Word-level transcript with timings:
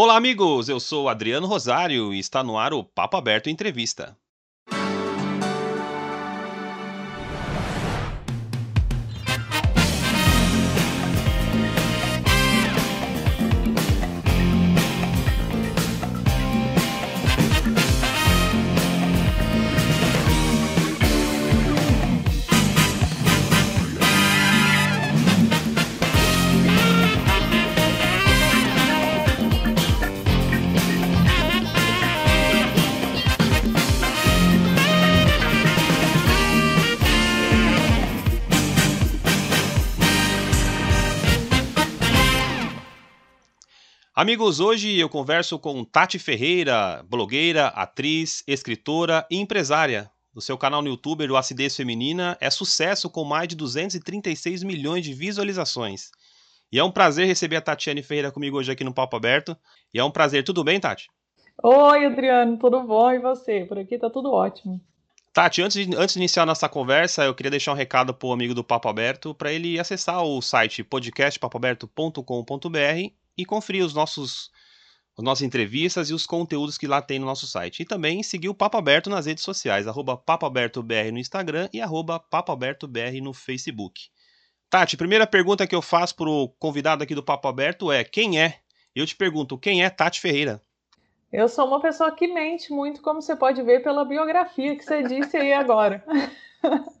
Olá, 0.00 0.16
amigos! 0.16 0.68
Eu 0.68 0.78
sou 0.78 1.08
Adriano 1.08 1.48
Rosário 1.48 2.14
e 2.14 2.20
está 2.20 2.40
no 2.40 2.56
ar 2.56 2.72
o 2.72 2.84
Papo 2.84 3.16
Aberto 3.16 3.50
Entrevista. 3.50 4.16
Amigos, 44.20 44.58
hoje 44.58 44.98
eu 44.98 45.08
converso 45.08 45.60
com 45.60 45.84
Tati 45.84 46.18
Ferreira, 46.18 47.04
blogueira, 47.08 47.68
atriz, 47.68 48.42
escritora 48.48 49.24
e 49.30 49.36
empresária. 49.36 50.10
O 50.34 50.40
seu 50.40 50.58
canal 50.58 50.82
no 50.82 50.88
YouTube, 50.88 51.30
o 51.30 51.36
Acidez 51.36 51.76
Feminina, 51.76 52.36
é 52.40 52.50
sucesso 52.50 53.08
com 53.08 53.22
mais 53.22 53.46
de 53.46 53.54
236 53.54 54.64
milhões 54.64 55.04
de 55.04 55.14
visualizações. 55.14 56.10
E 56.72 56.80
é 56.80 56.82
um 56.82 56.90
prazer 56.90 57.28
receber 57.28 57.54
a 57.54 57.60
Tatiane 57.60 58.02
Ferreira 58.02 58.32
comigo 58.32 58.58
hoje 58.58 58.72
aqui 58.72 58.82
no 58.82 58.92
Papo 58.92 59.14
Aberto. 59.14 59.56
E 59.94 60.00
é 60.00 60.04
um 60.04 60.10
prazer, 60.10 60.42
tudo 60.42 60.64
bem, 60.64 60.80
Tati? 60.80 61.08
Oi, 61.62 62.04
Adriano, 62.04 62.58
tudo 62.58 62.82
bom? 62.82 63.12
E 63.12 63.20
você? 63.20 63.66
Por 63.66 63.78
aqui 63.78 63.98
tá 63.98 64.10
tudo 64.10 64.32
ótimo. 64.32 64.80
Tati, 65.32 65.62
antes 65.62 65.86
de, 65.86 65.96
antes 65.96 66.14
de 66.14 66.18
iniciar 66.18 66.44
nossa 66.44 66.68
conversa, 66.68 67.22
eu 67.22 67.36
queria 67.36 67.52
deixar 67.52 67.70
um 67.70 67.76
recado 67.76 68.12
para 68.12 68.26
o 68.26 68.32
amigo 68.32 68.52
do 68.52 68.64
Papo 68.64 68.88
Aberto 68.88 69.32
para 69.32 69.52
ele 69.52 69.78
acessar 69.78 70.24
o 70.24 70.42
site 70.42 70.82
podcastpapoaberto.com.br 70.82 73.17
e 73.38 73.44
conferir 73.44 73.84
os 73.84 73.94
nossos 73.94 74.50
as 75.16 75.24
nossas 75.24 75.42
entrevistas 75.42 76.10
e 76.10 76.14
os 76.14 76.24
conteúdos 76.24 76.78
que 76.78 76.86
lá 76.86 77.02
tem 77.02 77.18
no 77.18 77.26
nosso 77.26 77.44
site. 77.44 77.82
E 77.82 77.84
também 77.84 78.22
seguir 78.22 78.48
o 78.48 78.54
Papo 78.54 78.76
Aberto 78.76 79.10
nas 79.10 79.26
redes 79.26 79.42
sociais, 79.42 79.88
arroba 79.88 80.16
PapoAbertoBR 80.16 81.10
no 81.10 81.18
Instagram 81.18 81.68
e 81.72 81.80
arroba 81.80 82.20
PapoAbertoBR 82.20 83.20
no 83.20 83.34
Facebook. 83.34 84.00
Tati, 84.70 84.96
primeira 84.96 85.26
pergunta 85.26 85.66
que 85.66 85.74
eu 85.74 85.82
faço 85.82 86.14
para 86.14 86.28
o 86.28 86.48
convidado 86.50 87.02
aqui 87.02 87.16
do 87.16 87.22
Papo 87.22 87.48
Aberto 87.48 87.90
é: 87.90 88.04
quem 88.04 88.40
é? 88.40 88.60
Eu 88.94 89.04
te 89.06 89.16
pergunto, 89.16 89.58
quem 89.58 89.82
é 89.82 89.90
Tati 89.90 90.20
Ferreira? 90.20 90.62
Eu 91.32 91.48
sou 91.48 91.66
uma 91.66 91.80
pessoa 91.80 92.12
que 92.12 92.28
mente 92.28 92.72
muito, 92.72 93.02
como 93.02 93.20
você 93.20 93.34
pode 93.34 93.60
ver 93.62 93.82
pela 93.82 94.04
biografia 94.04 94.76
que 94.76 94.84
você 94.84 95.02
disse 95.02 95.36
aí 95.36 95.52
agora. 95.52 96.04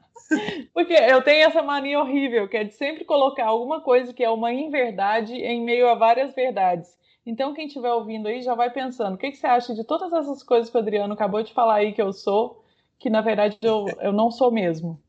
Porque 0.74 0.92
eu 0.92 1.22
tenho 1.22 1.46
essa 1.46 1.62
mania 1.62 2.00
horrível, 2.00 2.48
que 2.48 2.56
é 2.56 2.64
de 2.64 2.74
sempre 2.74 3.04
colocar 3.04 3.46
alguma 3.46 3.80
coisa 3.80 4.12
que 4.12 4.22
é 4.22 4.30
uma 4.30 4.52
inverdade 4.52 5.34
em 5.34 5.64
meio 5.64 5.88
a 5.88 5.94
várias 5.94 6.34
verdades. 6.34 6.96
Então, 7.24 7.52
quem 7.52 7.66
estiver 7.66 7.92
ouvindo 7.92 8.28
aí 8.28 8.40
já 8.40 8.54
vai 8.54 8.70
pensando: 8.70 9.14
o 9.14 9.18
que, 9.18 9.30
que, 9.30 9.36
você 9.36 9.46
acha 9.46 9.74
de 9.74 9.84
todas 9.84 10.12
essas 10.12 10.42
coisas 10.42 10.70
que 10.70 10.76
o 10.76 10.80
Adriano 10.80 11.12
acabou 11.12 11.42
de 11.42 11.52
falar 11.52 11.76
aí 11.76 11.92
que 11.92 12.00
eu 12.00 12.12
sou, 12.12 12.64
que 12.98 13.10
na 13.10 13.20
verdade 13.20 13.58
eu, 13.60 13.84
eu 14.00 14.12
não 14.12 14.30
sou 14.30 14.50
mesmo? 14.50 15.00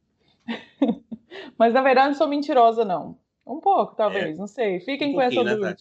Mas 1.57 1.73
na 1.73 1.81
verdade 1.81 2.09
não 2.09 2.15
sou 2.15 2.27
mentirosa, 2.27 2.83
não. 2.83 3.17
Um 3.45 3.59
pouco, 3.59 3.95
talvez, 3.95 4.35
é. 4.35 4.39
não 4.39 4.47
sei. 4.47 4.79
Fiquem 4.81 5.11
um 5.11 5.13
com 5.13 5.21
essa 5.21 5.43
né, 5.43 5.51
dúvida. 5.51 5.77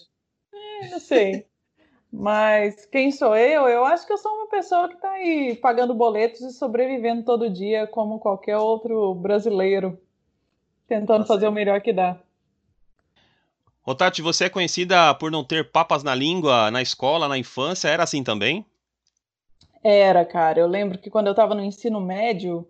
Né, 0.53 0.86
é, 0.86 0.91
não 0.91 1.00
sei. 1.00 1.47
Mas 2.11 2.87
quem 2.87 3.11
sou 3.11 3.37
eu? 3.37 3.69
Eu 3.69 3.84
acho 3.84 4.06
que 4.06 4.12
eu 4.12 4.19
sou 4.19 4.33
uma 4.33 4.48
pessoa 4.48 4.89
que 4.89 4.95
está 4.95 5.11
aí 5.11 5.56
pagando 5.56 5.95
boletos 5.95 6.41
e 6.41 6.53
sobrevivendo 6.53 7.23
todo 7.23 7.50
dia, 7.50 7.87
como 7.87 8.19
qualquer 8.19 8.56
outro 8.56 9.15
brasileiro, 9.15 9.99
tentando 10.87 11.21
Nossa. 11.21 11.34
fazer 11.34 11.49
o 11.49 11.53
melhor 11.53 11.81
que 11.82 11.93
dá. 11.93 12.19
Ô 13.84 13.94
Tati, 13.94 14.21
você 14.21 14.44
é 14.44 14.50
conhecida 14.50 15.15
por 15.15 15.31
não 15.31 15.44
ter 15.44 15.71
papas 15.71 16.03
na 16.03 16.15
língua 16.15 16.71
na 16.71 16.82
escola, 16.82 17.28
na 17.28 17.38
infância? 17.38 17.88
Era 17.88 18.03
assim 18.03 18.22
também? 18.22 18.65
Era, 19.82 20.25
cara. 20.25 20.61
Eu 20.61 20.66
lembro 20.66 20.99
que 20.99 21.11
quando 21.11 21.28
eu 21.28 21.32
estava 21.32 21.55
no 21.55 21.65
ensino 21.65 22.00
médio, 22.00 22.66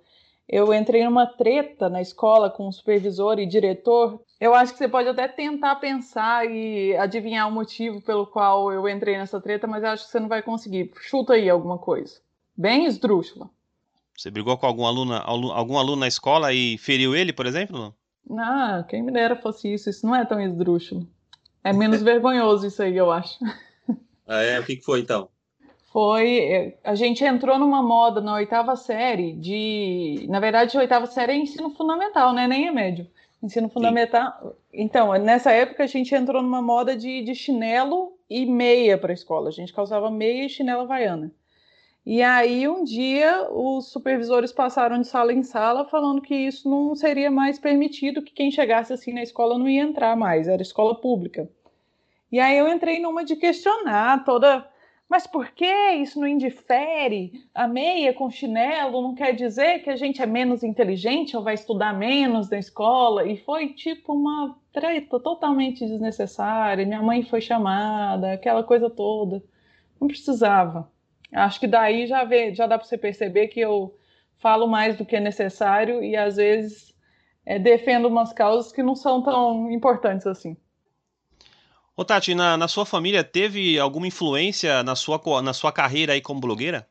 eu 0.48 0.72
entrei 0.72 1.04
numa 1.04 1.26
treta 1.26 1.88
na 1.88 2.00
escola 2.00 2.48
com 2.48 2.68
o 2.68 2.72
supervisor 2.72 3.38
e 3.38 3.46
diretor. 3.46 4.20
Eu 4.40 4.54
acho 4.54 4.72
que 4.72 4.78
você 4.78 4.88
pode 4.88 5.08
até 5.08 5.26
tentar 5.26 5.76
pensar 5.76 6.48
e 6.48 6.96
adivinhar 6.96 7.48
o 7.48 7.52
motivo 7.52 8.00
pelo 8.00 8.26
qual 8.26 8.72
eu 8.72 8.88
entrei 8.88 9.16
nessa 9.16 9.40
treta, 9.40 9.66
mas 9.66 9.82
eu 9.82 9.90
acho 9.90 10.04
que 10.04 10.10
você 10.10 10.20
não 10.20 10.28
vai 10.28 10.42
conseguir. 10.42 10.92
Chuta 11.00 11.32
aí 11.32 11.50
alguma 11.50 11.78
coisa. 11.78 12.20
Bem 12.56 12.86
esdrúxula. 12.86 13.50
Você 14.16 14.30
brigou 14.30 14.56
com 14.56 14.66
algum 14.66 14.86
aluno, 14.86 15.14
algum 15.14 15.78
aluno 15.78 16.00
na 16.00 16.08
escola 16.08 16.52
e 16.52 16.78
feriu 16.78 17.14
ele, 17.14 17.32
por 17.32 17.46
exemplo? 17.46 17.94
Ah, 18.36 18.84
quem 18.88 19.02
me 19.02 19.12
dera 19.12 19.36
fosse 19.36 19.72
isso. 19.72 19.90
Isso 19.90 20.06
não 20.06 20.14
é 20.14 20.24
tão 20.24 20.40
esdrúxulo. 20.40 21.06
É 21.64 21.72
menos 21.72 22.02
vergonhoso 22.02 22.66
isso 22.66 22.82
aí, 22.82 22.96
eu 22.96 23.10
acho. 23.10 23.38
Ah, 24.26 24.42
é? 24.42 24.60
O 24.60 24.64
que 24.64 24.80
foi 24.80 25.00
então? 25.00 25.28
foi. 25.98 26.38
É, 26.38 26.78
a 26.84 26.94
gente 26.94 27.24
entrou 27.24 27.58
numa 27.58 27.82
moda 27.82 28.20
na 28.20 28.34
oitava 28.34 28.76
série 28.76 29.32
de. 29.32 30.26
Na 30.28 30.38
verdade, 30.38 30.76
a 30.76 30.80
oitava 30.80 31.06
série 31.06 31.32
é 31.32 31.36
ensino 31.36 31.70
fundamental, 31.70 32.32
né? 32.32 32.46
Nem 32.46 32.68
é 32.68 32.70
médio. 32.70 33.06
Ensino 33.42 33.68
fundamental. 33.68 34.32
Sim. 34.42 34.50
Então, 34.72 35.12
nessa 35.14 35.52
época 35.52 35.84
a 35.84 35.86
gente 35.86 36.14
entrou 36.14 36.42
numa 36.42 36.60
moda 36.60 36.96
de, 36.96 37.22
de 37.22 37.34
chinelo 37.34 38.18
e 38.28 38.44
meia 38.44 38.98
para 38.98 39.12
a 39.12 39.14
escola. 39.14 39.48
A 39.48 39.52
gente 39.52 39.72
calçava 39.72 40.10
meia 40.10 40.44
e 40.44 40.48
chinela 40.48 40.82
havaiana. 40.82 41.32
E 42.04 42.22
aí, 42.22 42.66
um 42.66 42.84
dia, 42.84 43.48
os 43.50 43.92
supervisores 43.92 44.50
passaram 44.50 45.00
de 45.00 45.06
sala 45.06 45.32
em 45.32 45.42
sala 45.42 45.84
falando 45.84 46.22
que 46.22 46.34
isso 46.34 46.68
não 46.68 46.94
seria 46.94 47.30
mais 47.30 47.58
permitido, 47.58 48.22
que 48.22 48.32
quem 48.32 48.50
chegasse 48.50 48.92
assim 48.92 49.12
na 49.12 49.22
escola 49.22 49.58
não 49.58 49.68
ia 49.68 49.82
entrar 49.82 50.16
mais, 50.16 50.48
era 50.48 50.62
escola 50.62 50.94
pública. 50.94 51.48
E 52.32 52.40
aí 52.40 52.56
eu 52.56 52.68
entrei 52.68 52.98
numa 52.98 53.24
de 53.24 53.36
questionar 53.36 54.24
toda 54.24 54.66
mas 55.08 55.26
por 55.26 55.50
que 55.52 55.64
isso 55.94 56.20
não 56.20 56.28
indifere? 56.28 57.32
A 57.54 57.66
meia 57.66 58.12
com 58.12 58.30
chinelo 58.30 59.00
não 59.00 59.14
quer 59.14 59.34
dizer 59.34 59.82
que 59.82 59.88
a 59.88 59.96
gente 59.96 60.20
é 60.20 60.26
menos 60.26 60.62
inteligente 60.62 61.34
ou 61.34 61.42
vai 61.42 61.54
estudar 61.54 61.96
menos 61.96 62.50
na 62.50 62.58
escola? 62.58 63.26
E 63.26 63.38
foi 63.38 63.72
tipo 63.72 64.12
uma 64.12 64.58
treta 64.70 65.18
totalmente 65.18 65.86
desnecessária. 65.86 66.84
Minha 66.84 67.02
mãe 67.02 67.22
foi 67.22 67.40
chamada, 67.40 68.32
aquela 68.32 68.62
coisa 68.62 68.90
toda. 68.90 69.42
Não 69.98 70.08
precisava. 70.08 70.90
Acho 71.32 71.58
que 71.58 71.66
daí 71.66 72.06
já, 72.06 72.24
vê, 72.24 72.54
já 72.54 72.66
dá 72.66 72.78
para 72.78 72.86
você 72.86 72.98
perceber 72.98 73.48
que 73.48 73.60
eu 73.60 73.96
falo 74.38 74.66
mais 74.66 74.96
do 74.96 75.06
que 75.06 75.16
é 75.16 75.20
necessário 75.20 76.02
e 76.02 76.16
às 76.16 76.36
vezes 76.36 76.94
é, 77.46 77.58
defendo 77.58 78.08
umas 78.08 78.32
causas 78.32 78.72
que 78.72 78.82
não 78.82 78.94
são 78.94 79.22
tão 79.22 79.70
importantes 79.70 80.26
assim. 80.26 80.54
Ô 82.00 82.04
Tati, 82.04 82.32
na, 82.32 82.56
na 82.56 82.68
sua 82.68 82.86
família 82.86 83.24
teve 83.24 83.76
alguma 83.76 84.06
influência 84.06 84.84
na 84.84 84.94
sua, 84.94 85.20
na 85.42 85.52
sua 85.52 85.72
carreira 85.72 86.12
aí 86.12 86.20
como 86.20 86.40
blogueira? 86.40 86.86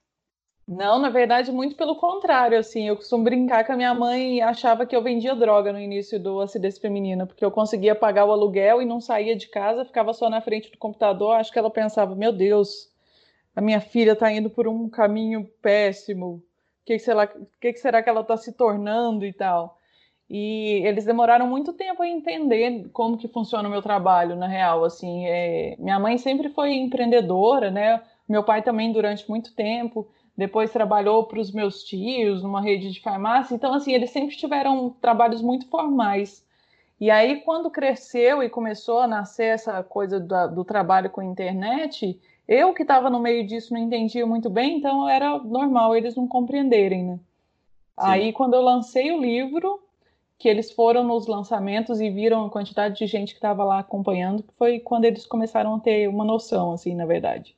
Não, 0.68 1.00
na 1.00 1.10
verdade, 1.10 1.50
muito 1.50 1.78
pelo 1.78 1.96
contrário, 1.96 2.60
assim, 2.60 2.90
eu 2.90 2.98
costumo 2.98 3.24
brincar 3.24 3.64
que 3.64 3.72
a 3.72 3.78
minha 3.78 3.94
mãe 3.94 4.42
achava 4.42 4.86
que 4.86 4.94
eu 4.94 5.02
vendia 5.02 5.34
droga 5.34 5.72
no 5.72 5.80
início 5.80 6.20
do 6.20 6.42
Acidez 6.42 6.78
Feminina, 6.78 7.26
porque 7.26 7.46
eu 7.46 7.50
conseguia 7.50 7.96
pagar 7.96 8.26
o 8.26 8.34
aluguel 8.34 8.82
e 8.82 8.86
não 8.86 9.00
saía 9.00 9.34
de 9.34 9.48
casa, 9.48 9.86
ficava 9.86 10.12
só 10.12 10.30
na 10.30 10.42
frente 10.42 10.70
do 10.70 10.78
computador, 10.78 11.36
acho 11.36 11.54
que 11.54 11.58
ela 11.58 11.72
pensava, 11.72 12.14
meu 12.14 12.34
Deus, 12.34 12.92
a 13.56 13.62
minha 13.62 13.80
filha 13.80 14.12
está 14.12 14.30
indo 14.30 14.50
por 14.50 14.68
um 14.68 14.90
caminho 14.90 15.50
péssimo, 15.62 16.34
o 16.34 16.44
que, 16.86 16.98
que, 16.98 17.16
que, 17.62 17.72
que 17.72 17.80
será 17.80 18.04
que 18.04 18.10
ela 18.10 18.20
está 18.20 18.36
se 18.36 18.52
tornando 18.52 19.26
e 19.26 19.32
tal. 19.32 19.80
E 20.30 20.82
eles 20.86 21.06
demoraram 21.06 21.48
muito 21.48 21.72
tempo 21.72 22.04
a 22.04 22.08
entender 22.08 22.90
como 22.92 23.18
que 23.18 23.28
funciona 23.28 23.68
o 23.68 23.72
meu 23.72 23.82
trabalho, 23.82 24.36
na 24.36 24.48
real, 24.48 24.84
assim, 24.84 25.26
é... 25.26 25.76
minha 25.80 25.98
mãe 26.00 26.18
sempre 26.18 26.50
foi 26.50 26.74
empreendedora, 26.74 27.72
né, 27.72 28.02
meu 28.28 28.44
pai 28.44 28.62
também 28.62 28.92
durante 28.92 29.30
muito 29.30 29.56
tempo, 29.56 30.08
depois 30.36 30.72
trabalhou 30.72 31.24
para 31.24 31.40
os 31.40 31.52
meus 31.52 31.84
tios 31.84 32.44
numa 32.44 32.62
rede 32.62 32.92
de 32.92 33.02
farmácia, 33.02 33.56
então, 33.56 33.74
assim, 33.74 33.94
eles 33.94 34.10
sempre 34.10 34.36
tiveram 34.36 34.90
trabalhos 35.02 35.42
muito 35.42 35.68
formais, 35.70 36.46
e 37.00 37.12
aí, 37.12 37.42
quando 37.42 37.70
cresceu 37.70 38.42
e 38.42 38.50
começou 38.50 39.00
a 39.00 39.08
nascer 39.08 39.54
essa 39.54 39.84
coisa 39.84 40.20
do, 40.20 40.48
do 40.48 40.66
trabalho 40.66 41.12
com 41.12 41.22
internet, 41.22 42.20
eu 42.48 42.74
que 42.74 42.82
estava 42.82 43.10
no 43.10 43.20
meio 43.20 43.46
disso 43.46 43.74
não 43.74 43.80
entendia 43.80 44.26
muito 44.26 44.50
bem, 44.50 44.78
então 44.78 45.08
era 45.08 45.38
normal 45.38 45.96
eles 45.96 46.16
não 46.16 46.28
compreenderem, 46.28 47.04
né? 47.04 47.14
Sim. 47.14 47.22
Aí, 47.98 48.34
quando 48.34 48.56
eu 48.56 48.62
lancei 48.62 49.12
o 49.12 49.22
livro, 49.22 49.80
que 50.38 50.48
eles 50.48 50.72
foram 50.72 51.04
nos 51.04 51.26
lançamentos 51.26 52.00
e 52.00 52.10
viram 52.10 52.46
a 52.46 52.50
quantidade 52.50 52.98
de 52.98 53.08
gente 53.08 53.30
que 53.30 53.38
estava 53.38 53.64
lá 53.64 53.80
acompanhando, 53.80 54.44
que 54.44 54.54
foi 54.56 54.80
quando 54.80 55.06
eles 55.06 55.26
começaram 55.26 55.76
a 55.76 55.80
ter 55.80 56.08
uma 56.08 56.24
noção, 56.24 56.74
assim, 56.74 56.94
na 56.94 57.06
verdade. 57.06 57.56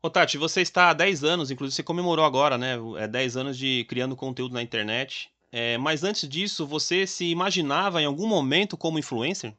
Ô 0.00 0.08
Tati, 0.08 0.38
você 0.38 0.60
está 0.60 0.90
há 0.90 0.94
10 0.94 1.24
anos, 1.24 1.50
inclusive 1.50 1.74
você 1.74 1.82
comemorou 1.82 2.24
agora, 2.24 2.56
né? 2.56 2.76
É 2.98 3.08
10 3.08 3.36
anos 3.36 3.58
de 3.58 3.84
criando 3.88 4.14
conteúdo 4.14 4.54
na 4.54 4.62
internet. 4.62 5.28
É, 5.50 5.76
mas 5.78 6.04
antes 6.04 6.28
disso, 6.28 6.66
você 6.66 7.06
se 7.06 7.24
imaginava 7.24 8.00
em 8.00 8.04
algum 8.04 8.28
momento 8.28 8.76
como 8.76 8.98
influencer? 8.98 9.54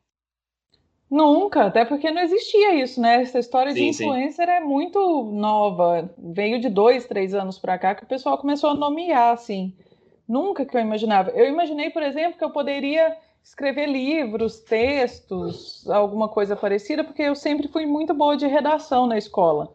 Nunca, 1.10 1.66
até 1.66 1.84
porque 1.84 2.12
não 2.12 2.22
existia 2.22 2.76
isso, 2.82 3.02
né? 3.02 3.24
Essa 3.24 3.40
história 3.40 3.74
sim, 3.74 3.80
de 3.80 3.86
influencer 3.88 4.46
sim. 4.46 4.52
é 4.52 4.60
muito 4.60 5.24
nova. 5.24 6.10
Veio 6.18 6.62
de 6.62 6.70
dois, 6.70 7.06
três 7.06 7.34
anos 7.34 7.58
para 7.58 7.80
cá 7.80 7.96
que 7.96 8.04
o 8.04 8.08
pessoal 8.08 8.38
começou 8.38 8.70
a 8.70 8.76
nomear, 8.76 9.34
assim. 9.34 9.74
Nunca 10.30 10.64
que 10.64 10.78
eu 10.78 10.82
imaginava. 10.82 11.32
Eu 11.32 11.48
imaginei, 11.48 11.90
por 11.90 12.04
exemplo, 12.04 12.38
que 12.38 12.44
eu 12.44 12.52
poderia 12.52 13.18
escrever 13.44 13.88
livros, 13.88 14.60
textos, 14.60 15.90
alguma 15.90 16.30
coisa 16.30 16.56
parecida, 16.56 17.04
porque 17.04 17.24
eu 17.24 17.36
sempre 17.36 17.68
fui 17.68 17.88
muito 17.88 18.14
boa 18.14 18.38
de 18.38 18.46
redação 18.46 19.08
na 19.08 19.18
escola. 19.18 19.74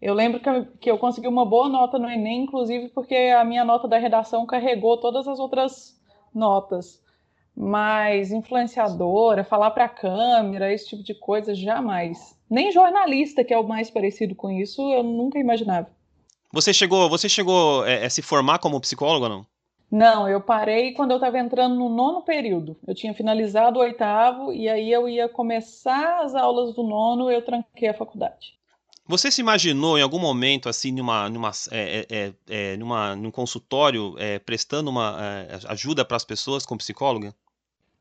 Eu 0.00 0.14
lembro 0.14 0.40
que 0.80 0.90
eu, 0.90 0.96
consegui 0.96 1.28
uma 1.28 1.44
boa 1.44 1.68
nota 1.68 1.98
no 1.98 2.08
Enem, 2.08 2.44
inclusive 2.44 2.88
porque 2.88 3.14
a 3.14 3.44
minha 3.44 3.62
nota 3.62 3.86
da 3.86 3.98
redação 3.98 4.46
carregou 4.46 4.96
todas 4.96 5.28
as 5.28 5.38
outras 5.38 6.00
notas. 6.34 7.02
Mas 7.54 8.32
influenciadora, 8.32 9.44
falar 9.44 9.70
para 9.72 9.84
a 9.84 9.88
câmera, 9.88 10.72
esse 10.72 10.88
tipo 10.88 11.02
de 11.02 11.12
coisa, 11.12 11.54
jamais. 11.54 12.34
Nem 12.48 12.72
jornalista, 12.72 13.44
que 13.44 13.52
é 13.52 13.58
o 13.58 13.68
mais 13.68 13.90
parecido 13.90 14.34
com 14.34 14.50
isso, 14.50 14.80
eu 14.94 15.02
nunca 15.02 15.38
imaginava. 15.38 15.88
Você 16.50 16.72
chegou, 16.72 17.10
você 17.10 17.28
chegou 17.28 17.84
é, 17.84 18.06
a 18.06 18.08
se 18.08 18.22
formar 18.22 18.58
como 18.60 18.80
psicóloga, 18.80 19.28
não? 19.28 19.44
Não, 19.90 20.28
eu 20.28 20.40
parei 20.40 20.92
quando 20.92 21.10
eu 21.10 21.16
estava 21.16 21.38
entrando 21.38 21.74
no 21.74 21.88
nono 21.88 22.22
período. 22.22 22.76
Eu 22.86 22.94
tinha 22.94 23.12
finalizado 23.12 23.78
o 23.78 23.82
oitavo 23.82 24.52
e 24.52 24.68
aí 24.68 24.92
eu 24.92 25.08
ia 25.08 25.28
começar 25.28 26.20
as 26.20 26.34
aulas 26.34 26.74
do 26.74 26.82
nono, 26.84 27.28
eu 27.28 27.42
tranquei 27.42 27.88
a 27.88 27.94
faculdade. 27.94 28.60
Você 29.04 29.28
se 29.28 29.40
imaginou 29.40 29.98
em 29.98 30.02
algum 30.02 30.20
momento, 30.20 30.68
assim, 30.68 30.92
numa, 30.92 31.28
numa, 31.28 31.50
é, 31.72 32.06
é, 32.08 32.16
é, 32.16 32.34
é 32.48 32.76
numa, 32.76 33.16
num 33.16 33.32
consultório, 33.32 34.14
é, 34.16 34.38
prestando 34.38 34.88
uma 34.88 35.18
é, 35.20 35.58
ajuda 35.66 36.04
para 36.04 36.16
as 36.16 36.24
pessoas 36.24 36.64
como 36.64 36.78
psicóloga? 36.78 37.34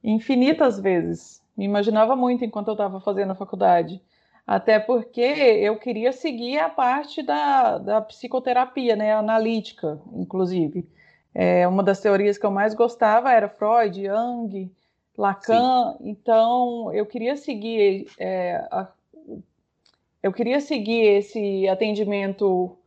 Infinitas 0.04 0.80
vezes. 0.80 1.42
Me 1.58 1.66
imaginava 1.66 2.16
muito 2.16 2.46
enquanto 2.46 2.68
eu 2.68 2.74
estava 2.74 3.02
fazendo 3.02 3.32
a 3.32 3.36
faculdade. 3.36 4.00
Até 4.46 4.80
porque 4.80 5.22
eu 5.22 5.78
queria 5.78 6.12
seguir 6.12 6.60
a 6.60 6.70
parte 6.70 7.24
da, 7.24 7.80
da 7.80 8.02
psicoterapia, 8.02 8.96
né, 8.96 9.14
analítica, 9.14 10.00
inclusive. 10.14 10.88
É, 11.34 11.68
uma 11.68 11.84
das 11.84 12.00
teorias 12.00 12.38
que 12.38 12.46
eu 12.46 12.52
mais 12.52 12.74
gostava 12.74 13.32
era 13.32 13.48
Freud, 13.48 14.04
Jung, 14.04 14.72
Lacan. 15.18 15.96
Sim. 15.98 16.10
Então, 16.10 16.92
eu 16.94 17.06
queria 17.06 17.36
seguir 17.36 18.08
é, 18.18 18.56
a, 18.72 18.88
eu 20.22 20.34
queria 20.34 20.60
seguir 20.60 21.02
esse 21.02 21.68
atendimento 21.68 22.78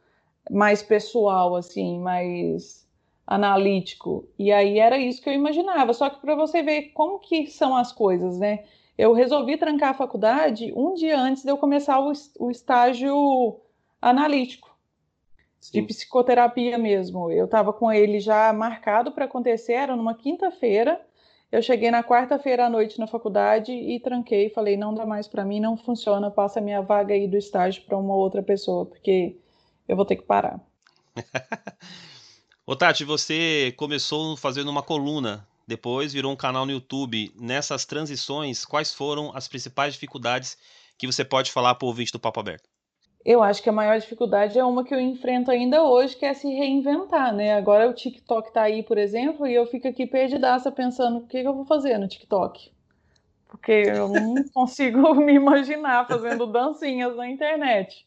mais 0.50 0.82
pessoal, 0.82 1.56
assim, 1.56 1.98
mais 1.98 2.86
analítico. 3.26 4.28
E 4.38 4.52
aí 4.52 4.78
era 4.78 4.98
isso 4.98 5.22
que 5.22 5.28
eu 5.28 5.34
imaginava. 5.34 5.94
Só 5.94 6.10
que 6.10 6.20
para 6.20 6.34
você 6.34 6.62
ver 6.62 6.90
como 6.92 7.18
que 7.18 7.46
são 7.46 7.74
as 7.74 7.92
coisas, 7.92 8.38
né? 8.38 8.64
Eu 8.98 9.14
resolvi 9.14 9.56
trancar 9.56 9.90
a 9.90 9.94
faculdade 9.94 10.72
um 10.76 10.92
dia 10.92 11.18
antes 11.18 11.42
de 11.42 11.50
eu 11.50 11.56
começar 11.56 11.98
o, 12.00 12.12
o 12.38 12.50
estágio 12.50 13.58
analítico. 14.00 14.71
Sim. 15.62 15.80
de 15.80 15.86
psicoterapia 15.86 16.76
mesmo. 16.76 17.30
Eu 17.30 17.44
estava 17.44 17.72
com 17.72 17.90
ele 17.92 18.18
já 18.18 18.52
marcado 18.52 19.12
para 19.12 19.26
acontecer, 19.26 19.74
era 19.74 19.94
numa 19.94 20.12
quinta-feira. 20.12 21.00
Eu 21.52 21.62
cheguei 21.62 21.90
na 21.90 22.02
quarta-feira 22.02 22.66
à 22.66 22.70
noite 22.70 22.98
na 22.98 23.06
faculdade 23.06 23.70
e 23.70 24.00
tranquei, 24.00 24.50
falei, 24.50 24.76
não 24.76 24.92
dá 24.92 25.06
mais 25.06 25.28
para 25.28 25.44
mim, 25.44 25.60
não 25.60 25.76
funciona, 25.76 26.30
passa 26.30 26.58
a 26.58 26.62
minha 26.62 26.80
vaga 26.80 27.14
aí 27.14 27.28
do 27.28 27.36
estágio 27.36 27.84
para 27.84 27.96
uma 27.96 28.14
outra 28.14 28.42
pessoa, 28.42 28.86
porque 28.86 29.36
eu 29.86 29.94
vou 29.94 30.04
ter 30.04 30.16
que 30.16 30.22
parar. 30.22 30.58
Ô 32.66 32.74
Tati, 32.74 33.04
você 33.04 33.72
começou 33.76 34.36
fazendo 34.36 34.70
uma 34.70 34.82
coluna, 34.82 35.46
depois 35.66 36.12
virou 36.12 36.32
um 36.32 36.36
canal 36.36 36.66
no 36.66 36.72
YouTube. 36.72 37.32
Nessas 37.36 37.84
transições, 37.84 38.64
quais 38.64 38.92
foram 38.92 39.30
as 39.36 39.46
principais 39.46 39.94
dificuldades 39.94 40.56
que 40.98 41.06
você 41.06 41.24
pode 41.24 41.52
falar 41.52 41.74
para 41.74 41.84
o 41.84 41.88
ouvinte 41.88 42.10
do 42.10 42.18
Papo 42.18 42.40
Aberto? 42.40 42.71
Eu 43.24 43.40
acho 43.42 43.62
que 43.62 43.68
a 43.68 43.72
maior 43.72 43.98
dificuldade 43.98 44.58
é 44.58 44.64
uma 44.64 44.82
que 44.84 44.92
eu 44.92 45.00
enfrento 45.00 45.50
ainda 45.50 45.84
hoje, 45.84 46.16
que 46.16 46.26
é 46.26 46.34
se 46.34 46.48
reinventar, 46.48 47.32
né? 47.32 47.54
Agora 47.54 47.88
o 47.88 47.94
TikTok 47.94 48.52
tá 48.52 48.62
aí, 48.62 48.82
por 48.82 48.98
exemplo, 48.98 49.46
e 49.46 49.54
eu 49.54 49.64
fico 49.66 49.86
aqui 49.86 50.06
perdidaça 50.06 50.72
pensando 50.72 51.18
o 51.18 51.26
que, 51.26 51.38
eu 51.38 51.54
vou 51.54 51.64
fazer 51.64 51.98
no 51.98 52.08
TikTok. 52.08 52.72
Porque 53.46 53.70
eu 53.70 54.08
não 54.08 54.34
consigo 54.52 55.14
me 55.14 55.34
imaginar 55.34 56.08
fazendo 56.08 56.46
dancinhas 56.46 57.14
na 57.14 57.30
internet. 57.30 58.04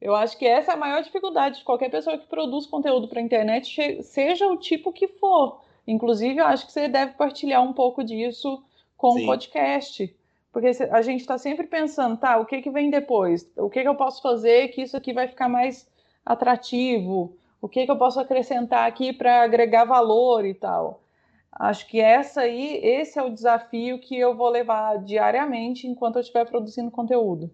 Eu 0.00 0.14
acho 0.14 0.38
que 0.38 0.46
essa 0.46 0.72
é 0.72 0.74
a 0.74 0.78
maior 0.78 1.02
dificuldade 1.02 1.58
de 1.58 1.64
qualquer 1.64 1.90
pessoa 1.90 2.18
que 2.18 2.26
produz 2.26 2.66
conteúdo 2.66 3.08
para 3.08 3.18
a 3.18 3.22
internet, 3.22 4.02
seja 4.02 4.46
o 4.46 4.56
tipo 4.56 4.92
que 4.92 5.08
for. 5.08 5.60
Inclusive, 5.86 6.38
eu 6.38 6.46
acho 6.46 6.66
que 6.66 6.72
você 6.72 6.88
deve 6.88 7.14
partilhar 7.14 7.62
um 7.62 7.72
pouco 7.72 8.04
disso 8.04 8.62
com 8.96 9.20
o 9.20 9.26
podcast 9.26 10.14
porque 10.52 10.68
a 10.68 11.00
gente 11.00 11.20
está 11.20 11.38
sempre 11.38 11.66
pensando, 11.66 12.18
tá, 12.18 12.36
o 12.36 12.44
que, 12.44 12.60
que 12.60 12.70
vem 12.70 12.90
depois? 12.90 13.50
O 13.56 13.70
que, 13.70 13.80
que 13.80 13.88
eu 13.88 13.94
posso 13.94 14.20
fazer 14.20 14.68
que 14.68 14.82
isso 14.82 14.96
aqui 14.96 15.12
vai 15.12 15.26
ficar 15.26 15.48
mais 15.48 15.88
atrativo? 16.24 17.34
O 17.60 17.68
que, 17.68 17.86
que 17.86 17.90
eu 17.90 17.96
posso 17.96 18.20
acrescentar 18.20 18.86
aqui 18.86 19.14
para 19.14 19.42
agregar 19.42 19.86
valor 19.86 20.44
e 20.44 20.52
tal? 20.52 21.02
Acho 21.50 21.86
que 21.88 22.00
essa 22.00 22.42
aí, 22.42 22.78
esse 22.82 23.18
é 23.18 23.22
o 23.22 23.32
desafio 23.32 23.98
que 23.98 24.18
eu 24.18 24.36
vou 24.36 24.50
levar 24.50 24.98
diariamente 25.02 25.86
enquanto 25.86 26.16
eu 26.16 26.20
estiver 26.20 26.44
produzindo 26.44 26.90
conteúdo. 26.90 27.50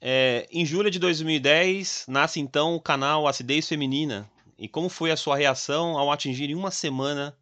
É, 0.00 0.48
em 0.50 0.66
julho 0.66 0.90
de 0.90 0.98
2010, 0.98 2.06
nasce 2.08 2.40
então 2.40 2.74
o 2.74 2.80
canal 2.80 3.28
Acidez 3.28 3.68
Feminina. 3.68 4.28
E 4.58 4.68
como 4.68 4.88
foi 4.88 5.12
a 5.12 5.16
sua 5.16 5.36
reação 5.36 5.96
ao 5.96 6.10
atingir 6.10 6.50
em 6.50 6.54
uma 6.54 6.70
semana 6.70 7.36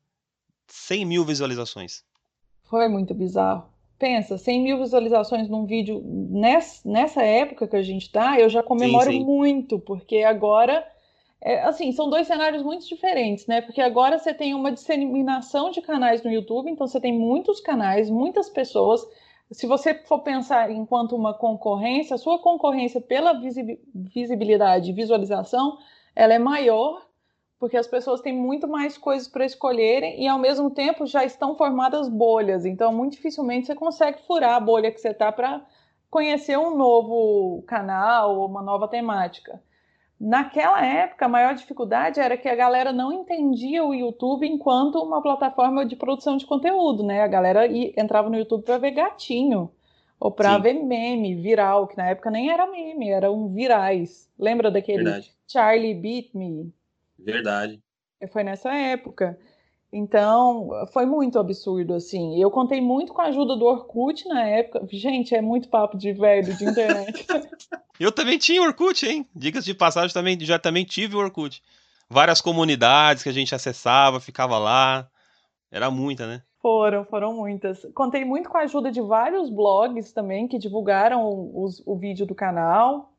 100 0.66 1.04
mil 1.04 1.24
visualizações? 1.24 2.04
Foi 2.64 2.88
muito 2.88 3.14
bizarro 3.14 3.71
pensa, 4.02 4.36
100 4.36 4.60
mil 4.64 4.78
visualizações 4.78 5.48
num 5.48 5.64
vídeo 5.64 6.02
nessa, 6.04 6.82
nessa 6.84 7.22
época 7.22 7.68
que 7.68 7.76
a 7.76 7.82
gente 7.82 8.10
tá, 8.10 8.36
eu 8.36 8.48
já 8.48 8.60
comemoro 8.60 9.04
sim, 9.04 9.18
sim. 9.18 9.24
muito, 9.24 9.78
porque 9.78 10.24
agora, 10.24 10.84
é, 11.40 11.62
assim, 11.62 11.92
são 11.92 12.10
dois 12.10 12.26
cenários 12.26 12.64
muito 12.64 12.84
diferentes, 12.84 13.46
né? 13.46 13.60
Porque 13.60 13.80
agora 13.80 14.18
você 14.18 14.34
tem 14.34 14.54
uma 14.54 14.72
disseminação 14.72 15.70
de 15.70 15.80
canais 15.80 16.20
no 16.24 16.32
YouTube, 16.32 16.68
então 16.68 16.88
você 16.88 17.00
tem 17.00 17.16
muitos 17.16 17.60
canais, 17.60 18.10
muitas 18.10 18.50
pessoas. 18.50 19.06
Se 19.52 19.68
você 19.68 19.94
for 19.94 20.18
pensar 20.18 20.68
enquanto 20.72 21.14
uma 21.14 21.32
concorrência, 21.32 22.16
a 22.16 22.18
sua 22.18 22.40
concorrência 22.40 23.00
pela 23.00 23.40
visibilidade 23.94 24.90
e 24.90 24.92
visualização, 24.92 25.78
ela 26.16 26.34
é 26.34 26.40
maior 26.40 27.06
porque 27.62 27.76
as 27.76 27.86
pessoas 27.86 28.20
têm 28.20 28.34
muito 28.34 28.66
mais 28.66 28.98
coisas 28.98 29.28
para 29.28 29.44
escolherem 29.44 30.20
e 30.20 30.26
ao 30.26 30.36
mesmo 30.36 30.68
tempo 30.68 31.06
já 31.06 31.24
estão 31.24 31.54
formadas 31.54 32.08
bolhas. 32.08 32.64
Então, 32.64 32.92
muito 32.92 33.12
dificilmente 33.12 33.68
você 33.68 33.74
consegue 33.76 34.18
furar 34.26 34.56
a 34.56 34.60
bolha 34.60 34.90
que 34.90 35.00
você 35.00 35.10
está 35.10 35.30
para 35.30 35.64
conhecer 36.10 36.58
um 36.58 36.76
novo 36.76 37.62
canal 37.62 38.36
ou 38.36 38.48
uma 38.48 38.60
nova 38.60 38.88
temática. 38.88 39.62
Naquela 40.18 40.84
época, 40.84 41.26
a 41.26 41.28
maior 41.28 41.54
dificuldade 41.54 42.18
era 42.18 42.36
que 42.36 42.48
a 42.48 42.56
galera 42.56 42.92
não 42.92 43.12
entendia 43.12 43.84
o 43.84 43.94
YouTube 43.94 44.44
enquanto 44.44 44.96
uma 44.96 45.22
plataforma 45.22 45.86
de 45.86 45.94
produção 45.94 46.36
de 46.36 46.44
conteúdo, 46.44 47.04
né? 47.04 47.22
A 47.22 47.28
galera 47.28 47.68
entrava 47.68 48.28
no 48.28 48.38
YouTube 48.38 48.64
para 48.64 48.78
ver 48.78 48.90
gatinho 48.90 49.70
ou 50.18 50.32
para 50.32 50.58
ver 50.58 50.74
meme 50.74 51.36
viral, 51.36 51.86
que 51.86 51.96
na 51.96 52.08
época 52.08 52.28
nem 52.28 52.50
era 52.50 52.66
meme, 52.66 53.08
eram 53.08 53.50
virais. 53.50 54.28
Lembra 54.36 54.68
daquele 54.68 55.04
Verdade. 55.04 55.32
Charlie 55.46 55.94
Beat 55.94 56.34
Me? 56.34 56.72
Verdade. 57.24 57.80
Foi 58.32 58.42
nessa 58.44 58.72
época. 58.74 59.38
Então, 59.92 60.70
foi 60.90 61.04
muito 61.04 61.38
absurdo, 61.38 61.92
assim. 61.92 62.40
Eu 62.40 62.50
contei 62.50 62.80
muito 62.80 63.12
com 63.12 63.20
a 63.20 63.26
ajuda 63.26 63.54
do 63.56 63.66
Orkut 63.66 64.26
na 64.26 64.42
época. 64.46 64.86
Gente, 64.90 65.34
é 65.34 65.42
muito 65.42 65.68
papo 65.68 65.98
de 65.98 66.12
velho 66.12 66.56
de 66.56 66.64
internet. 66.64 67.26
eu 68.00 68.10
também 68.10 68.38
tinha 68.38 68.62
Orkut, 68.62 69.06
hein? 69.06 69.28
Dicas 69.36 69.66
de 69.66 69.74
passagem, 69.74 70.14
também, 70.14 70.38
já 70.40 70.58
também 70.58 70.84
tive 70.84 71.14
o 71.14 71.18
Orkut. 71.18 71.62
Várias 72.08 72.40
comunidades 72.40 73.22
que 73.22 73.28
a 73.28 73.32
gente 73.32 73.54
acessava, 73.54 74.18
ficava 74.18 74.58
lá. 74.58 75.06
Era 75.70 75.90
muita, 75.90 76.26
né? 76.26 76.42
Foram, 76.62 77.04
foram 77.04 77.34
muitas. 77.34 77.84
Contei 77.94 78.24
muito 78.24 78.48
com 78.48 78.56
a 78.56 78.62
ajuda 78.62 78.90
de 78.90 79.00
vários 79.00 79.50
blogs 79.50 80.12
também 80.12 80.48
que 80.48 80.58
divulgaram 80.58 81.50
os, 81.54 81.82
o 81.84 81.96
vídeo 81.96 82.24
do 82.24 82.34
canal. 82.34 83.11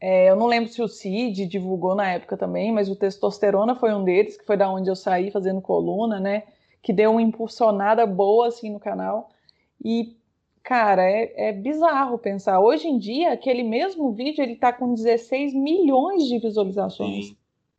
É, 0.00 0.28
eu 0.28 0.36
não 0.36 0.46
lembro 0.46 0.70
se 0.70 0.82
o 0.82 0.88
Cid 0.88 1.46
divulgou 1.46 1.94
na 1.94 2.12
época 2.12 2.36
também, 2.36 2.72
mas 2.72 2.88
o 2.88 2.96
Testosterona 2.96 3.74
foi 3.74 3.94
um 3.94 4.04
deles, 4.04 4.36
que 4.36 4.44
foi 4.44 4.56
da 4.56 4.70
onde 4.70 4.90
eu 4.90 4.96
saí 4.96 5.30
fazendo 5.30 5.60
coluna, 5.60 6.20
né? 6.20 6.42
Que 6.82 6.92
deu 6.92 7.12
uma 7.12 7.22
impulsionada 7.22 8.06
boa 8.06 8.48
assim 8.48 8.70
no 8.70 8.78
canal. 8.78 9.30
E, 9.82 10.16
cara, 10.62 11.02
é, 11.02 11.48
é 11.48 11.52
bizarro 11.52 12.18
pensar. 12.18 12.60
Hoje 12.60 12.86
em 12.88 12.98
dia, 12.98 13.32
aquele 13.32 13.62
mesmo 13.62 14.12
vídeo 14.12 14.42
ele 14.42 14.56
tá 14.56 14.72
com 14.72 14.94
16 14.94 15.54
milhões 15.54 16.24
de 16.24 16.38
visualizações. 16.38 17.28
Sim, 17.28 17.36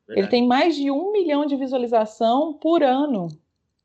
ele 0.10 0.28
tem 0.28 0.48
mais 0.48 0.76
de 0.76 0.90
um 0.90 1.12
milhão 1.12 1.46
de 1.46 1.56
visualização 1.56 2.54
por 2.54 2.82
ano, 2.82 3.28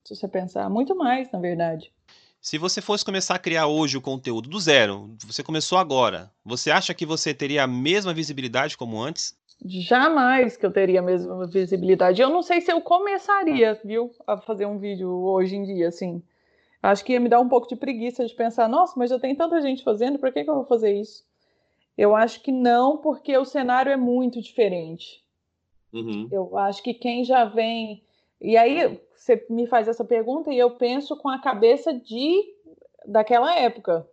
se 0.04 0.16
você 0.16 0.26
pensar. 0.26 0.70
Muito 0.70 0.96
mais, 0.96 1.30
na 1.30 1.38
verdade. 1.38 1.92
Se 2.42 2.58
você 2.58 2.82
fosse 2.82 3.04
começar 3.04 3.36
a 3.36 3.38
criar 3.38 3.68
hoje 3.68 3.96
o 3.96 4.00
conteúdo 4.02 4.48
do 4.48 4.58
zero, 4.58 5.14
você 5.24 5.44
começou 5.44 5.78
agora, 5.78 6.28
você 6.44 6.72
acha 6.72 6.92
que 6.92 7.06
você 7.06 7.32
teria 7.32 7.62
a 7.62 7.68
mesma 7.68 8.12
visibilidade 8.12 8.76
como 8.76 9.00
antes? 9.00 9.38
Jamais 9.64 10.56
que 10.56 10.66
eu 10.66 10.72
teria 10.72 10.98
a 10.98 11.04
mesma 11.04 11.46
visibilidade. 11.46 12.20
Eu 12.20 12.30
não 12.30 12.42
sei 12.42 12.60
se 12.60 12.72
eu 12.72 12.80
começaria, 12.80 13.80
viu, 13.84 14.10
a 14.26 14.36
fazer 14.38 14.66
um 14.66 14.76
vídeo 14.76 15.08
hoje 15.08 15.54
em 15.54 15.62
dia, 15.62 15.86
assim. 15.86 16.20
Acho 16.82 17.04
que 17.04 17.12
ia 17.12 17.20
me 17.20 17.28
dar 17.28 17.38
um 17.38 17.48
pouco 17.48 17.68
de 17.68 17.76
preguiça 17.76 18.26
de 18.26 18.34
pensar, 18.34 18.68
nossa, 18.68 18.94
mas 18.96 19.10
já 19.10 19.20
tem 19.20 19.36
tanta 19.36 19.62
gente 19.62 19.84
fazendo, 19.84 20.18
por 20.18 20.32
que, 20.32 20.42
que 20.42 20.50
eu 20.50 20.56
vou 20.56 20.66
fazer 20.66 20.92
isso? 21.00 21.24
Eu 21.96 22.16
acho 22.16 22.42
que 22.42 22.50
não, 22.50 22.96
porque 22.96 23.38
o 23.38 23.44
cenário 23.44 23.92
é 23.92 23.96
muito 23.96 24.42
diferente. 24.42 25.22
Uhum. 25.92 26.26
Eu 26.32 26.58
acho 26.58 26.82
que 26.82 26.92
quem 26.92 27.24
já 27.24 27.44
vem. 27.44 28.02
E 28.42 28.56
aí 28.56 29.00
você 29.14 29.46
me 29.48 29.66
faz 29.66 29.86
essa 29.86 30.04
pergunta 30.04 30.52
e 30.52 30.58
eu 30.58 30.72
penso 30.72 31.16
com 31.16 31.28
a 31.28 31.38
cabeça 31.38 31.94
de 31.94 32.42
daquela 33.06 33.56
época. 33.56 34.06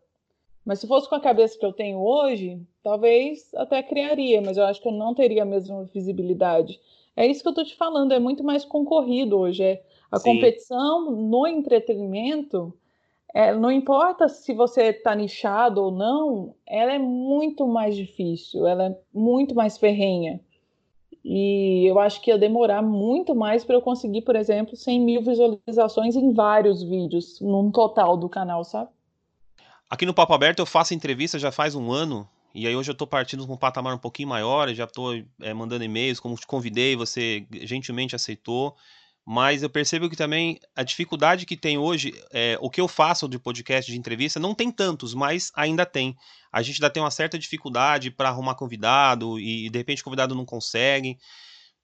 Mas 0.63 0.79
se 0.79 0.87
fosse 0.87 1.09
com 1.09 1.15
a 1.15 1.19
cabeça 1.19 1.57
que 1.57 1.65
eu 1.65 1.73
tenho 1.73 1.99
hoje, 1.99 2.61
talvez 2.83 3.49
até 3.55 3.81
criaria, 3.81 4.39
mas 4.39 4.55
eu 4.55 4.65
acho 4.65 4.79
que 4.81 4.87
eu 4.87 4.91
não 4.91 5.15
teria 5.15 5.41
a 5.41 5.45
mesma 5.45 5.83
visibilidade. 5.85 6.79
É 7.15 7.25
isso 7.25 7.41
que 7.41 7.47
eu 7.47 7.51
estou 7.51 7.65
te 7.65 7.75
falando, 7.75 8.13
é 8.13 8.19
muito 8.19 8.43
mais 8.43 8.63
concorrido 8.63 9.37
hoje. 9.39 9.63
É 9.63 9.83
a 10.11 10.19
Sim. 10.19 10.33
competição 10.33 11.11
no 11.11 11.47
entretenimento, 11.47 12.71
é, 13.33 13.53
não 13.53 13.71
importa 13.71 14.27
se 14.27 14.53
você 14.53 14.83
está 14.85 15.13
nichado 15.15 15.83
ou 15.83 15.91
não, 15.91 16.55
ela 16.67 16.93
é 16.93 16.99
muito 16.99 17.67
mais 17.67 17.95
difícil, 17.95 18.65
ela 18.67 18.87
é 18.87 18.97
muito 19.13 19.55
mais 19.55 19.77
ferrenha. 19.77 20.39
E 21.23 21.85
eu 21.85 21.99
acho 21.99 22.21
que 22.21 22.31
ia 22.31 22.37
demorar 22.37 22.81
muito 22.81 23.35
mais 23.35 23.63
para 23.65 23.75
eu 23.75 23.81
conseguir, 23.81 24.21
por 24.21 24.35
exemplo, 24.35 24.75
100 24.75 24.99
mil 25.01 25.21
visualizações 25.21 26.15
em 26.15 26.33
vários 26.33 26.81
vídeos, 26.81 27.39
num 27.41 27.71
total 27.71 28.15
do 28.15 28.29
canal, 28.29 28.63
sabe? 28.63 28.89
Aqui 29.89 30.05
no 30.05 30.13
Papo 30.13 30.33
Aberto 30.33 30.59
eu 30.59 30.65
faço 30.65 30.93
entrevista 30.93 31.39
já 31.39 31.51
faz 31.51 31.75
um 31.75 31.91
ano, 31.91 32.27
e 32.53 32.67
aí 32.67 32.75
hoje 32.75 32.91
eu 32.91 32.93
estou 32.93 33.07
partindo 33.07 33.45
com 33.45 33.53
um 33.53 33.57
patamar 33.57 33.93
um 33.93 33.99
pouquinho 33.99 34.29
maior, 34.29 34.69
já 34.73 34.85
estou 34.85 35.13
é, 35.41 35.53
mandando 35.53 35.83
e-mails, 35.83 36.19
como 36.19 36.35
te 36.35 36.47
convidei, 36.47 36.95
você 36.95 37.45
gentilmente 37.63 38.15
aceitou 38.15 38.75
mas 39.31 39.61
eu 39.61 39.69
percebo 39.69 40.09
que 40.09 40.15
também 40.15 40.59
a 40.75 40.81
dificuldade 40.81 41.45
que 41.45 41.55
tem 41.55 41.77
hoje, 41.77 42.19
é, 42.33 42.57
o 42.59 42.67
que 42.67 42.81
eu 42.81 42.87
faço 42.87 43.29
de 43.29 43.37
podcast, 43.37 43.91
de 43.91 43.95
entrevista, 43.95 44.39
não 44.39 44.55
tem 44.55 44.71
tantos, 44.71 45.13
mas 45.13 45.51
ainda 45.55 45.85
tem. 45.85 46.15
A 46.51 46.63
gente 46.63 46.77
ainda 46.77 46.91
tem 46.91 47.03
uma 47.03 47.11
certa 47.11 47.37
dificuldade 47.37 48.09
para 48.09 48.29
arrumar 48.29 48.55
convidado 48.55 49.39
e 49.39 49.69
de 49.69 49.77
repente 49.77 50.01
o 50.01 50.03
convidado 50.03 50.33
não 50.33 50.45
consegue. 50.45 51.19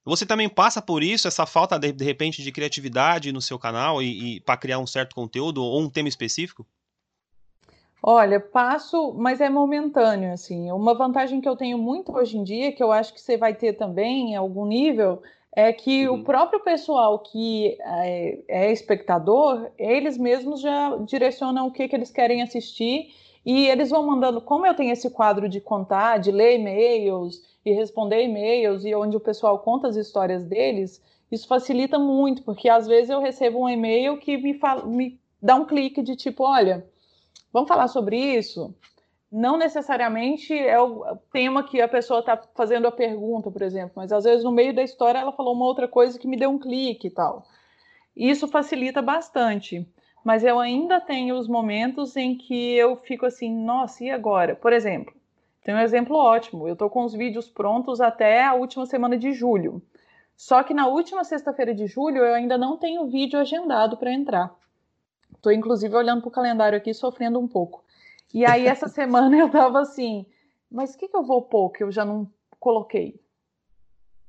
Você 0.04 0.26
também 0.26 0.50
passa 0.50 0.82
por 0.82 1.04
isso, 1.04 1.28
essa 1.28 1.46
falta 1.46 1.78
de, 1.78 1.92
de 1.92 2.04
repente 2.04 2.42
de 2.42 2.52
criatividade 2.52 3.32
no 3.32 3.40
seu 3.40 3.60
canal 3.60 4.02
e, 4.02 4.38
e 4.38 4.40
para 4.40 4.58
criar 4.58 4.80
um 4.80 4.88
certo 4.88 5.14
conteúdo 5.14 5.64
ou 5.64 5.80
um 5.80 5.88
tema 5.88 6.10
específico? 6.10 6.66
Olha, 8.02 8.40
passo, 8.40 9.14
mas 9.14 9.40
é 9.40 9.52
momentâneo, 9.52 10.34
assim. 10.34 10.72
Uma 10.72 10.96
vantagem 10.96 11.40
que 11.40 11.48
eu 11.48 11.56
tenho 11.56 11.78
muito 11.78 12.12
hoje 12.12 12.40
em 12.40 12.44
dia, 12.44 12.72
que 12.72 12.82
eu 12.82 12.92
acho 12.92 13.14
que 13.14 13.22
você 13.22 13.38
vai 13.38 13.54
ter 13.54 13.74
também 13.74 14.32
em 14.32 14.36
algum 14.36 14.66
nível, 14.66 15.22
é 15.56 15.72
que 15.72 16.08
uhum. 16.08 16.16
o 16.16 16.24
próprio 16.24 16.60
pessoal 16.60 17.20
que 17.20 17.78
é, 17.80 18.40
é, 18.48 18.72
espectador, 18.72 19.72
eles 19.78 20.18
mesmos 20.18 20.60
já 20.60 20.98
direcionam 20.98 21.68
o 21.68 21.72
que, 21.72 21.88
que 21.88 21.96
eles 21.96 22.12
querem 22.12 22.42
assistir 22.42 23.14
e 23.46 23.68
eles 23.68 23.90
vão 23.90 24.06
mandando. 24.06 24.42
Como 24.42 24.66
eu 24.66 24.76
tenho 24.76 24.92
esse 24.92 25.10
quadro 25.10 25.48
de 25.48 25.62
contar, 25.62 26.18
de 26.18 26.30
ler 26.30 26.60
e-mails 26.60 27.42
e 27.66 27.72
responder 27.72 28.24
e-mails 28.24 28.84
e 28.84 28.94
onde 28.94 29.16
o 29.16 29.20
pessoal 29.20 29.60
conta 29.60 29.88
as 29.88 29.96
histórias 29.96 30.44
deles, 30.44 31.02
isso 31.32 31.48
facilita 31.48 31.98
muito, 31.98 32.44
porque 32.44 32.68
às 32.68 32.86
vezes 32.86 33.10
eu 33.10 33.22
recebo 33.22 33.60
um 33.60 33.70
e-mail 33.70 34.18
que 34.18 34.38
me, 34.38 34.56
fala, 34.56 34.86
me 34.86 35.18
dá 35.42 35.56
um 35.56 35.66
clique 35.66 36.02
de 36.02 36.18
tipo: 36.18 36.44
olha, 36.44 36.86
vamos 37.54 37.70
falar 37.70 37.88
sobre 37.88 38.18
isso? 38.18 38.76
Não 39.32 39.58
necessariamente 39.58 40.54
é 40.54 40.80
o 40.80 41.18
tema 41.32 41.64
que 41.64 41.82
a 41.82 41.88
pessoa 41.88 42.20
está 42.20 42.42
fazendo 42.56 42.88
a 42.88 42.92
pergunta, 42.92 43.52
por 43.52 43.62
exemplo, 43.62 43.94
mas 43.96 44.12
às 44.12 44.24
vezes 44.24 44.44
no 44.44 44.52
meio 44.52 44.74
da 44.74 44.84
história 44.84 45.20
ela 45.20 45.32
falou 45.32 45.54
uma 45.54 45.66
outra 45.66 45.88
coisa 45.88 46.18
que 46.18 46.28
me 46.28 46.38
deu 46.38 46.50
um 46.50 46.60
clique 46.60 47.08
e 47.08 47.12
tal. 47.12 47.46
Isso 48.16 48.48
facilita 48.48 49.02
bastante, 49.02 49.88
mas 50.24 50.44
eu 50.44 50.60
ainda 50.60 51.02
tenho 51.02 51.38
os 51.38 51.48
momentos 51.48 52.16
em 52.16 52.36
que 52.36 52.74
eu 52.74 52.96
fico 52.98 53.26
assim, 53.26 53.54
nossa, 53.54 54.04
e 54.04 54.10
agora? 54.10 54.56
Por 54.56 54.72
exemplo, 54.72 55.14
tem 55.64 55.76
um 55.76 55.80
exemplo 55.80 56.16
ótimo, 56.16 56.68
eu 56.68 56.74
estou 56.74 56.90
com 56.90 57.04
os 57.04 57.14
vídeos 57.14 57.50
prontos 57.50 58.00
até 58.00 58.44
a 58.44 58.54
última 58.54 58.86
semana 58.86 59.18
de 59.18 59.34
julho. 59.34 59.82
Só 60.36 60.64
que 60.64 60.74
na 60.74 60.88
última 60.88 61.24
sexta-feira 61.24 61.74
de 61.74 61.88
julho 61.88 62.18
eu 62.18 62.34
ainda 62.34 62.58
não 62.58 62.78
tenho 62.78 63.08
vídeo 63.08 63.40
agendado 63.40 63.98
para 63.98 64.12
entrar. 64.12 64.54
Estou 65.34 65.52
inclusive 65.52 65.96
olhando 65.96 66.22
para 66.22 66.28
o 66.28 66.32
calendário 66.32 66.78
aqui, 66.78 66.94
sofrendo 66.94 67.40
um 67.40 67.48
pouco. 67.48 67.85
E 68.34 68.46
aí, 68.46 68.68
essa 68.68 68.88
semana 68.88 69.36
eu 69.38 69.50
tava 69.50 69.80
assim, 69.82 70.26
mas 70.70 70.94
o 70.94 70.98
que, 70.98 71.08
que 71.08 71.16
eu 71.16 71.24
vou 71.24 71.42
pôr 71.42 71.70
que 71.72 71.84
eu 71.84 71.92
já 71.92 72.04
não 72.04 72.30
coloquei? 72.60 73.20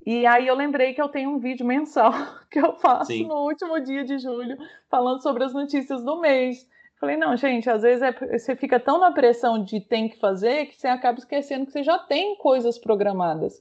E 0.06 0.24
aí 0.24 0.46
eu 0.46 0.54
lembrei 0.54 0.94
que 0.94 1.02
eu 1.02 1.08
tenho 1.08 1.30
um 1.30 1.38
vídeo 1.38 1.66
mensal 1.66 2.12
que 2.48 2.60
eu 2.60 2.74
faço 2.74 3.10
Sim. 3.10 3.26
no 3.26 3.44
último 3.44 3.80
dia 3.80 4.04
de 4.04 4.18
julho, 4.18 4.56
falando 4.88 5.20
sobre 5.20 5.42
as 5.42 5.52
notícias 5.52 6.04
do 6.04 6.20
mês. 6.20 6.68
Falei, 7.00 7.16
não, 7.16 7.36
gente, 7.36 7.68
às 7.68 7.82
vezes 7.82 8.02
é, 8.02 8.12
você 8.12 8.54
fica 8.54 8.78
tão 8.78 8.98
na 8.98 9.10
pressão 9.10 9.62
de 9.62 9.80
tem 9.80 10.08
que 10.08 10.18
fazer 10.18 10.66
que 10.66 10.76
você 10.76 10.86
acaba 10.86 11.18
esquecendo 11.18 11.66
que 11.66 11.72
você 11.72 11.82
já 11.82 11.98
tem 11.98 12.36
coisas 12.36 12.78
programadas. 12.78 13.60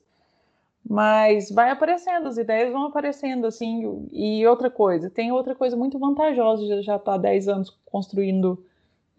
Mas 0.87 1.49
vai 1.49 1.71
aparecendo, 1.71 2.27
as 2.27 2.37
ideias 2.37 2.71
vão 2.71 2.83
aparecendo, 2.83 3.47
assim. 3.47 4.07
E 4.11 4.45
outra 4.45 4.69
coisa, 4.69 5.09
tem 5.09 5.31
outra 5.31 5.55
coisa 5.55 5.75
muito 5.75 5.97
vantajosa 5.97 6.63
de 6.63 6.83
já 6.83 6.97
estar 6.97 7.13
tá 7.13 7.17
10 7.17 7.47
anos 7.47 7.69
construindo 7.85 8.63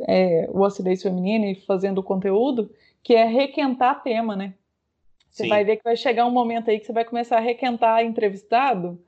é, 0.00 0.48
o 0.50 0.64
acidez 0.64 1.02
feminino 1.02 1.44
e 1.44 1.54
fazendo 1.54 2.02
conteúdo, 2.02 2.70
que 3.02 3.14
é 3.14 3.24
requentar 3.24 4.02
tema, 4.02 4.34
né? 4.36 4.54
Você 5.30 5.44
Sim. 5.44 5.48
vai 5.48 5.64
ver 5.64 5.76
que 5.76 5.84
vai 5.84 5.96
chegar 5.96 6.26
um 6.26 6.30
momento 6.30 6.70
aí 6.70 6.78
que 6.78 6.86
você 6.86 6.92
vai 6.92 7.04
começar 7.04 7.36
a 7.36 7.40
requentar 7.40 8.02
entrevistado, 8.04 8.98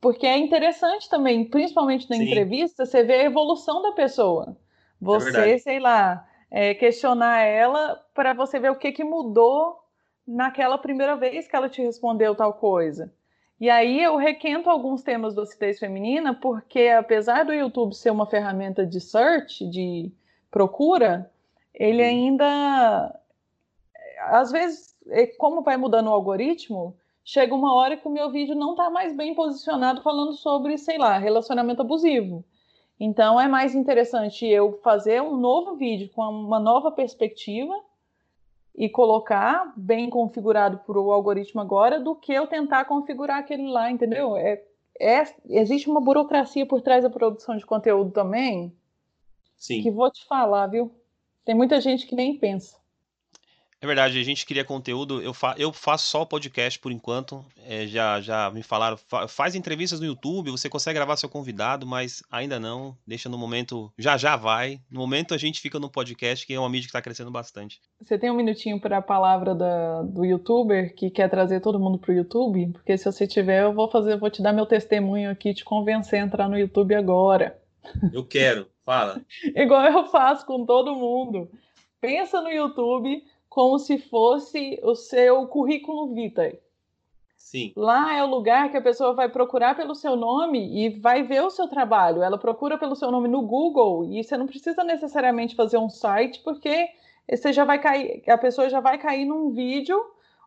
porque 0.00 0.26
é 0.26 0.38
interessante 0.38 1.08
também, 1.08 1.44
principalmente 1.44 2.08
na 2.08 2.16
Sim. 2.16 2.24
entrevista, 2.24 2.86
você 2.86 3.02
vê 3.02 3.14
a 3.14 3.24
evolução 3.24 3.82
da 3.82 3.92
pessoa. 3.92 4.56
Você, 5.00 5.52
é 5.52 5.58
sei 5.58 5.78
lá, 5.78 6.26
é, 6.50 6.74
questionar 6.74 7.40
ela 7.40 7.96
para 8.14 8.32
você 8.32 8.58
ver 8.58 8.70
o 8.70 8.76
que, 8.76 8.92
que 8.92 9.04
mudou 9.04 9.78
naquela 10.26 10.78
primeira 10.78 11.16
vez 11.16 11.46
que 11.46 11.54
ela 11.54 11.68
te 11.68 11.82
respondeu 11.82 12.34
tal 12.34 12.54
coisa. 12.54 13.12
E 13.60 13.68
aí 13.68 14.02
eu 14.02 14.16
requento 14.16 14.70
alguns 14.70 15.02
temas 15.02 15.34
do 15.34 15.42
acidez 15.42 15.78
feminina, 15.78 16.32
porque 16.32 16.88
apesar 16.88 17.44
do 17.44 17.52
YouTube 17.52 17.94
ser 17.94 18.10
uma 18.10 18.24
ferramenta 18.24 18.86
de 18.86 19.00
search, 19.00 19.68
de 19.68 20.10
procura, 20.50 21.30
ele 21.74 22.02
ainda. 22.02 23.14
Às 24.20 24.50
vezes, 24.50 24.96
é, 25.08 25.26
como 25.26 25.62
vai 25.62 25.76
mudando 25.76 26.06
o 26.08 26.12
algoritmo, 26.12 26.96
chega 27.22 27.54
uma 27.54 27.74
hora 27.74 27.96
que 27.98 28.08
o 28.08 28.10
meu 28.10 28.30
vídeo 28.30 28.54
não 28.54 28.70
está 28.70 28.88
mais 28.88 29.14
bem 29.14 29.34
posicionado 29.34 30.02
falando 30.02 30.32
sobre, 30.32 30.78
sei 30.78 30.96
lá, 30.96 31.18
relacionamento 31.18 31.82
abusivo. 31.82 32.42
Então 32.98 33.40
é 33.40 33.48
mais 33.48 33.74
interessante 33.74 34.46
eu 34.46 34.78
fazer 34.82 35.22
um 35.22 35.36
novo 35.36 35.74
vídeo 35.76 36.10
com 36.14 36.22
uma 36.22 36.60
nova 36.60 36.90
perspectiva 36.90 37.74
e 38.80 38.88
colocar 38.88 39.74
bem 39.76 40.08
configurado 40.08 40.78
para 40.78 40.98
o 40.98 41.12
algoritmo 41.12 41.60
agora 41.60 42.00
do 42.00 42.14
que 42.14 42.32
eu 42.32 42.46
tentar 42.46 42.86
configurar 42.86 43.36
aquele 43.36 43.70
lá, 43.70 43.90
entendeu? 43.90 44.38
É, 44.38 44.64
é, 44.98 45.22
existe 45.50 45.90
uma 45.90 46.00
burocracia 46.00 46.64
por 46.64 46.80
trás 46.80 47.02
da 47.02 47.10
produção 47.10 47.58
de 47.58 47.66
conteúdo 47.66 48.10
também. 48.10 48.74
Sim. 49.54 49.82
Que 49.82 49.90
vou 49.90 50.10
te 50.10 50.24
falar, 50.26 50.66
viu? 50.68 50.90
Tem 51.44 51.54
muita 51.54 51.78
gente 51.78 52.06
que 52.06 52.14
nem 52.14 52.38
pensa. 52.38 52.79
É 53.82 53.86
verdade, 53.86 54.18
a 54.18 54.22
gente 54.22 54.44
cria 54.44 54.62
conteúdo. 54.62 55.22
Eu, 55.22 55.32
fa 55.32 55.54
eu 55.56 55.72
faço 55.72 56.06
só 56.06 56.20
o 56.20 56.26
podcast 56.26 56.78
por 56.78 56.92
enquanto. 56.92 57.42
É, 57.66 57.86
já, 57.86 58.20
já 58.20 58.50
me 58.50 58.62
falaram, 58.62 58.98
fa 58.98 59.26
faz 59.26 59.54
entrevistas 59.54 59.98
no 60.00 60.06
YouTube, 60.06 60.50
você 60.50 60.68
consegue 60.68 60.98
gravar 60.98 61.16
seu 61.16 61.30
convidado, 61.30 61.86
mas 61.86 62.22
ainda 62.30 62.60
não. 62.60 62.94
Deixa 63.06 63.30
no 63.30 63.38
momento, 63.38 63.90
já 63.98 64.18
já 64.18 64.36
vai. 64.36 64.78
No 64.90 65.00
momento 65.00 65.32
a 65.32 65.38
gente 65.38 65.62
fica 65.62 65.78
no 65.78 65.88
podcast, 65.88 66.46
que 66.46 66.52
é 66.52 66.60
uma 66.60 66.68
mídia 66.68 66.82
que 66.82 66.90
está 66.90 67.00
crescendo 67.00 67.30
bastante. 67.30 67.80
Você 68.02 68.18
tem 68.18 68.30
um 68.30 68.36
minutinho 68.36 68.78
para 68.78 68.98
a 68.98 69.02
palavra 69.02 69.54
da, 69.54 70.02
do 70.02 70.26
YouTuber 70.26 70.94
que 70.94 71.08
quer 71.08 71.30
trazer 71.30 71.60
todo 71.60 71.80
mundo 71.80 71.98
para 71.98 72.12
o 72.12 72.14
YouTube? 72.14 72.72
Porque 72.72 72.98
se 72.98 73.10
você 73.10 73.26
tiver, 73.26 73.62
eu 73.62 73.72
vou 73.72 73.90
fazer, 73.90 74.18
vou 74.18 74.28
te 74.28 74.42
dar 74.42 74.52
meu 74.52 74.66
testemunho 74.66 75.30
aqui, 75.30 75.54
te 75.54 75.64
convencer 75.64 76.20
a 76.20 76.24
entrar 76.24 76.50
no 76.50 76.58
YouTube 76.58 76.94
agora. 76.94 77.58
Eu 78.12 78.26
quero, 78.26 78.68
fala. 78.84 79.22
Igual 79.56 79.86
eu 79.86 80.04
faço 80.08 80.44
com 80.44 80.66
todo 80.66 80.94
mundo. 80.94 81.50
Pensa 81.98 82.42
no 82.42 82.50
YouTube 82.50 83.22
como 83.50 83.80
se 83.80 83.98
fosse 83.98 84.80
o 84.82 84.94
seu 84.94 85.46
currículo 85.48 86.14
vitae. 86.14 86.58
Sim. 87.36 87.72
Lá 87.74 88.14
é 88.14 88.22
o 88.22 88.28
lugar 88.28 88.70
que 88.70 88.76
a 88.76 88.82
pessoa 88.82 89.12
vai 89.12 89.28
procurar 89.28 89.74
pelo 89.74 89.92
seu 89.92 90.14
nome 90.14 90.72
e 90.72 90.88
vai 91.00 91.24
ver 91.24 91.42
o 91.42 91.50
seu 91.50 91.66
trabalho. 91.66 92.22
Ela 92.22 92.38
procura 92.38 92.78
pelo 92.78 92.94
seu 92.94 93.10
nome 93.10 93.26
no 93.26 93.42
Google 93.42 94.04
e 94.04 94.22
você 94.22 94.36
não 94.36 94.46
precisa 94.46 94.84
necessariamente 94.84 95.56
fazer 95.56 95.78
um 95.78 95.90
site, 95.90 96.40
porque 96.44 96.90
você 97.28 97.52
já 97.52 97.64
vai 97.64 97.80
cair, 97.80 98.22
a 98.28 98.38
pessoa 98.38 98.70
já 98.70 98.78
vai 98.78 98.98
cair 98.98 99.24
num 99.24 99.50
vídeo 99.50 100.00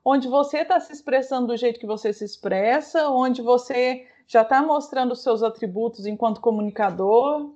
onde 0.06 0.30
você 0.30 0.60
está 0.60 0.80
se 0.80 0.94
expressando 0.94 1.48
do 1.48 1.58
jeito 1.58 1.80
que 1.80 1.86
você 1.86 2.14
se 2.14 2.24
expressa, 2.24 3.10
onde 3.10 3.42
você 3.42 4.08
já 4.26 4.44
está 4.44 4.62
mostrando 4.62 5.12
os 5.12 5.22
seus 5.22 5.44
atributos 5.44 6.06
enquanto 6.06 6.40
comunicador, 6.40 7.52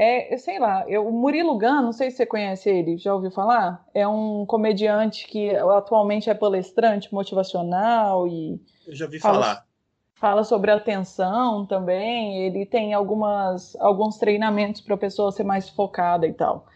é, 0.00 0.36
sei 0.36 0.60
lá, 0.60 0.84
eu, 0.88 1.08
o 1.08 1.12
Murilo 1.12 1.58
Gun, 1.58 1.82
não 1.82 1.92
sei 1.92 2.08
se 2.12 2.18
você 2.18 2.26
conhece 2.26 2.70
ele, 2.70 2.96
já 2.96 3.12
ouviu 3.12 3.32
falar? 3.32 3.84
É 3.92 4.06
um 4.06 4.46
comediante 4.46 5.26
que 5.26 5.50
atualmente 5.50 6.30
é 6.30 6.34
palestrante 6.34 7.12
motivacional 7.12 8.28
e. 8.28 8.62
Eu 8.86 8.94
já 8.94 9.06
ouvi 9.06 9.18
fala, 9.18 9.42
falar. 9.42 9.66
fala 10.14 10.44
sobre 10.44 10.70
atenção 10.70 11.66
também. 11.66 12.46
Ele 12.46 12.64
tem 12.64 12.94
algumas, 12.94 13.74
alguns 13.80 14.18
treinamentos 14.18 14.80
para 14.80 14.94
a 14.94 14.98
pessoa 14.98 15.32
ser 15.32 15.42
mais 15.42 15.68
focada 15.68 16.28
e 16.28 16.32
tal. 16.32 16.66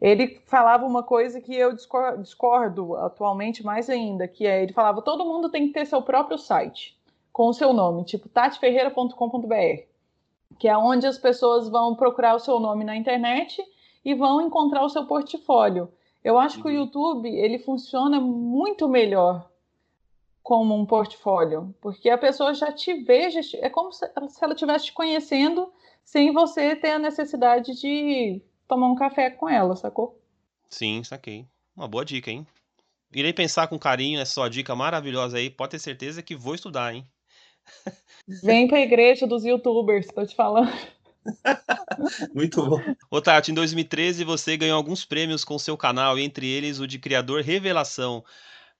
Ele 0.00 0.40
falava 0.46 0.86
uma 0.86 1.02
coisa 1.02 1.38
que 1.38 1.54
eu 1.54 1.74
discordo 1.74 2.96
atualmente 2.96 3.62
mais 3.62 3.90
ainda, 3.90 4.26
que 4.26 4.46
é 4.46 4.62
ele 4.62 4.72
falava 4.72 5.02
todo 5.02 5.26
mundo 5.26 5.50
tem 5.50 5.66
que 5.66 5.74
ter 5.74 5.84
seu 5.84 6.00
próprio 6.00 6.38
site 6.38 6.98
com 7.30 7.48
o 7.48 7.52
seu 7.52 7.74
nome, 7.74 8.04
tipo 8.04 8.26
tatiferreira.com.br, 8.26 9.82
que 10.58 10.68
é 10.68 10.76
onde 10.76 11.06
as 11.06 11.18
pessoas 11.18 11.68
vão 11.68 11.94
procurar 11.94 12.34
o 12.34 12.40
seu 12.40 12.58
nome 12.58 12.84
na 12.84 12.96
internet 12.96 13.62
e 14.04 14.14
vão 14.14 14.40
encontrar 14.40 14.84
o 14.84 14.88
seu 14.88 15.06
portfólio. 15.06 15.90
Eu 16.22 16.38
acho 16.38 16.56
uhum. 16.56 16.62
que 16.62 16.68
o 16.68 16.72
uhum. 16.72 16.78
YouTube 16.78 17.28
ele 17.28 17.58
funciona 17.58 18.20
muito 18.20 18.88
melhor 18.88 19.48
como 20.42 20.74
um 20.74 20.84
portfólio, 20.84 21.74
porque 21.80 22.10
a 22.10 22.18
pessoa 22.18 22.54
já 22.54 22.72
te 22.72 22.94
vê, 22.94 23.30
já, 23.30 23.40
é 23.58 23.68
como 23.68 23.92
se 23.92 24.04
ela 24.16 24.52
estivesse 24.52 24.86
te 24.86 24.92
conhecendo 24.92 25.70
sem 26.04 26.32
você 26.32 26.74
ter 26.74 26.92
a 26.92 26.98
necessidade 26.98 27.78
de 27.80 28.42
tomar 28.66 28.88
um 28.88 28.94
café 28.94 29.30
com 29.30 29.48
ela, 29.48 29.76
sacou? 29.76 30.20
Sim, 30.68 31.04
saquei. 31.04 31.46
Uma 31.76 31.86
boa 31.86 32.04
dica, 32.04 32.30
hein? 32.30 32.46
Irei 33.12 33.32
pensar 33.32 33.66
com 33.66 33.78
carinho 33.78 34.18
nessa 34.18 34.34
sua 34.34 34.48
dica 34.48 34.74
maravilhosa 34.74 35.38
aí. 35.38 35.50
Pode 35.50 35.72
ter 35.72 35.78
certeza 35.78 36.22
que 36.22 36.36
vou 36.36 36.54
estudar, 36.54 36.94
hein? 36.94 37.06
Vem 38.42 38.68
pra 38.68 38.80
igreja 38.80 39.26
dos 39.26 39.44
youtubers, 39.44 40.06
tô 40.06 40.24
te 40.24 40.34
falando. 40.34 40.70
Muito 42.34 42.64
bom. 42.64 42.80
Ô 43.10 43.20
Tati, 43.20 43.50
em 43.50 43.54
2013 43.54 44.24
você 44.24 44.56
ganhou 44.56 44.76
alguns 44.76 45.04
prêmios 45.04 45.44
com 45.44 45.58
seu 45.58 45.76
canal, 45.76 46.18
entre 46.18 46.48
eles 46.48 46.80
o 46.80 46.86
de 46.86 46.98
Criador 46.98 47.42
Revelação. 47.42 48.24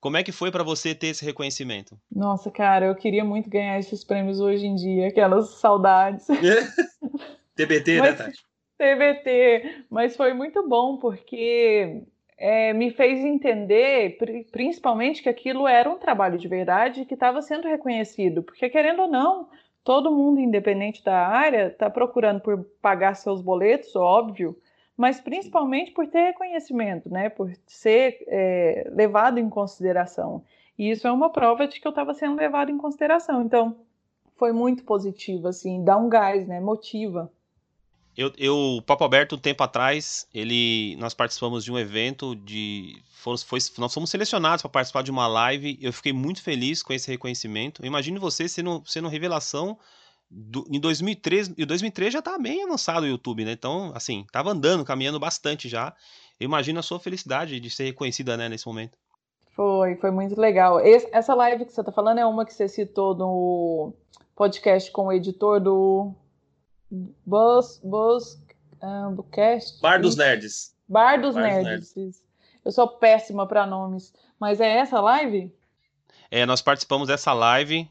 Como 0.00 0.16
é 0.16 0.22
que 0.22 0.32
foi 0.32 0.50
para 0.50 0.64
você 0.64 0.94
ter 0.94 1.08
esse 1.08 1.24
reconhecimento? 1.24 1.98
Nossa, 2.10 2.50
cara, 2.50 2.86
eu 2.86 2.94
queria 2.94 3.24
muito 3.24 3.50
ganhar 3.50 3.78
esses 3.78 4.02
prêmios 4.02 4.40
hoje 4.40 4.66
em 4.66 4.74
dia, 4.74 5.08
aquelas 5.08 5.50
saudades. 5.50 6.26
TBT, 7.54 8.00
né, 8.00 8.12
Tati? 8.14 8.38
TBT, 8.78 9.84
mas 9.90 10.16
foi 10.16 10.32
muito 10.32 10.66
bom 10.66 10.96
porque 10.96 12.02
é, 12.40 12.72
me 12.72 12.90
fez 12.90 13.22
entender, 13.22 14.16
principalmente, 14.50 15.22
que 15.22 15.28
aquilo 15.28 15.68
era 15.68 15.90
um 15.90 15.98
trabalho 15.98 16.38
de 16.38 16.48
verdade 16.48 17.04
que 17.04 17.12
estava 17.12 17.42
sendo 17.42 17.68
reconhecido, 17.68 18.42
porque 18.42 18.70
querendo 18.70 19.02
ou 19.02 19.08
não, 19.08 19.50
todo 19.84 20.10
mundo, 20.10 20.40
independente 20.40 21.04
da 21.04 21.28
área, 21.28 21.66
está 21.66 21.90
procurando 21.90 22.40
por 22.40 22.64
pagar 22.80 23.14
seus 23.14 23.42
boletos, 23.42 23.94
óbvio, 23.94 24.56
mas 24.96 25.20
principalmente 25.20 25.92
por 25.92 26.06
ter 26.06 26.28
reconhecimento, 26.28 27.10
né? 27.10 27.28
Por 27.28 27.52
ser 27.66 28.24
é, 28.26 28.90
levado 28.90 29.38
em 29.38 29.50
consideração. 29.50 30.42
E 30.78 30.90
isso 30.90 31.06
é 31.06 31.12
uma 31.12 31.30
prova 31.30 31.68
de 31.68 31.78
que 31.78 31.86
eu 31.86 31.90
estava 31.90 32.14
sendo 32.14 32.36
levado 32.36 32.70
em 32.70 32.78
consideração. 32.78 33.42
Então, 33.42 33.76
foi 34.36 34.52
muito 34.52 34.82
positivo, 34.84 35.48
assim, 35.48 35.84
dá 35.84 35.98
um 35.98 36.08
gás, 36.08 36.46
né? 36.46 36.58
Motiva. 36.58 37.30
Eu, 38.16 38.32
eu, 38.36 38.82
Papo 38.84 39.04
Aberto, 39.04 39.36
um 39.36 39.38
tempo 39.38 39.62
atrás, 39.62 40.26
ele, 40.34 40.96
nós 40.98 41.14
participamos 41.14 41.64
de 41.64 41.72
um 41.72 41.78
evento 41.78 42.34
de. 42.34 43.00
foi, 43.14 43.60
nós 43.78 43.94
fomos 43.94 44.10
selecionados 44.10 44.62
para 44.62 44.70
participar 44.70 45.02
de 45.02 45.10
uma 45.10 45.26
live. 45.26 45.78
Eu 45.80 45.92
fiquei 45.92 46.12
muito 46.12 46.42
feliz 46.42 46.82
com 46.82 46.92
esse 46.92 47.10
reconhecimento. 47.10 47.84
Imagine 47.84 48.18
você 48.18 48.48
sendo, 48.48 48.82
sendo 48.84 49.08
revelação 49.08 49.78
do, 50.30 50.66
em 50.70 50.78
2003. 50.78 51.54
E 51.56 51.64
2003 51.64 52.12
já 52.12 52.18
estava 52.18 52.38
bem 52.38 52.64
avançado 52.64 53.06
o 53.06 53.08
YouTube, 53.08 53.44
né? 53.44 53.52
Então, 53.52 53.92
assim, 53.94 54.22
estava 54.26 54.50
andando, 54.50 54.84
caminhando 54.84 55.18
bastante 55.18 55.68
já. 55.68 55.94
Eu 56.38 56.46
imagino 56.46 56.80
a 56.80 56.82
sua 56.82 56.98
felicidade 56.98 57.60
de 57.60 57.70
ser 57.70 57.84
reconhecida 57.84 58.36
né, 58.36 58.48
nesse 58.48 58.66
momento. 58.66 58.98
Foi, 59.54 59.96
foi 59.96 60.10
muito 60.10 60.40
legal. 60.40 60.80
Esse, 60.80 61.08
essa 61.12 61.34
live 61.34 61.64
que 61.64 61.72
você 61.72 61.80
está 61.80 61.92
falando 61.92 62.18
é 62.18 62.26
uma 62.26 62.46
que 62.46 62.54
você 62.54 62.68
citou 62.68 63.14
no 63.14 63.92
podcast 64.34 64.90
com 64.90 65.06
o 65.06 65.12
editor 65.12 65.60
do 65.60 66.14
Bus, 66.90 67.80
Bus, 67.84 68.38
um, 68.82 69.22
cast, 69.30 69.80
Bar 69.80 70.00
dos 70.00 70.16
Nerds. 70.16 70.74
Bar 70.88 71.20
dos, 71.20 71.34
Bar 71.34 71.42
Nerds. 71.42 71.94
Nerds. 71.94 72.22
Eu 72.64 72.72
sou 72.72 72.88
péssima 72.88 73.46
para 73.46 73.66
nomes, 73.66 74.12
mas 74.38 74.60
é 74.60 74.78
essa 74.78 75.00
live? 75.00 75.52
É, 76.30 76.44
nós 76.44 76.60
participamos 76.60 77.08
dessa 77.08 77.32
live. 77.32 77.88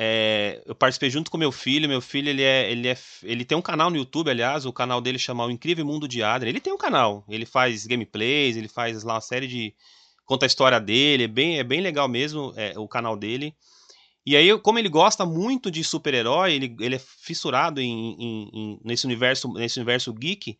É, 0.00 0.62
eu 0.64 0.76
participei 0.76 1.10
junto 1.10 1.30
com 1.30 1.36
meu 1.36 1.50
filho. 1.50 1.88
Meu 1.88 2.00
filho 2.00 2.28
ele 2.28 2.42
é, 2.42 2.70
ele 2.70 2.88
é, 2.88 2.96
ele 3.24 3.44
tem 3.44 3.58
um 3.58 3.62
canal 3.62 3.90
no 3.90 3.96
YouTube, 3.96 4.30
aliás, 4.30 4.64
o 4.64 4.72
canal 4.72 5.00
dele 5.00 5.18
chama 5.18 5.44
O 5.44 5.50
Incrível 5.50 5.84
Mundo 5.84 6.06
de 6.06 6.22
Adrian. 6.22 6.50
Ele 6.50 6.60
tem 6.60 6.72
um 6.72 6.78
canal, 6.78 7.24
ele 7.28 7.44
faz 7.44 7.86
gameplays, 7.86 8.56
ele 8.56 8.68
faz 8.68 9.02
lá 9.02 9.14
uma 9.14 9.20
série 9.20 9.48
de 9.48 9.74
conta 10.24 10.46
a 10.46 10.48
história 10.48 10.78
dele. 10.78 11.24
É 11.24 11.28
bem, 11.28 11.58
é 11.58 11.64
bem 11.64 11.80
legal 11.80 12.06
mesmo 12.06 12.52
é, 12.56 12.78
o 12.78 12.86
canal 12.86 13.16
dele. 13.16 13.54
E 14.28 14.36
aí, 14.36 14.58
como 14.58 14.78
ele 14.78 14.90
gosta 14.90 15.24
muito 15.24 15.70
de 15.70 15.82
super-herói, 15.82 16.52
ele, 16.52 16.76
ele 16.80 16.96
é 16.96 16.98
fissurado 16.98 17.80
em, 17.80 18.12
em, 18.12 18.50
em, 18.52 18.80
nesse, 18.84 19.06
universo, 19.06 19.50
nesse 19.54 19.78
universo 19.78 20.12
geek. 20.12 20.58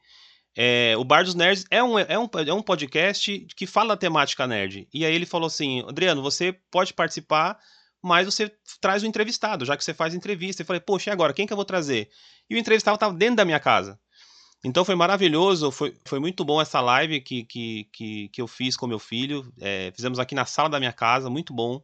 É, 0.57 0.95
o 0.97 1.05
Bar 1.05 1.23
dos 1.23 1.35
Nerds 1.35 1.67
é 1.71 1.85
um, 1.85 1.99
é, 1.99 2.19
um, 2.19 2.27
é 2.47 2.55
um 2.55 2.63
podcast 2.63 3.47
que 3.55 3.67
fala 3.67 3.91
da 3.91 3.99
temática 3.99 4.47
nerd. 4.47 4.89
E 4.91 5.05
aí 5.05 5.15
ele 5.15 5.27
falou 5.27 5.49
assim: 5.49 5.85
Adriano, 5.87 6.23
você 6.23 6.51
pode 6.71 6.95
participar, 6.95 7.59
mas 8.03 8.25
você 8.25 8.51
traz 8.81 9.03
o 9.03 9.07
entrevistado, 9.07 9.67
já 9.67 9.77
que 9.77 9.85
você 9.85 9.93
faz 9.93 10.15
entrevista. 10.15 10.63
Eu 10.63 10.67
falei: 10.67 10.81
Poxa, 10.81 11.11
e 11.11 11.13
agora? 11.13 11.35
Quem 11.35 11.47
que 11.47 11.53
eu 11.53 11.57
vou 11.57 11.67
trazer? 11.67 12.09
E 12.49 12.55
o 12.55 12.59
entrevistado 12.59 12.95
estava 12.95 13.13
dentro 13.13 13.37
da 13.37 13.45
minha 13.45 13.61
casa. 13.61 14.01
Então 14.65 14.83
foi 14.83 14.95
maravilhoso, 14.95 15.71
foi, 15.71 15.95
foi 16.07 16.19
muito 16.19 16.43
bom 16.43 16.59
essa 16.59 16.81
live 16.81 17.21
que, 17.21 17.45
que, 17.45 17.85
que, 17.93 18.29
que 18.31 18.41
eu 18.41 18.47
fiz 18.47 18.79
com 18.79 18.87
meu 18.87 18.99
filho. 18.99 19.53
É, 19.61 19.93
fizemos 19.95 20.19
aqui 20.19 20.35
na 20.35 20.47
sala 20.47 20.71
da 20.71 20.79
minha 20.79 20.93
casa, 20.93 21.29
muito 21.29 21.53
bom 21.53 21.83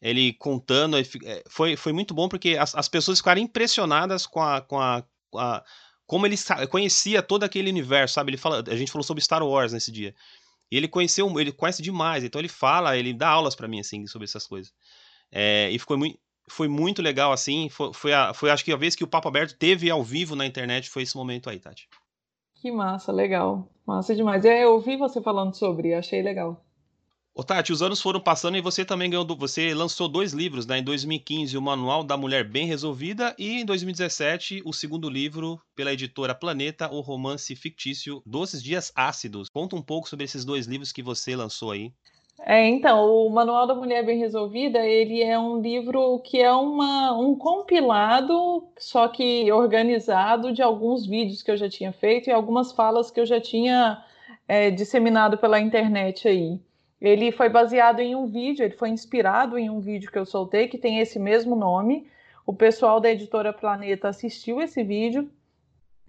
ele 0.00 0.32
contando, 0.34 0.96
é, 0.98 1.04
foi, 1.48 1.76
foi 1.76 1.92
muito 1.92 2.14
bom 2.14 2.28
porque 2.28 2.56
as, 2.56 2.74
as 2.74 2.88
pessoas 2.88 3.18
ficaram 3.18 3.40
impressionadas 3.40 4.26
com 4.26 4.40
a, 4.40 4.60
com 4.60 4.80
a, 4.80 5.04
com 5.30 5.38
a 5.38 5.64
como 6.06 6.24
ele 6.24 6.36
conhecia 6.70 7.20
todo 7.20 7.42
aquele 7.42 7.68
universo, 7.68 8.14
sabe? 8.14 8.30
Ele 8.30 8.36
fala, 8.36 8.62
a 8.66 8.76
gente 8.76 8.92
falou 8.92 9.02
sobre 9.02 9.22
Star 9.22 9.42
Wars 9.44 9.72
nesse 9.72 9.90
dia. 9.90 10.14
E 10.70 10.76
ele 10.76 10.86
conheceu, 10.86 11.28
ele 11.40 11.50
conhece 11.50 11.82
demais, 11.82 12.22
então 12.22 12.40
ele 12.40 12.48
fala, 12.48 12.96
ele 12.96 13.12
dá 13.12 13.28
aulas 13.28 13.54
para 13.54 13.66
mim 13.66 13.80
assim 13.80 14.06
sobre 14.06 14.24
essas 14.24 14.46
coisas. 14.46 14.72
É, 15.32 15.68
e 15.70 15.78
ficou 15.78 15.98
muito 15.98 16.18
foi 16.48 16.68
muito 16.68 17.02
legal 17.02 17.32
assim, 17.32 17.68
foi, 17.68 17.92
foi, 17.92 18.12
a, 18.12 18.32
foi 18.32 18.50
acho 18.50 18.64
que 18.64 18.72
a 18.72 18.76
vez 18.76 18.94
que 18.94 19.04
o 19.04 19.08
Papo 19.08 19.28
Aberto 19.28 19.56
teve 19.56 19.90
ao 19.90 20.02
vivo 20.02 20.36
na 20.36 20.46
internet 20.46 20.88
foi 20.88 21.02
esse 21.02 21.16
momento 21.16 21.50
aí, 21.50 21.58
Tati. 21.58 21.88
Que 22.54 22.70
massa, 22.70 23.12
legal. 23.12 23.68
Massa 23.84 24.14
demais. 24.14 24.44
É, 24.44 24.64
eu 24.64 24.74
ouvi 24.74 24.96
você 24.96 25.20
falando 25.20 25.54
sobre, 25.54 25.94
achei 25.94 26.22
legal. 26.22 26.64
Ô 27.38 27.44
Tati, 27.44 27.70
os 27.70 27.82
anos 27.82 28.00
foram 28.00 28.18
passando 28.18 28.56
e 28.56 28.62
você 28.62 28.82
também 28.82 29.10
ganhou. 29.10 29.26
Você 29.36 29.74
lançou 29.74 30.08
dois 30.08 30.32
livros, 30.32 30.66
né? 30.66 30.78
Em 30.78 30.82
2015, 30.82 31.58
o 31.58 31.60
Manual 31.60 32.02
da 32.02 32.16
Mulher 32.16 32.44
Bem 32.44 32.66
Resolvida, 32.66 33.34
e 33.38 33.60
em 33.60 33.64
2017, 33.66 34.62
o 34.64 34.72
segundo 34.72 35.10
livro, 35.10 35.60
pela 35.74 35.92
editora 35.92 36.34
Planeta, 36.34 36.90
o 36.90 37.02
romance 37.02 37.54
fictício 37.54 38.22
Doces 38.24 38.62
Dias 38.62 38.90
Ácidos. 38.96 39.50
Conta 39.50 39.76
um 39.76 39.82
pouco 39.82 40.08
sobre 40.08 40.24
esses 40.24 40.46
dois 40.46 40.64
livros 40.64 40.92
que 40.92 41.02
você 41.02 41.36
lançou 41.36 41.72
aí. 41.72 41.92
É, 42.40 42.66
então, 42.66 43.04
o 43.04 43.28
Manual 43.28 43.66
da 43.66 43.74
Mulher 43.74 44.02
Bem 44.02 44.18
Resolvida, 44.18 44.78
ele 44.78 45.22
é 45.22 45.38
um 45.38 45.60
livro 45.60 46.18
que 46.20 46.40
é 46.40 46.50
uma, 46.50 47.12
um 47.18 47.34
compilado, 47.34 48.66
só 48.78 49.08
que 49.08 49.52
organizado, 49.52 50.54
de 50.54 50.62
alguns 50.62 51.06
vídeos 51.06 51.42
que 51.42 51.50
eu 51.50 51.56
já 51.58 51.68
tinha 51.68 51.92
feito 51.92 52.30
e 52.30 52.32
algumas 52.32 52.72
falas 52.72 53.10
que 53.10 53.20
eu 53.20 53.26
já 53.26 53.38
tinha 53.38 54.02
é, 54.48 54.70
disseminado 54.70 55.36
pela 55.36 55.60
internet 55.60 56.26
aí. 56.26 56.58
Ele 57.06 57.30
foi 57.30 57.48
baseado 57.48 58.00
em 58.00 58.16
um 58.16 58.26
vídeo, 58.26 58.64
ele 58.64 58.74
foi 58.74 58.88
inspirado 58.88 59.56
em 59.56 59.70
um 59.70 59.78
vídeo 59.78 60.10
que 60.10 60.18
eu 60.18 60.26
soltei 60.26 60.66
que 60.66 60.76
tem 60.76 60.98
esse 60.98 61.20
mesmo 61.20 61.54
nome. 61.54 62.08
O 62.44 62.52
pessoal 62.52 62.98
da 62.98 63.08
editora 63.08 63.52
Planeta 63.52 64.08
assistiu 64.08 64.60
esse 64.60 64.82
vídeo, 64.82 65.30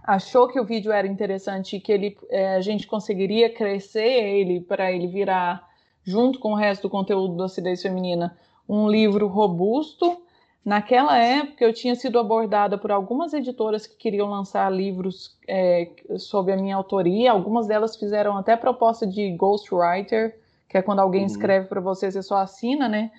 achou 0.03 0.47
que 0.47 0.59
o 0.59 0.65
vídeo 0.65 0.91
era 0.91 1.05
interessante 1.05 1.75
e 1.75 1.79
que 1.79 1.91
ele, 1.91 2.17
é, 2.31 2.55
a 2.55 2.61
gente 2.61 2.87
conseguiria 2.87 3.47
crescer 3.47 4.07
ele 4.07 4.59
para 4.59 4.91
ele 4.91 5.05
virar, 5.05 5.69
junto 6.03 6.39
com 6.39 6.53
o 6.53 6.55
resto 6.55 6.83
do 6.83 6.89
conteúdo 6.89 7.37
da 7.37 7.45
acidez 7.45 7.79
feminina, 7.79 8.35
um 8.67 8.89
livro 8.89 9.27
robusto. 9.27 10.23
Naquela 10.65 11.15
época, 11.15 11.63
eu 11.63 11.73
tinha 11.73 11.93
sido 11.93 12.17
abordada 12.17 12.75
por 12.75 12.91
algumas 12.91 13.35
editoras 13.35 13.85
que 13.85 13.95
queriam 13.95 14.31
lançar 14.31 14.71
livros 14.71 15.37
é, 15.47 15.91
sob 16.17 16.51
a 16.51 16.57
minha 16.57 16.75
autoria. 16.75 17.31
Algumas 17.31 17.67
delas 17.67 17.95
fizeram 17.95 18.35
até 18.35 18.55
proposta 18.57 19.05
de 19.05 19.29
ghostwriter 19.33 20.46
que 20.67 20.77
é 20.77 20.81
quando 20.81 20.99
alguém 20.99 21.21
uhum. 21.21 21.27
escreve 21.27 21.67
para 21.67 21.81
você, 21.81 22.11
você 22.11 22.21
só 22.21 22.37
assina, 22.37 22.89
né? 22.89 23.11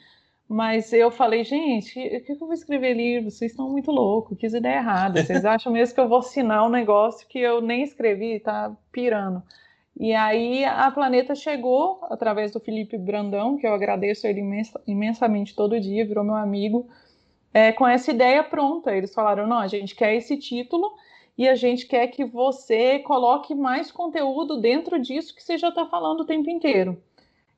Mas 0.48 0.92
eu 0.94 1.10
falei, 1.10 1.44
gente, 1.44 1.98
o 1.98 2.10
que, 2.10 2.20
que 2.20 2.32
eu 2.32 2.46
vou 2.46 2.54
escrever 2.54 2.94
livro? 2.94 3.30
Vocês 3.30 3.50
estão 3.50 3.68
muito 3.68 3.90
loucos, 3.90 4.38
que 4.38 4.46
ideia 4.46 4.76
errada. 4.76 5.22
Vocês 5.22 5.44
acham 5.44 5.70
mesmo 5.70 5.94
que 5.94 6.00
eu 6.00 6.08
vou 6.08 6.18
assinar 6.18 6.64
um 6.64 6.70
negócio 6.70 7.28
que 7.28 7.38
eu 7.38 7.60
nem 7.60 7.82
escrevi, 7.82 8.40
tá 8.40 8.74
pirando. 8.90 9.42
E 9.98 10.14
aí 10.14 10.64
a 10.64 10.90
Planeta 10.90 11.34
chegou 11.34 11.98
através 12.04 12.52
do 12.52 12.60
Felipe 12.60 12.96
Brandão, 12.96 13.56
que 13.56 13.66
eu 13.66 13.74
agradeço 13.74 14.26
ele 14.26 14.42
imensamente 14.86 15.54
todo 15.54 15.80
dia, 15.80 16.06
virou 16.06 16.24
meu 16.24 16.36
amigo, 16.36 16.88
é, 17.52 17.72
com 17.72 17.86
essa 17.86 18.10
ideia 18.10 18.42
pronta. 18.42 18.94
Eles 18.94 19.12
falaram: 19.12 19.46
não, 19.46 19.58
a 19.58 19.66
gente 19.66 19.94
quer 19.94 20.14
esse 20.14 20.36
título 20.38 20.94
e 21.36 21.48
a 21.48 21.54
gente 21.54 21.86
quer 21.86 22.06
que 22.06 22.24
você 22.24 23.00
coloque 23.00 23.54
mais 23.54 23.90
conteúdo 23.90 24.60
dentro 24.60 24.98
disso 24.98 25.34
que 25.34 25.42
você 25.42 25.58
já 25.58 25.68
está 25.68 25.84
falando 25.84 26.20
o 26.20 26.26
tempo 26.26 26.48
inteiro. 26.48 26.96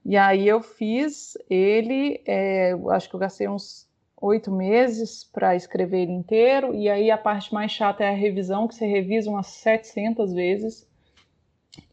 E 0.04 0.16
aí 0.16 0.48
eu 0.48 0.62
fiz 0.62 1.36
ele, 1.48 2.20
é, 2.26 2.74
acho 2.90 3.08
que 3.08 3.14
eu 3.14 3.20
gastei 3.20 3.48
uns 3.48 3.88
oito 4.20 4.50
meses 4.50 5.24
para 5.24 5.56
escrever 5.56 6.02
ele 6.02 6.12
inteiro, 6.12 6.74
e 6.74 6.88
aí 6.88 7.10
a 7.10 7.18
parte 7.18 7.52
mais 7.52 7.72
chata 7.72 8.04
é 8.04 8.08
a 8.08 8.14
revisão, 8.14 8.68
que 8.68 8.74
você 8.74 8.86
revisa 8.86 9.30
umas 9.30 9.46
700 9.48 10.32
vezes. 10.32 10.88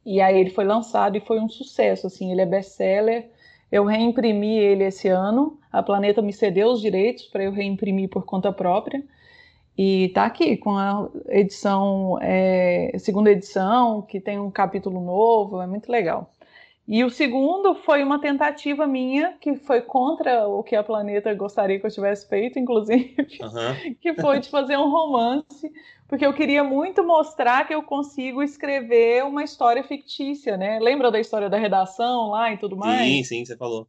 E 0.05 0.21
aí 0.21 0.39
ele 0.39 0.49
foi 0.49 0.65
lançado 0.65 1.17
e 1.17 1.21
foi 1.21 1.39
um 1.39 1.49
sucesso, 1.49 2.07
assim, 2.07 2.31
ele 2.31 2.41
é 2.41 2.45
best-seller. 2.45 3.29
Eu 3.71 3.85
reimprimi 3.85 4.57
ele 4.57 4.85
esse 4.85 5.09
ano, 5.09 5.59
a 5.71 5.83
Planeta 5.83 6.21
me 6.21 6.31
cedeu 6.31 6.69
os 6.69 6.81
direitos 6.81 7.25
para 7.25 7.43
eu 7.43 7.51
reimprimir 7.51 8.09
por 8.09 8.23
conta 8.23 8.51
própria. 8.51 9.03
E 9.77 10.09
tá 10.09 10.25
aqui 10.25 10.57
com 10.57 10.75
a 10.75 11.09
edição, 11.29 12.17
é, 12.21 12.93
segunda 12.97 13.29
edição, 13.29 14.01
que 14.01 14.19
tem 14.19 14.39
um 14.39 14.49
capítulo 14.49 14.99
novo, 14.99 15.61
é 15.61 15.67
muito 15.67 15.91
legal. 15.91 16.31
E 16.87 17.03
o 17.03 17.09
segundo 17.09 17.75
foi 17.75 18.01
uma 18.01 18.19
tentativa 18.19 18.87
minha, 18.87 19.33
que 19.41 19.55
foi 19.57 19.81
contra 19.81 20.47
o 20.47 20.63
que 20.63 20.73
a 20.73 20.81
Planeta 20.81 21.33
gostaria 21.33 21.77
que 21.77 21.85
eu 21.85 21.91
tivesse 21.91 22.29
feito, 22.29 22.57
inclusive, 22.57 23.13
uhum. 23.41 23.95
que 23.99 24.13
foi 24.13 24.39
de 24.39 24.49
fazer 24.49 24.77
um 24.77 24.89
romance, 24.89 25.69
porque 26.07 26.25
eu 26.25 26.33
queria 26.33 26.63
muito 26.63 27.03
mostrar 27.03 27.67
que 27.67 27.75
eu 27.75 27.83
consigo 27.83 28.41
escrever 28.41 29.25
uma 29.25 29.43
história 29.43 29.83
fictícia, 29.83 30.55
né? 30.55 30.79
Lembra 30.79 31.11
da 31.11 31.19
história 31.19 31.49
da 31.49 31.57
redação 31.57 32.29
lá 32.29 32.53
e 32.53 32.57
tudo 32.57 32.77
mais? 32.77 33.01
Sim, 33.01 33.23
sim, 33.23 33.45
você 33.45 33.57
falou. 33.57 33.85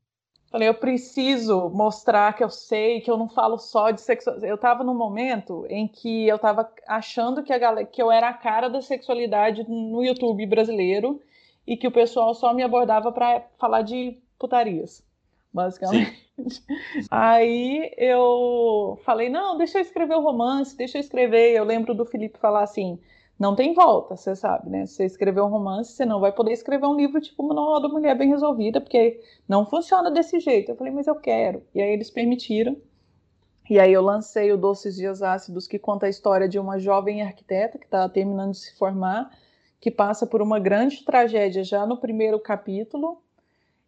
Falei, 0.51 0.67
eu 0.67 0.75
preciso 0.75 1.69
mostrar 1.69 2.33
que 2.33 2.43
eu 2.43 2.49
sei, 2.49 3.01
que 3.01 3.11
eu 3.11 3.19
não 3.19 3.29
falo 3.29 3.59
só 3.59 3.91
de 3.91 4.01
sexualidade. 4.01 4.51
Eu 4.51 4.57
estava 4.57 4.83
num 4.83 4.95
momento 4.95 5.67
em 5.69 5.87
que 5.87 6.27
eu 6.27 6.37
estava 6.37 6.69
achando 6.89 7.43
que, 7.45 7.53
a 7.53 7.59
galera, 7.59 7.87
que 7.87 8.03
eu 8.03 8.11
era 8.11 8.31
a 8.31 8.33
cara 8.33 8.69
da 8.69 8.81
sexualidade 8.81 9.65
no 9.69 10.03
YouTube 10.03 10.47
brasileiro 10.47 11.21
e 11.69 11.77
que 11.77 11.87
o 11.87 11.93
pessoal 11.93 12.35
só 12.35 12.55
me 12.55 12.63
abordava 12.63 13.13
para 13.13 13.47
falar 13.59 13.83
de 13.83 14.19
putarias, 14.39 15.05
basicamente. 15.53 16.27
Aí 17.11 17.93
eu 17.99 18.99
falei, 19.05 19.29
não, 19.29 19.59
deixa 19.59 19.77
eu 19.77 19.83
escrever 19.83 20.15
o 20.15 20.23
romance, 20.23 20.75
deixa 20.75 20.97
eu 20.97 21.01
escrever. 21.01 21.53
Eu 21.53 21.65
lembro 21.65 21.95
do 21.95 22.07
Felipe 22.07 22.39
falar 22.39 22.63
assim, 22.63 22.99
não 23.39 23.55
tem 23.55 23.75
volta, 23.75 24.17
você 24.17 24.35
sabe, 24.35 24.71
né? 24.71 24.87
Se 24.87 24.95
você 24.95 25.05
escrever 25.05 25.43
um 25.43 25.49
romance, 25.49 25.93
você 25.93 26.07
não 26.07 26.21
vai 26.21 26.33
poder 26.33 26.53
escrever 26.53 26.87
um 26.87 26.97
livro 26.97 27.21
tipo 27.21 27.47
Manual 27.47 27.83
da 27.83 27.89
Mulher 27.89 28.17
Bem 28.17 28.31
Resolvida, 28.31 28.81
porque 28.81 29.21
não 29.47 29.67
funciona 29.67 30.11
desse 30.11 30.41
jeito. 30.41 30.71
Eu 30.71 30.77
falei, 30.77 30.91
mas 30.91 31.07
eu 31.07 31.17
quero. 31.17 31.63
E 31.75 31.83
aí 31.83 31.91
eles 31.91 32.09
permitiram. 32.09 32.79
E 33.69 33.79
aí 33.79 33.93
eu 33.93 34.01
lancei 34.01 34.51
o 34.53 34.57
Doces 34.57 34.97
Dias 34.97 35.23
Ácidos, 35.23 35.67
que 35.67 35.79
conta 35.79 36.07
a 36.07 36.09
história 36.09 36.49
de 36.49 36.59
uma 36.59 36.79
jovem 36.79 37.21
arquiteta 37.21 37.77
que 37.77 37.85
está 37.85 38.09
terminando 38.09 38.53
de 38.53 38.59
se 38.59 38.79
formar 38.79 39.31
que 39.81 39.91
passa 39.91 40.27
por 40.27 40.43
uma 40.43 40.59
grande 40.59 41.05
tragédia 41.05 41.63
já 41.63 41.87
no 41.87 41.97
primeiro 41.97 42.39
capítulo, 42.39 43.23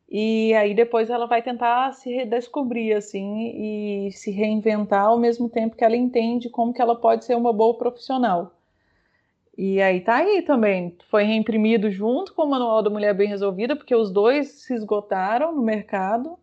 e 0.09 0.53
aí 0.55 0.75
depois 0.75 1.09
ela 1.09 1.27
vai 1.27 1.41
tentar 1.41 1.93
se 1.93 2.13
redescobrir 2.13 2.97
assim 2.97 4.07
e 4.07 4.13
se 4.13 4.31
reinventar 4.31 5.07
ao 5.07 5.19
mesmo 5.19 5.49
tempo 5.49 5.77
que 5.77 5.85
ela 5.85 5.97
entende 5.97 6.51
como 6.51 6.73
que 6.73 6.83
ela 6.83 6.97
pode 6.97 7.25
ser 7.25 7.37
uma 7.37 7.53
boa 7.53 7.77
profissional. 7.79 8.53
E 9.57 9.81
aí 9.81 10.01
tá 10.01 10.17
aí 10.17 10.43
também, 10.43 10.97
foi 11.11 11.23
reimprimido 11.23 11.91
junto 11.91 12.35
com 12.35 12.43
o 12.43 12.51
Manual 12.51 12.83
da 12.83 12.91
Mulher 12.91 13.15
Bem 13.15 13.29
Resolvida, 13.29 13.77
porque 13.77 13.95
os 13.95 14.11
dois 14.11 14.49
se 14.63 14.75
esgotaram 14.75 15.55
no 15.55 15.63
mercado 15.63 16.39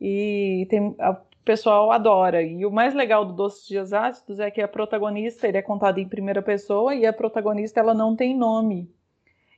e 0.00 0.66
tem, 0.68 0.94
pessoal 1.48 1.90
adora. 1.90 2.42
E 2.42 2.66
o 2.66 2.70
mais 2.70 2.92
legal 2.92 3.24
do 3.24 3.32
Doces 3.32 3.66
Dias 3.66 3.94
Ácidos 3.94 4.38
é 4.38 4.50
que 4.50 4.60
a 4.60 4.68
protagonista 4.68 5.48
ele 5.48 5.56
é 5.56 5.62
contado 5.62 5.96
em 5.96 6.06
primeira 6.06 6.42
pessoa 6.42 6.94
e 6.94 7.06
a 7.06 7.12
protagonista 7.12 7.80
ela 7.80 7.94
não 7.94 8.14
tem 8.14 8.36
nome. 8.36 8.92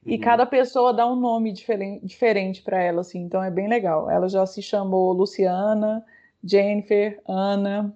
E 0.07 0.15
uhum. 0.15 0.21
cada 0.21 0.47
pessoa 0.47 0.95
dá 0.95 1.05
um 1.05 1.17
nome 1.17 1.53
diferente, 1.53 2.63
para 2.63 2.81
ela, 2.81 3.01
assim, 3.01 3.19
então 3.19 3.43
é 3.43 3.51
bem 3.51 3.69
legal. 3.69 4.09
Ela 4.09 4.29
já 4.29 4.47
se 4.47 4.63
chamou 4.63 5.13
Luciana, 5.13 6.05
Jennifer, 6.45 7.21
Ana, 7.27 7.93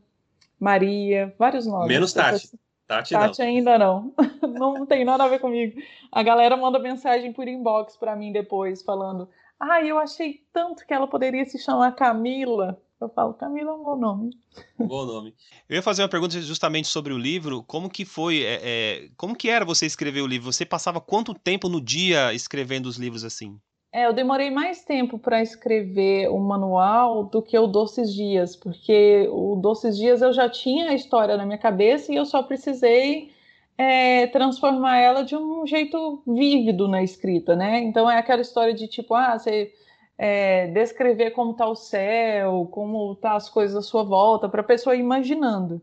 Maria, 0.58 1.32
vários 1.38 1.64
nomes. 1.64 1.86
Menos 1.86 2.12
Tati. 2.12 2.50
Tati, 2.88 3.14
Tati 3.14 3.38
não. 3.38 3.46
ainda 3.46 3.78
não. 3.78 4.12
não 4.42 4.86
tem 4.86 5.04
nada 5.04 5.22
a 5.22 5.28
ver 5.28 5.38
comigo. 5.38 5.80
A 6.10 6.20
galera 6.24 6.56
manda 6.56 6.80
mensagem 6.80 7.32
por 7.32 7.46
inbox 7.46 7.96
para 7.96 8.16
mim 8.16 8.32
depois, 8.32 8.82
falando: 8.82 9.28
Ah, 9.58 9.80
eu 9.84 9.98
achei 10.00 10.42
tanto 10.52 10.84
que 10.84 10.92
ela 10.92 11.06
poderia 11.06 11.46
se 11.46 11.60
chamar 11.60 11.92
Camila. 11.92 12.82
Eu 13.00 13.08
falo, 13.08 13.34
Camila 13.34 13.72
é 13.72 13.74
um 13.74 13.82
bom 13.82 13.96
nome. 13.96 14.30
Um 14.78 14.86
bom 14.86 15.04
nome. 15.04 15.34
Eu 15.68 15.76
ia 15.76 15.82
fazer 15.82 16.02
uma 16.02 16.08
pergunta 16.08 16.40
justamente 16.40 16.88
sobre 16.88 17.12
o 17.12 17.18
livro. 17.18 17.62
Como 17.64 17.90
que 17.90 18.04
foi, 18.04 18.42
é, 18.42 18.60
é, 18.62 19.08
como 19.16 19.36
que 19.36 19.50
era 19.50 19.64
você 19.64 19.84
escrever 19.84 20.20
o 20.20 20.26
livro? 20.26 20.52
Você 20.52 20.64
passava 20.64 21.00
quanto 21.00 21.34
tempo 21.34 21.68
no 21.68 21.80
dia 21.80 22.32
escrevendo 22.32 22.86
os 22.86 22.96
livros 22.96 23.24
assim? 23.24 23.58
É, 23.92 24.06
eu 24.06 24.12
demorei 24.12 24.50
mais 24.50 24.84
tempo 24.84 25.18
para 25.18 25.40
escrever 25.40 26.28
o 26.28 26.38
manual 26.40 27.24
do 27.24 27.40
que 27.40 27.56
o 27.56 27.66
Doces 27.68 28.12
Dias, 28.12 28.56
porque 28.56 29.28
o 29.30 29.54
Doces 29.54 29.96
Dias 29.96 30.20
eu 30.20 30.32
já 30.32 30.48
tinha 30.48 30.90
a 30.90 30.94
história 30.94 31.36
na 31.36 31.46
minha 31.46 31.58
cabeça 31.58 32.12
e 32.12 32.16
eu 32.16 32.26
só 32.26 32.42
precisei 32.42 33.30
é, 33.78 34.26
transformar 34.28 34.98
ela 34.98 35.22
de 35.22 35.36
um 35.36 35.64
jeito 35.64 36.22
vívido 36.26 36.88
na 36.88 37.04
escrita, 37.04 37.54
né? 37.54 37.82
Então 37.82 38.10
é 38.10 38.18
aquela 38.18 38.40
história 38.42 38.74
de 38.74 38.88
tipo, 38.88 39.14
ah, 39.14 39.38
você 39.38 39.72
é, 40.16 40.68
descrever 40.68 41.32
como 41.32 41.52
está 41.52 41.66
o 41.66 41.74
céu, 41.74 42.68
como 42.70 43.14
tá 43.16 43.34
as 43.34 43.48
coisas 43.48 43.76
à 43.76 43.82
sua 43.82 44.04
volta, 44.04 44.48
para 44.48 44.60
a 44.60 44.64
pessoa 44.64 44.96
ir 44.96 45.00
imaginando. 45.00 45.82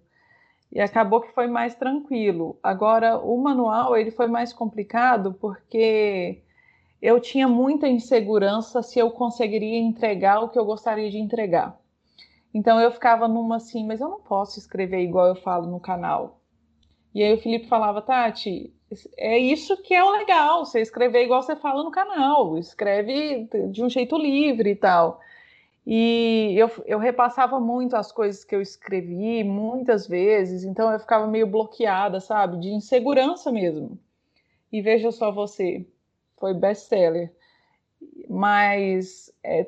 E 0.71 0.79
acabou 0.79 1.21
que 1.21 1.33
foi 1.33 1.47
mais 1.47 1.75
tranquilo. 1.75 2.57
Agora, 2.63 3.17
o 3.19 3.37
manual 3.37 3.95
ele 3.97 4.11
foi 4.11 4.27
mais 4.27 4.53
complicado 4.53 5.33
porque 5.33 6.41
eu 7.01 7.19
tinha 7.19 7.47
muita 7.47 7.87
insegurança 7.87 8.81
se 8.81 8.99
eu 8.99 9.11
conseguiria 9.11 9.79
entregar 9.79 10.39
o 10.39 10.49
que 10.49 10.57
eu 10.57 10.63
gostaria 10.63 11.09
de 11.09 11.17
entregar. 11.17 11.77
Então 12.53 12.79
eu 12.79 12.91
ficava 12.91 13.27
numa 13.27 13.57
assim, 13.57 13.85
mas 13.85 13.99
eu 14.01 14.09
não 14.09 14.21
posso 14.21 14.59
escrever 14.59 14.99
igual 15.01 15.27
eu 15.27 15.35
falo 15.35 15.69
no 15.69 15.79
canal. 15.79 16.41
E 17.13 17.21
aí 17.21 17.33
o 17.33 17.41
Felipe 17.41 17.67
falava, 17.67 18.01
Tati, 18.01 18.73
é 19.17 19.38
isso 19.38 19.77
que 19.82 19.93
é 19.93 20.04
o 20.04 20.12
legal, 20.12 20.65
você 20.65 20.82
escrever 20.82 21.23
igual 21.23 21.41
você 21.41 21.56
fala 21.56 21.84
no 21.84 21.91
canal, 21.91 22.58
escreve 22.58 23.47
de 23.69 23.84
um 23.84 23.89
jeito 23.89 24.17
livre 24.17 24.71
e 24.71 24.75
tal. 24.75 25.21
E 25.86 26.54
eu, 26.58 26.69
eu 26.86 26.99
repassava 26.99 27.60
muito 27.60 27.95
as 27.95 28.12
coisas 28.12 28.43
que 28.43 28.56
eu 28.56 28.62
escrevi, 28.62 29.43
muitas 29.43 30.08
vezes, 30.08 30.63
então 30.63 30.91
eu 30.91 30.99
ficava 30.99 31.25
meio 31.27 31.47
bloqueada, 31.47 32.19
sabe? 32.19 32.60
De 32.60 32.69
insegurança 32.69 33.51
mesmo. 33.51 33.97
E 34.71 34.82
veja 34.82 35.12
só 35.12 35.32
você, 35.32 35.86
foi 36.38 36.54
best-seller. 36.54 37.32
Mas 38.30 39.34
é, 39.43 39.67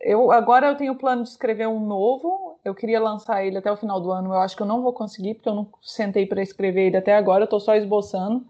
eu 0.00 0.30
agora 0.30 0.68
eu 0.68 0.76
tenho 0.76 0.96
plano 0.96 1.22
de 1.22 1.30
escrever 1.30 1.66
um 1.66 1.80
novo. 1.80 2.58
Eu 2.64 2.74
queria 2.74 3.00
lançar 3.00 3.44
ele 3.44 3.58
até 3.58 3.72
o 3.72 3.76
final 3.76 4.00
do 4.00 4.10
ano. 4.10 4.34
Eu 4.34 4.38
acho 4.38 4.56
que 4.56 4.62
eu 4.62 4.66
não 4.66 4.82
vou 4.82 4.92
conseguir, 4.92 5.34
porque 5.34 5.48
eu 5.48 5.54
não 5.54 5.68
sentei 5.82 6.26
para 6.26 6.42
escrever 6.42 6.88
ele 6.88 6.96
até 6.96 7.14
agora, 7.14 7.42
eu 7.42 7.46
estou 7.46 7.60
só 7.60 7.74
esboçando. 7.74 8.46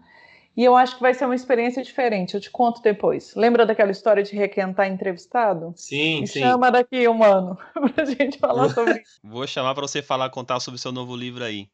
E 0.57 0.63
eu 0.63 0.75
acho 0.75 0.95
que 0.95 1.01
vai 1.01 1.13
ser 1.13 1.25
uma 1.25 1.35
experiência 1.35 1.83
diferente. 1.83 2.33
Eu 2.33 2.39
te 2.39 2.49
conto 2.49 2.81
depois. 2.81 3.35
Lembra 3.35 3.65
daquela 3.65 3.91
história 3.91 4.23
de 4.23 4.35
requentar 4.35 4.87
entrevistado? 4.87 5.73
Sim, 5.75 6.21
Me 6.21 6.27
sim. 6.27 6.39
chama 6.39 6.71
daqui 6.71 7.07
um 7.09 7.23
ano 7.23 7.57
pra 7.93 8.05
gente 8.05 8.37
falar 8.37 8.69
sobre 8.69 9.01
isso. 9.01 9.19
Vou 9.23 9.45
chamar 9.45 9.75
para 9.75 9.85
você 9.85 10.01
falar, 10.01 10.29
contar 10.29 10.59
sobre 10.61 10.77
o 10.77 10.81
seu 10.81 10.93
novo 10.93 11.15
livro 11.15 11.43
aí. 11.43 11.69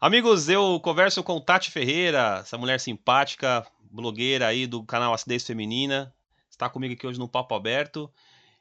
Amigos, 0.00 0.48
eu 0.48 0.80
converso 0.80 1.22
com 1.22 1.40
Tati 1.40 1.70
Ferreira, 1.70 2.38
essa 2.40 2.58
mulher 2.58 2.80
simpática, 2.80 3.64
blogueira 3.90 4.46
aí 4.46 4.66
do 4.66 4.82
canal 4.84 5.14
Acidez 5.14 5.44
Feminina. 5.44 6.12
Está 6.50 6.68
comigo 6.68 6.94
aqui 6.94 7.06
hoje 7.06 7.18
no 7.18 7.28
Papo 7.28 7.54
Aberto. 7.54 8.10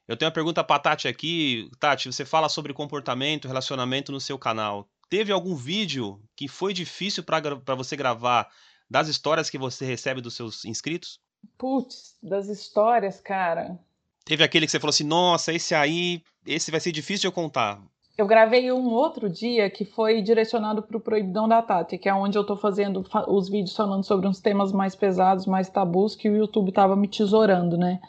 Eu 0.08 0.16
tenho 0.16 0.30
uma 0.30 0.34
pergunta 0.34 0.64
para 0.64 0.80
Tati 0.80 1.08
aqui. 1.08 1.70
Tati, 1.80 2.12
você 2.12 2.26
fala 2.26 2.48
sobre 2.48 2.74
comportamento, 2.74 3.48
relacionamento 3.48 4.12
no 4.12 4.22
seu 4.22 4.38
canal. 4.38 4.88
Teve 5.10 5.32
algum 5.32 5.56
vídeo 5.56 6.22
que 6.36 6.48
foi 6.48 6.74
difícil 6.74 7.24
para 7.24 7.76
você 7.76 7.96
gravar 7.96 8.48
das 8.90 9.08
histórias 9.08 9.50
que 9.50 9.58
você 9.58 9.86
recebe 9.86 10.22
dos 10.22 10.36
seus 10.36 10.66
inscritos? 10.66 11.20
Putz, 11.58 12.16
das 12.22 12.48
histórias, 12.48 13.20
cara. 13.20 13.80
Teve 14.26 14.44
aquele 14.44 14.66
que 14.66 14.72
você 14.72 14.80
falou 14.80 14.90
assim: 14.92 15.04
nossa, 15.04 15.54
esse 15.54 15.74
aí, 15.74 16.22
esse 16.46 16.72
vai 16.72 16.80
ser 16.80 16.92
difícil 16.92 17.22
de 17.22 17.28
eu 17.28 17.32
contar. 17.32 17.82
Eu 18.18 18.26
gravei 18.26 18.72
um 18.72 18.90
outro 18.90 19.30
dia 19.30 19.70
que 19.70 19.86
foi 19.86 20.24
direcionado 20.24 20.82
para 20.82 20.98
o 20.98 21.00
Proibidão 21.00 21.48
da 21.48 21.62
Tati, 21.62 22.00
que 22.00 22.10
é 22.10 22.14
onde 22.14 22.36
eu 22.36 22.42
estou 22.42 22.58
fazendo 22.58 23.06
os 23.28 23.48
vídeos 23.48 23.76
falando 23.76 24.04
sobre 24.04 24.28
uns 24.28 24.42
temas 24.42 24.72
mais 24.72 24.96
pesados, 24.96 25.46
mais 25.46 25.70
tabus, 25.70 26.16
que 26.16 26.28
o 26.28 26.36
YouTube 26.36 26.70
estava 26.70 26.96
me 26.96 27.08
tesourando, 27.08 27.78
né? 27.78 28.02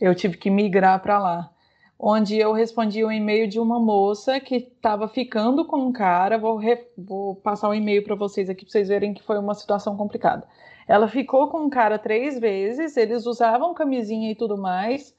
Eu 0.00 0.14
tive 0.14 0.36
que 0.36 0.48
migrar 0.48 1.02
para 1.02 1.18
lá 1.18 1.50
onde 1.98 2.38
eu 2.38 2.52
respondi 2.52 3.04
um 3.04 3.10
e-mail 3.10 3.48
de 3.48 3.58
uma 3.58 3.80
moça 3.80 4.38
que 4.38 4.56
estava 4.56 5.08
ficando 5.08 5.64
com 5.64 5.78
um 5.78 5.92
cara. 5.92 6.38
Vou, 6.38 6.56
re... 6.56 6.86
Vou 6.96 7.34
passar 7.34 7.68
o 7.68 7.72
um 7.72 7.74
e-mail 7.74 8.04
para 8.04 8.14
vocês 8.14 8.48
aqui 8.48 8.64
para 8.64 8.72
vocês 8.72 8.88
verem 8.88 9.12
que 9.12 9.22
foi 9.22 9.38
uma 9.38 9.54
situação 9.54 9.96
complicada. 9.96 10.46
Ela 10.86 11.08
ficou 11.08 11.48
com 11.48 11.58
um 11.58 11.70
cara 11.70 11.98
três 11.98 12.38
vezes, 12.38 12.96
eles 12.96 13.26
usavam 13.26 13.74
camisinha 13.74 14.30
e 14.30 14.34
tudo 14.34 14.56
mais, 14.56 15.14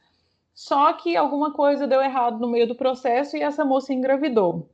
só 0.53 0.91
que 0.93 1.15
alguma 1.15 1.53
coisa 1.53 1.85
deu 1.85 2.01
errado 2.01 2.39
no 2.39 2.49
meio 2.49 2.67
do 2.67 2.73
processo 2.73 3.37
e 3.37 3.43
essa 3.43 3.63
moça 3.63 3.93
engravidou. 3.93 4.53
Uhum. 4.53 4.65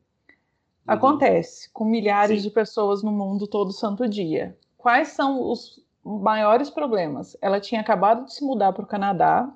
Acontece 0.87 1.69
com 1.73 1.83
milhares 1.83 2.41
Sim. 2.41 2.47
de 2.47 2.53
pessoas 2.53 3.03
no 3.03 3.11
mundo 3.11 3.47
todo 3.47 3.73
santo 3.73 4.07
dia. 4.07 4.55
Quais 4.77 5.09
são 5.09 5.51
os 5.51 5.83
maiores 6.03 6.69
problemas? 6.69 7.35
Ela 7.41 7.59
tinha 7.59 7.81
acabado 7.81 8.25
de 8.25 8.33
se 8.33 8.45
mudar 8.45 8.71
para 8.71 8.83
o 8.83 8.87
Canadá, 8.87 9.51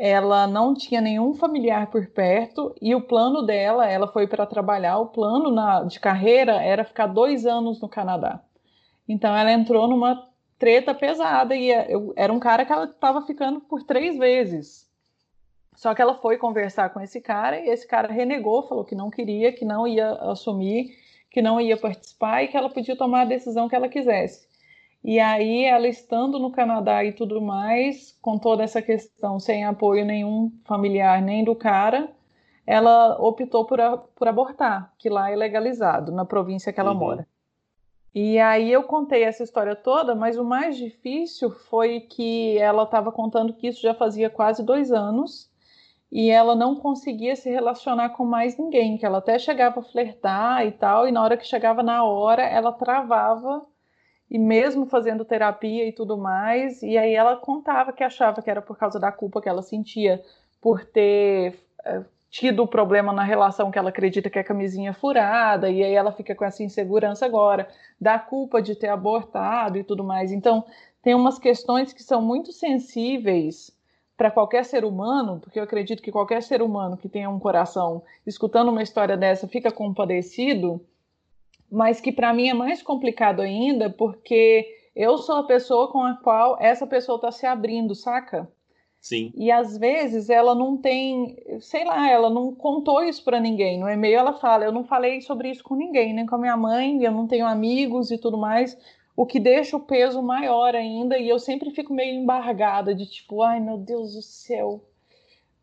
ela 0.00 0.46
não 0.46 0.74
tinha 0.74 1.00
nenhum 1.00 1.34
familiar 1.34 1.90
por 1.90 2.06
perto 2.06 2.72
e 2.80 2.94
o 2.94 3.00
plano 3.00 3.42
dela, 3.42 3.84
ela 3.84 4.06
foi 4.06 4.28
para 4.28 4.46
trabalhar, 4.46 4.96
o 4.98 5.08
plano 5.08 5.50
na, 5.50 5.82
de 5.82 5.98
carreira 5.98 6.62
era 6.62 6.84
ficar 6.84 7.08
dois 7.08 7.44
anos 7.44 7.80
no 7.80 7.88
Canadá. 7.88 8.40
Então 9.08 9.36
ela 9.36 9.50
entrou 9.50 9.88
numa 9.88 10.28
treta 10.56 10.94
pesada 10.94 11.56
e 11.56 11.70
eu, 11.90 12.12
era 12.14 12.32
um 12.32 12.38
cara 12.38 12.64
que 12.64 12.72
ela 12.72 12.84
estava 12.84 13.22
ficando 13.22 13.60
por 13.60 13.82
três 13.82 14.16
vezes. 14.16 14.88
Só 15.74 15.92
que 15.94 16.00
ela 16.00 16.14
foi 16.14 16.38
conversar 16.38 16.90
com 16.90 17.00
esse 17.00 17.20
cara 17.20 17.58
e 17.58 17.68
esse 17.68 17.86
cara 17.86 18.12
renegou, 18.12 18.68
falou 18.68 18.84
que 18.84 18.94
não 18.94 19.10
queria, 19.10 19.52
que 19.52 19.64
não 19.64 19.86
ia 19.86 20.12
assumir, 20.30 20.96
que 21.28 21.42
não 21.42 21.60
ia 21.60 21.76
participar 21.76 22.44
e 22.44 22.48
que 22.48 22.56
ela 22.56 22.70
podia 22.70 22.96
tomar 22.96 23.22
a 23.22 23.24
decisão 23.24 23.68
que 23.68 23.74
ela 23.74 23.88
quisesse. 23.88 24.47
E 25.02 25.20
aí, 25.20 25.64
ela 25.64 25.86
estando 25.86 26.38
no 26.38 26.50
Canadá 26.50 27.04
e 27.04 27.12
tudo 27.12 27.40
mais, 27.40 28.18
com 28.20 28.38
toda 28.38 28.64
essa 28.64 28.82
questão, 28.82 29.38
sem 29.38 29.64
apoio 29.64 30.04
nenhum 30.04 30.52
familiar 30.64 31.22
nem 31.22 31.44
do 31.44 31.54
cara, 31.54 32.10
ela 32.66 33.16
optou 33.18 33.64
por, 33.64 33.80
a, 33.80 33.96
por 33.96 34.28
abortar, 34.28 34.92
que 34.98 35.08
lá 35.08 35.30
é 35.30 35.36
legalizado, 35.36 36.12
na 36.12 36.24
província 36.24 36.72
que 36.72 36.80
ela 36.80 36.92
uhum. 36.92 36.98
mora. 36.98 37.26
E 38.14 38.38
aí 38.38 38.70
eu 38.70 38.82
contei 38.82 39.22
essa 39.22 39.42
história 39.42 39.76
toda, 39.76 40.14
mas 40.14 40.36
o 40.36 40.44
mais 40.44 40.76
difícil 40.76 41.50
foi 41.50 42.00
que 42.00 42.58
ela 42.58 42.82
estava 42.82 43.12
contando 43.12 43.52
que 43.54 43.68
isso 43.68 43.80
já 43.80 43.94
fazia 43.94 44.28
quase 44.28 44.62
dois 44.62 44.90
anos 44.90 45.50
e 46.10 46.30
ela 46.30 46.54
não 46.54 46.74
conseguia 46.74 47.36
se 47.36 47.50
relacionar 47.50 48.10
com 48.10 48.24
mais 48.24 48.58
ninguém, 48.58 48.96
que 48.96 49.06
ela 49.06 49.18
até 49.18 49.38
chegava 49.38 49.80
a 49.80 49.82
flertar 49.82 50.66
e 50.66 50.72
tal, 50.72 51.06
e 51.06 51.12
na 51.12 51.22
hora 51.22 51.36
que 51.36 51.46
chegava 51.46 51.82
na 51.82 52.02
hora, 52.02 52.42
ela 52.42 52.72
travava 52.72 53.64
e 54.30 54.38
mesmo 54.38 54.86
fazendo 54.86 55.24
terapia 55.24 55.86
e 55.86 55.92
tudo 55.92 56.18
mais, 56.18 56.82
e 56.82 56.98
aí 56.98 57.14
ela 57.14 57.36
contava 57.36 57.92
que 57.92 58.04
achava 58.04 58.42
que 58.42 58.50
era 58.50 58.60
por 58.60 58.76
causa 58.76 59.00
da 59.00 59.10
culpa 59.10 59.40
que 59.40 59.48
ela 59.48 59.62
sentia 59.62 60.22
por 60.60 60.84
ter 60.84 61.58
é, 61.84 62.02
tido 62.30 62.62
o 62.62 62.68
problema 62.68 63.12
na 63.12 63.22
relação 63.22 63.70
que 63.70 63.78
ela 63.78 63.88
acredita 63.88 64.28
que 64.28 64.38
é 64.38 64.42
camisinha 64.42 64.92
furada, 64.92 65.70
e 65.70 65.82
aí 65.82 65.94
ela 65.94 66.12
fica 66.12 66.34
com 66.34 66.44
essa 66.44 66.62
insegurança 66.62 67.24
agora, 67.24 67.68
da 68.00 68.18
culpa 68.18 68.60
de 68.60 68.74
ter 68.74 68.88
abortado 68.88 69.78
e 69.78 69.84
tudo 69.84 70.04
mais. 70.04 70.30
Então, 70.30 70.64
tem 71.02 71.14
umas 71.14 71.38
questões 71.38 71.92
que 71.92 72.02
são 72.02 72.20
muito 72.20 72.52
sensíveis 72.52 73.74
para 74.16 74.30
qualquer 74.30 74.64
ser 74.64 74.84
humano, 74.84 75.38
porque 75.40 75.58
eu 75.58 75.62
acredito 75.62 76.02
que 76.02 76.12
qualquer 76.12 76.42
ser 76.42 76.60
humano 76.60 76.96
que 76.96 77.08
tenha 77.08 77.30
um 77.30 77.38
coração 77.38 78.02
escutando 78.26 78.68
uma 78.68 78.82
história 78.82 79.16
dessa 79.16 79.46
fica 79.46 79.70
compadecido 79.70 80.84
mas 81.70 82.00
que 82.00 82.12
para 82.12 82.32
mim 82.32 82.48
é 82.48 82.54
mais 82.54 82.82
complicado 82.82 83.40
ainda 83.40 83.90
porque 83.90 84.66
eu 84.94 85.18
sou 85.18 85.36
a 85.36 85.44
pessoa 85.44 85.90
com 85.92 86.02
a 86.02 86.14
qual 86.14 86.56
essa 86.60 86.86
pessoa 86.86 87.16
está 87.16 87.30
se 87.30 87.46
abrindo, 87.46 87.94
saca? 87.94 88.50
Sim. 89.00 89.32
E 89.36 89.50
às 89.50 89.78
vezes 89.78 90.28
ela 90.28 90.54
não 90.54 90.76
tem, 90.76 91.36
sei 91.60 91.84
lá, 91.84 92.10
ela 92.10 92.28
não 92.28 92.54
contou 92.54 93.02
isso 93.04 93.22
para 93.22 93.38
ninguém. 93.38 93.78
No 93.78 93.88
e-mail 93.88 94.18
ela 94.18 94.32
fala: 94.32 94.64
eu 94.64 94.72
não 94.72 94.84
falei 94.84 95.20
sobre 95.20 95.50
isso 95.50 95.62
com 95.62 95.76
ninguém, 95.76 96.12
nem 96.12 96.26
com 96.26 96.34
a 96.34 96.38
minha 96.38 96.56
mãe, 96.56 97.02
eu 97.02 97.12
não 97.12 97.26
tenho 97.26 97.46
amigos 97.46 98.10
e 98.10 98.18
tudo 98.18 98.36
mais. 98.36 98.76
O 99.16 99.24
que 99.24 99.40
deixa 99.40 99.76
o 99.76 99.80
peso 99.80 100.22
maior 100.22 100.74
ainda, 100.74 101.18
e 101.18 101.28
eu 101.28 101.38
sempre 101.38 101.70
fico 101.70 101.92
meio 101.92 102.14
embargada 102.14 102.94
de 102.94 103.06
tipo, 103.06 103.42
ai 103.42 103.60
meu 103.60 103.76
Deus 103.76 104.14
do 104.14 104.22
céu, 104.22 104.80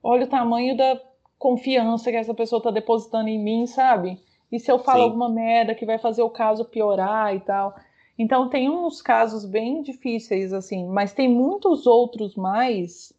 olha 0.03 0.25
o 0.25 0.29
tamanho 0.29 0.75
da 0.75 0.99
confiança 1.37 2.11
que 2.11 2.17
essa 2.17 2.33
pessoa 2.33 2.57
está 2.57 2.71
depositando 2.71 3.29
em 3.29 3.39
mim, 3.39 3.67
sabe? 3.67 4.19
E 4.51 4.59
se 4.59 4.71
eu 4.71 4.79
falo 4.79 4.99
Sim. 4.99 5.03
alguma 5.05 5.29
merda 5.29 5.75
que 5.75 5.85
vai 5.85 5.97
fazer 5.97 6.21
o 6.21 6.29
caso 6.29 6.65
piorar 6.65 7.35
e 7.35 7.39
tal. 7.39 7.75
Então 8.17 8.49
tem 8.49 8.69
uns 8.69 9.01
casos 9.01 9.45
bem 9.45 9.81
difíceis 9.81 10.53
assim, 10.53 10.87
mas 10.87 11.13
tem 11.13 11.29
muitos 11.29 11.85
outros 11.85 12.35
mais 12.35 13.11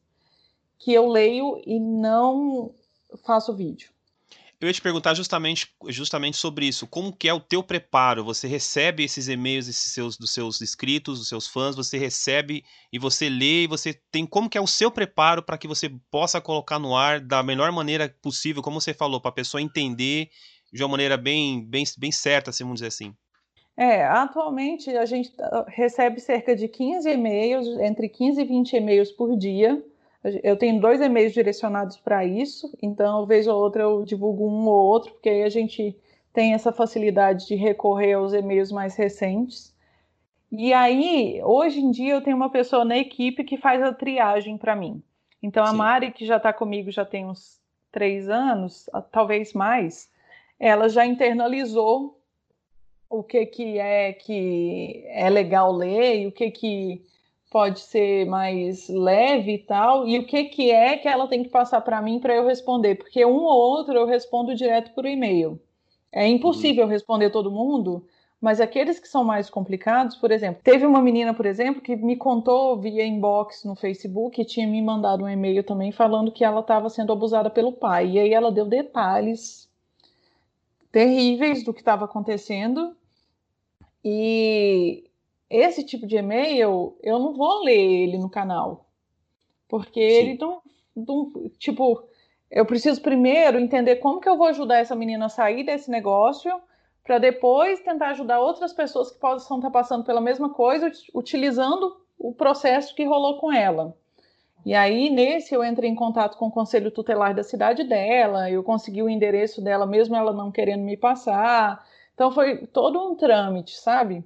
que 0.78 0.92
eu 0.92 1.08
leio 1.08 1.60
e 1.66 1.78
não 1.78 2.72
faço 3.24 3.54
vídeo. 3.54 3.90
Eu 4.58 4.68
ia 4.68 4.72
te 4.72 4.80
perguntar 4.80 5.12
justamente, 5.12 5.68
justamente 5.88 6.38
sobre 6.38 6.66
isso. 6.66 6.86
Como 6.86 7.14
que 7.14 7.28
é 7.28 7.34
o 7.34 7.40
teu 7.40 7.62
preparo? 7.62 8.24
Você 8.24 8.48
recebe 8.48 9.04
esses 9.04 9.28
e-mails 9.28 9.68
esses 9.68 9.92
seus, 9.92 10.16
dos 10.16 10.30
seus 10.30 10.62
inscritos, 10.62 11.18
dos 11.18 11.28
seus 11.28 11.46
fãs, 11.46 11.76
você 11.76 11.98
recebe 11.98 12.64
e 12.90 12.98
você 12.98 13.28
lê 13.28 13.64
e 13.64 13.66
você 13.66 13.92
tem 14.10 14.24
como 14.24 14.48
que 14.48 14.56
é 14.56 14.60
o 14.60 14.66
seu 14.66 14.90
preparo 14.90 15.42
para 15.42 15.58
que 15.58 15.68
você 15.68 15.90
possa 16.10 16.40
colocar 16.40 16.78
no 16.78 16.96
ar 16.96 17.20
da 17.20 17.42
melhor 17.42 17.70
maneira 17.70 18.08
possível, 18.22 18.62
como 18.62 18.80
você 18.80 18.94
falou, 18.94 19.20
para 19.20 19.28
a 19.28 19.34
pessoa 19.34 19.60
entender 19.60 20.30
de 20.72 20.82
uma 20.82 20.90
maneira 20.90 21.16
bem, 21.16 21.64
bem, 21.64 21.84
bem 21.98 22.12
certa, 22.12 22.50
assim, 22.50 22.64
vamos 22.64 22.80
dizer 22.80 22.88
assim? 22.88 23.14
É, 23.76 24.04
atualmente 24.04 24.90
a 24.96 25.04
gente 25.04 25.32
recebe 25.68 26.18
cerca 26.18 26.56
de 26.56 26.66
15 26.66 27.10
e-mails, 27.10 27.66
entre 27.80 28.08
15 28.08 28.40
e 28.40 28.44
20 28.44 28.72
e-mails 28.72 29.12
por 29.12 29.36
dia. 29.36 29.82
Eu 30.42 30.56
tenho 30.56 30.80
dois 30.80 31.00
e-mails 31.00 31.32
direcionados 31.32 31.98
para 31.98 32.24
isso, 32.24 32.72
então, 32.82 33.26
vez 33.26 33.46
ou 33.46 33.60
outra, 33.60 33.82
eu 33.82 34.04
divulgo 34.04 34.48
um 34.48 34.66
ou 34.66 34.86
outro, 34.86 35.12
porque 35.12 35.28
aí 35.28 35.42
a 35.42 35.48
gente 35.48 35.96
tem 36.32 36.52
essa 36.52 36.72
facilidade 36.72 37.46
de 37.46 37.54
recorrer 37.54 38.14
aos 38.14 38.32
e-mails 38.32 38.72
mais 38.72 38.96
recentes. 38.96 39.74
E 40.50 40.72
aí, 40.72 41.40
hoje 41.44 41.80
em 41.80 41.90
dia, 41.90 42.14
eu 42.14 42.22
tenho 42.22 42.36
uma 42.36 42.50
pessoa 42.50 42.84
na 42.84 42.96
equipe 42.96 43.44
que 43.44 43.56
faz 43.56 43.82
a 43.82 43.92
triagem 43.92 44.56
para 44.56 44.74
mim. 44.74 45.02
Então, 45.42 45.62
a 45.62 45.68
Sim. 45.68 45.76
Mari, 45.76 46.12
que 46.12 46.26
já 46.26 46.38
está 46.38 46.52
comigo 46.52 46.90
já 46.90 47.04
tem 47.04 47.26
uns 47.26 47.60
três 47.92 48.28
anos, 48.28 48.88
talvez 49.12 49.52
mais, 49.52 50.10
ela 50.58 50.88
já 50.88 51.06
internalizou 51.06 52.18
o 53.08 53.22
que, 53.22 53.46
que 53.46 53.78
é 53.78 54.12
que 54.12 55.04
é 55.06 55.30
legal 55.30 55.72
ler 55.72 56.22
e 56.22 56.26
o 56.26 56.32
que, 56.32 56.50
que 56.50 57.02
pode 57.50 57.80
ser 57.80 58.26
mais 58.26 58.88
leve 58.88 59.54
e 59.54 59.58
tal, 59.58 60.06
e 60.06 60.18
o 60.18 60.26
que, 60.26 60.44
que 60.44 60.70
é 60.70 60.96
que 60.96 61.08
ela 61.08 61.28
tem 61.28 61.42
que 61.42 61.48
passar 61.48 61.80
para 61.80 62.02
mim 62.02 62.18
para 62.18 62.34
eu 62.34 62.46
responder, 62.46 62.96
porque 62.96 63.24
um 63.24 63.44
ou 63.44 63.56
outro 63.56 63.94
eu 63.94 64.06
respondo 64.06 64.54
direto 64.54 64.92
por 64.92 65.06
e-mail. 65.06 65.58
É 66.12 66.26
impossível 66.26 66.84
uhum. 66.84 66.90
responder 66.90 67.30
todo 67.30 67.50
mundo, 67.50 68.04
mas 68.40 68.60
aqueles 68.60 68.98
que 68.98 69.08
são 69.08 69.24
mais 69.24 69.48
complicados, 69.48 70.16
por 70.16 70.30
exemplo, 70.30 70.60
teve 70.62 70.84
uma 70.84 71.00
menina, 71.00 71.32
por 71.32 71.46
exemplo, 71.46 71.80
que 71.80 71.96
me 71.96 72.16
contou 72.16 72.76
via 72.76 73.06
inbox 73.06 73.64
no 73.64 73.74
Facebook 73.74 74.40
e 74.40 74.44
tinha 74.44 74.66
me 74.66 74.82
mandado 74.82 75.24
um 75.24 75.28
e-mail 75.28 75.62
também 75.62 75.92
falando 75.92 76.32
que 76.32 76.44
ela 76.44 76.60
estava 76.60 76.90
sendo 76.90 77.12
abusada 77.12 77.48
pelo 77.48 77.72
pai. 77.72 78.10
E 78.10 78.18
aí 78.18 78.32
ela 78.32 78.52
deu 78.52 78.66
detalhes 78.66 79.65
terríveis 80.96 81.62
do 81.62 81.74
que 81.74 81.82
estava 81.82 82.06
acontecendo. 82.06 82.96
E 84.02 85.04
esse 85.50 85.84
tipo 85.84 86.06
de 86.06 86.16
e-mail, 86.16 86.96
eu 87.02 87.18
não 87.18 87.34
vou 87.34 87.62
ler 87.62 87.78
ele 87.78 88.16
no 88.16 88.30
canal. 88.30 88.88
Porque 89.68 90.00
Sim. 90.00 90.16
ele 90.16 90.38
não, 90.38 90.62
não. 90.96 91.50
Tipo, 91.58 92.02
eu 92.50 92.64
preciso 92.64 93.02
primeiro 93.02 93.60
entender 93.60 93.96
como 93.96 94.22
que 94.22 94.28
eu 94.28 94.38
vou 94.38 94.46
ajudar 94.46 94.78
essa 94.78 94.96
menina 94.96 95.26
a 95.26 95.28
sair 95.28 95.64
desse 95.64 95.90
negócio, 95.90 96.50
para 97.04 97.18
depois 97.18 97.80
tentar 97.80 98.12
ajudar 98.12 98.40
outras 98.40 98.72
pessoas 98.72 99.10
que 99.10 99.20
possam 99.20 99.58
estar 99.58 99.70
passando 99.70 100.02
pela 100.02 100.22
mesma 100.22 100.48
coisa, 100.48 100.90
utilizando 101.14 101.94
o 102.18 102.32
processo 102.32 102.94
que 102.94 103.04
rolou 103.04 103.38
com 103.38 103.52
ela. 103.52 103.94
E 104.66 104.74
aí, 104.74 105.10
nesse, 105.10 105.54
eu 105.54 105.62
entrei 105.62 105.88
em 105.88 105.94
contato 105.94 106.36
com 106.36 106.48
o 106.48 106.50
conselho 106.50 106.90
tutelar 106.90 107.32
da 107.32 107.44
cidade 107.44 107.84
dela, 107.84 108.50
eu 108.50 108.64
consegui 108.64 109.00
o 109.00 109.08
endereço 109.08 109.62
dela, 109.62 109.86
mesmo 109.86 110.16
ela 110.16 110.32
não 110.32 110.50
querendo 110.50 110.82
me 110.82 110.96
passar. 110.96 111.86
Então, 112.12 112.32
foi 112.32 112.66
todo 112.66 113.00
um 113.00 113.14
trâmite, 113.14 113.76
sabe? 113.76 114.24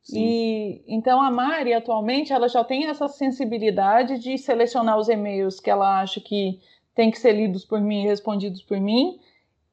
Sim. 0.00 0.20
E 0.20 0.84
então 0.86 1.20
a 1.20 1.28
Mari 1.28 1.74
atualmente 1.74 2.32
ela 2.32 2.48
já 2.48 2.62
tem 2.62 2.86
essa 2.86 3.08
sensibilidade 3.08 4.20
de 4.20 4.38
selecionar 4.38 4.96
os 4.96 5.08
e-mails 5.08 5.58
que 5.58 5.70
ela 5.70 6.00
acha 6.00 6.20
que 6.20 6.60
tem 6.94 7.10
que 7.10 7.18
ser 7.18 7.32
lidos 7.32 7.64
por 7.64 7.80
mim 7.80 8.04
e 8.04 8.06
respondidos 8.06 8.62
por 8.62 8.78
mim 8.78 9.18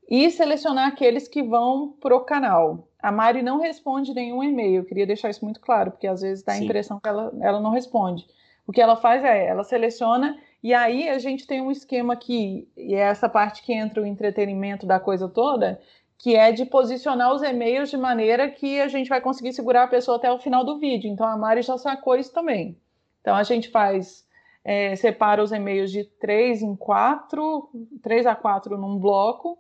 e 0.09 0.31
selecionar 0.31 0.87
aqueles 0.87 1.27
que 1.27 1.43
vão 1.43 1.93
para 2.01 2.15
o 2.15 2.21
canal. 2.21 2.87
A 2.99 3.11
Mari 3.11 3.43
não 3.43 3.59
responde 3.59 4.15
nenhum 4.15 4.43
e-mail, 4.43 4.77
eu 4.77 4.85
queria 4.85 5.05
deixar 5.05 5.29
isso 5.29 5.45
muito 5.45 5.59
claro, 5.59 5.91
porque 5.91 6.07
às 6.07 6.21
vezes 6.21 6.43
dá 6.43 6.53
a 6.53 6.55
Sim. 6.55 6.63
impressão 6.63 6.99
que 6.99 7.07
ela, 7.07 7.31
ela 7.39 7.59
não 7.59 7.69
responde. 7.69 8.25
O 8.65 8.71
que 8.71 8.81
ela 8.81 8.95
faz 8.95 9.23
é, 9.23 9.47
ela 9.47 9.63
seleciona 9.63 10.37
e 10.63 10.73
aí 10.73 11.09
a 11.09 11.17
gente 11.17 11.47
tem 11.47 11.59
um 11.59 11.71
esquema 11.71 12.15
que, 12.15 12.67
e 12.77 12.93
é 12.93 12.99
essa 12.99 13.27
parte 13.27 13.63
que 13.63 13.73
entra 13.73 14.01
o 14.01 14.05
entretenimento 14.05 14.85
da 14.85 14.99
coisa 14.99 15.27
toda, 15.27 15.81
que 16.17 16.35
é 16.35 16.51
de 16.51 16.65
posicionar 16.65 17.33
os 17.33 17.41
e-mails 17.41 17.89
de 17.89 17.97
maneira 17.97 18.47
que 18.49 18.79
a 18.79 18.87
gente 18.87 19.09
vai 19.09 19.19
conseguir 19.19 19.53
segurar 19.53 19.83
a 19.83 19.87
pessoa 19.87 20.17
até 20.17 20.31
o 20.31 20.37
final 20.37 20.63
do 20.63 20.77
vídeo. 20.77 21.09
Então 21.09 21.25
a 21.25 21.35
Mari 21.35 21.63
já 21.63 21.77
sacou 21.79 22.15
isso 22.15 22.31
também. 22.31 22.77
Então 23.21 23.35
a 23.35 23.41
gente 23.41 23.69
faz, 23.69 24.23
é, 24.63 24.95
separa 24.95 25.43
os 25.43 25.51
e-mails 25.51 25.91
de 25.91 26.03
três 26.03 26.61
em 26.61 26.75
quatro, 26.75 27.69
três 28.03 28.27
a 28.27 28.35
quatro 28.35 28.77
num 28.77 28.99
bloco. 28.99 29.57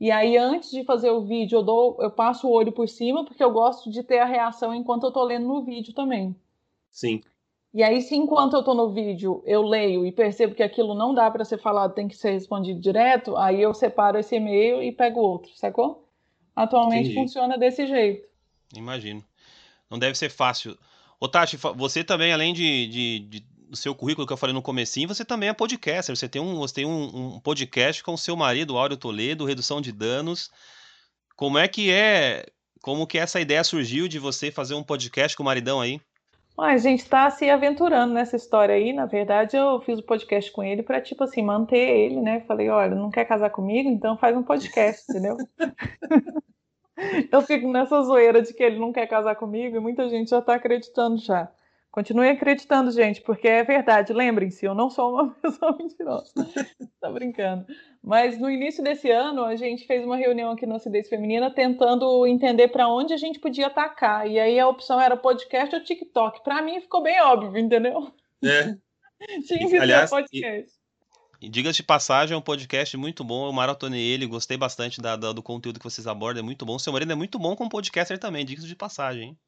E 0.00 0.10
aí, 0.10 0.36
antes 0.36 0.72
de 0.72 0.82
fazer 0.82 1.10
o 1.10 1.22
vídeo, 1.22 1.58
eu, 1.58 1.62
dou, 1.62 1.96
eu 2.00 2.10
passo 2.10 2.48
o 2.48 2.50
olho 2.50 2.72
por 2.72 2.88
cima, 2.88 3.24
porque 3.24 3.44
eu 3.44 3.52
gosto 3.52 3.88
de 3.88 4.02
ter 4.02 4.18
a 4.18 4.24
reação 4.24 4.74
enquanto 4.74 5.04
eu 5.04 5.10
estou 5.10 5.22
lendo 5.22 5.46
no 5.46 5.62
vídeo 5.62 5.94
também. 5.94 6.34
Sim. 6.90 7.22
E 7.74 7.82
aí, 7.82 8.02
se 8.02 8.14
enquanto 8.14 8.52
eu 8.52 8.60
estou 8.60 8.74
no 8.74 8.92
vídeo, 8.92 9.42
eu 9.46 9.62
leio 9.62 10.04
e 10.04 10.12
percebo 10.12 10.54
que 10.54 10.62
aquilo 10.62 10.94
não 10.94 11.14
dá 11.14 11.30
para 11.30 11.44
ser 11.44 11.58
falado, 11.58 11.94
tem 11.94 12.06
que 12.06 12.16
ser 12.16 12.32
respondido 12.32 12.78
direto, 12.78 13.36
aí 13.36 13.62
eu 13.62 13.72
separo 13.72 14.18
esse 14.18 14.36
e-mail 14.36 14.82
e 14.82 14.92
pego 14.92 15.20
outro, 15.20 15.50
sacou? 15.56 16.06
Atualmente 16.54 17.10
Entendi. 17.10 17.14
funciona 17.14 17.56
desse 17.56 17.86
jeito. 17.86 18.28
Imagino. 18.76 19.24
Não 19.90 19.98
deve 19.98 20.18
ser 20.18 20.28
fácil. 20.28 20.76
Ô, 21.18 21.26
Tati, 21.26 21.56
você 21.56 22.04
também, 22.04 22.32
além 22.32 22.52
de, 22.52 22.86
de, 22.88 23.18
de 23.20 23.52
do 23.72 23.76
seu 23.76 23.94
currículo 23.94 24.26
que 24.26 24.32
eu 24.34 24.36
falei 24.36 24.52
no 24.52 24.60
comecinho, 24.60 25.08
você 25.08 25.24
também 25.24 25.48
é 25.48 25.52
podcaster. 25.54 26.14
Você 26.14 26.28
tem 26.28 26.42
um, 26.42 26.56
você 26.56 26.74
tem 26.74 26.84
um, 26.84 27.36
um 27.36 27.40
podcast 27.40 28.04
com 28.04 28.12
o 28.12 28.18
seu 28.18 28.36
marido, 28.36 28.76
Áureo 28.76 28.98
Toledo, 28.98 29.46
Redução 29.46 29.80
de 29.80 29.90
Danos. 29.90 30.50
Como 31.34 31.56
é 31.56 31.66
que 31.66 31.90
é, 31.90 32.44
como 32.82 33.06
que 33.06 33.16
essa 33.16 33.40
ideia 33.40 33.64
surgiu 33.64 34.08
de 34.08 34.18
você 34.18 34.50
fazer 34.50 34.74
um 34.74 34.82
podcast 34.82 35.34
com 35.34 35.42
o 35.42 35.46
maridão 35.46 35.80
aí? 35.80 35.98
A 36.58 36.76
gente 36.76 37.00
está 37.00 37.30
se 37.30 37.48
aventurando 37.48 38.12
nessa 38.12 38.36
história 38.36 38.74
aí. 38.74 38.92
Na 38.92 39.06
verdade, 39.06 39.56
eu 39.56 39.80
fiz 39.80 39.98
o 39.98 40.02
podcast 40.02 40.50
com 40.52 40.62
ele 40.62 40.82
para, 40.82 41.00
tipo 41.00 41.24
assim, 41.24 41.42
manter 41.42 41.88
ele, 41.88 42.20
né? 42.20 42.40
Falei, 42.40 42.68
olha, 42.68 42.94
não 42.94 43.10
quer 43.10 43.24
casar 43.24 43.50
comigo? 43.50 43.88
Então 43.88 44.16
faz 44.18 44.36
um 44.36 44.42
podcast, 44.42 45.04
entendeu? 45.10 45.36
eu 47.32 47.42
fico 47.42 47.68
nessa 47.70 48.02
zoeira 48.02 48.42
de 48.42 48.52
que 48.52 48.62
ele 48.62 48.78
não 48.78 48.92
quer 48.92 49.06
casar 49.06 49.34
comigo 49.36 49.76
e 49.76 49.80
muita 49.80 50.08
gente 50.08 50.30
já 50.30 50.38
está 50.38 50.54
acreditando 50.54 51.16
já. 51.18 51.50
Continue 51.92 52.30
acreditando, 52.30 52.90
gente, 52.90 53.20
porque 53.20 53.46
é 53.46 53.62
verdade. 53.62 54.14
Lembrem-se, 54.14 54.64
eu 54.64 54.74
não 54.74 54.88
sou 54.88 55.12
uma 55.12 55.28
pessoa 55.42 55.76
mentirosa. 55.76 56.32
tá 56.98 57.10
brincando. 57.10 57.66
Mas 58.02 58.38
no 58.38 58.50
início 58.50 58.82
desse 58.82 59.10
ano, 59.10 59.44
a 59.44 59.54
gente 59.56 59.86
fez 59.86 60.02
uma 60.02 60.16
reunião 60.16 60.50
aqui 60.52 60.64
no 60.64 60.76
Acidez 60.76 61.06
Feminina 61.10 61.50
tentando 61.50 62.26
entender 62.26 62.68
para 62.68 62.88
onde 62.88 63.12
a 63.12 63.18
gente 63.18 63.38
podia 63.38 63.66
atacar. 63.66 64.26
E 64.26 64.40
aí 64.40 64.58
a 64.58 64.66
opção 64.66 64.98
era 64.98 65.18
podcast 65.18 65.74
ou 65.74 65.84
TikTok. 65.84 66.42
Para 66.42 66.62
mim 66.62 66.80
ficou 66.80 67.02
bem 67.02 67.20
óbvio, 67.20 67.58
entendeu? 67.58 68.10
É. 68.42 68.74
Tinha 69.46 69.68
que 69.68 69.76
Aliás, 69.76 70.08
ser 70.08 70.16
podcast. 70.16 70.72
E, 71.42 71.48
diga 71.50 71.72
de 71.72 71.82
passagem, 71.82 72.34
é 72.34 72.38
um 72.38 72.42
podcast 72.42 72.96
muito 72.96 73.22
bom. 73.22 73.46
Eu 73.46 73.52
maratonei 73.52 74.00
ele, 74.00 74.26
gostei 74.26 74.56
bastante 74.56 74.98
da, 74.98 75.14
da, 75.14 75.30
do 75.30 75.42
conteúdo 75.42 75.78
que 75.78 75.84
vocês 75.84 76.06
abordam, 76.06 76.40
é 76.40 76.44
muito 76.44 76.64
bom. 76.64 76.76
O 76.76 76.80
seu 76.80 76.92
marido 76.92 77.12
é 77.12 77.16
muito 77.16 77.38
bom 77.38 77.54
como 77.54 77.68
podcaster 77.68 78.18
também, 78.18 78.46
diga 78.46 78.62
de 78.62 78.74
passagem, 78.74 79.22
hein? 79.24 79.38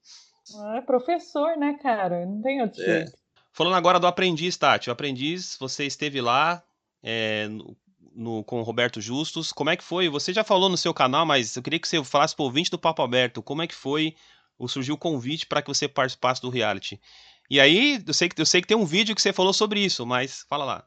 É 0.77 0.81
professor, 0.81 1.57
né, 1.57 1.79
cara? 1.83 2.27
Não 2.27 2.43
tem 2.43 2.61
outro 2.61 2.83
é. 2.83 2.85
jeito. 2.85 3.13
Falando 3.53 3.77
agora 3.77 4.01
do 4.01 4.07
aprendiz, 4.07 4.57
Tati. 4.57 4.91
O 4.91 4.93
aprendiz, 4.93 5.57
você 5.59 5.85
esteve 5.85 6.21
lá 6.21 6.63
é, 7.03 7.47
no, 7.49 7.77
no, 8.15 8.45
com 8.45 8.61
o 8.61 8.63
Roberto 8.63 9.01
Justus. 9.01 9.53
Como 9.53 9.71
é 9.71 9.77
que 9.77 9.85
foi? 9.85 10.09
Você 10.09 10.33
já 10.33 10.43
falou 10.43 10.69
no 10.69 10.77
seu 10.77 10.93
canal, 10.93 11.25
mas 11.25 11.55
eu 11.55 11.63
queria 11.63 11.79
que 11.79 11.87
você 11.87 12.03
falasse 12.03 12.35
para 12.35 12.43
o 12.43 12.47
ouvinte 12.47 12.71
do 12.71 12.79
Papo 12.79 13.03
Aberto. 13.03 13.43
Como 13.43 13.63
é 13.63 13.67
que 13.67 13.75
foi? 13.75 14.17
Ou 14.59 14.69
surgiu 14.69 14.95
o 14.95 14.99
convite 14.99 15.47
para 15.47 15.63
que 15.63 15.69
você 15.69 15.89
participasse 15.89 16.43
do 16.43 16.51
reality? 16.51 17.01
E 17.49 17.61
aí, 17.61 18.03
eu 18.07 18.15
sei, 18.15 18.29
que, 18.29 18.41
eu 18.41 18.47
sei 18.47 18.61
que 18.61 18.67
tem 18.67 18.77
um 18.77 18.87
vídeo 18.87 19.15
que 19.15 19.23
você 19.23 19.33
falou 19.33 19.53
sobre 19.53 19.81
isso, 19.81 20.05
mas 20.07 20.45
fala 20.49 20.65
lá. 20.65 20.85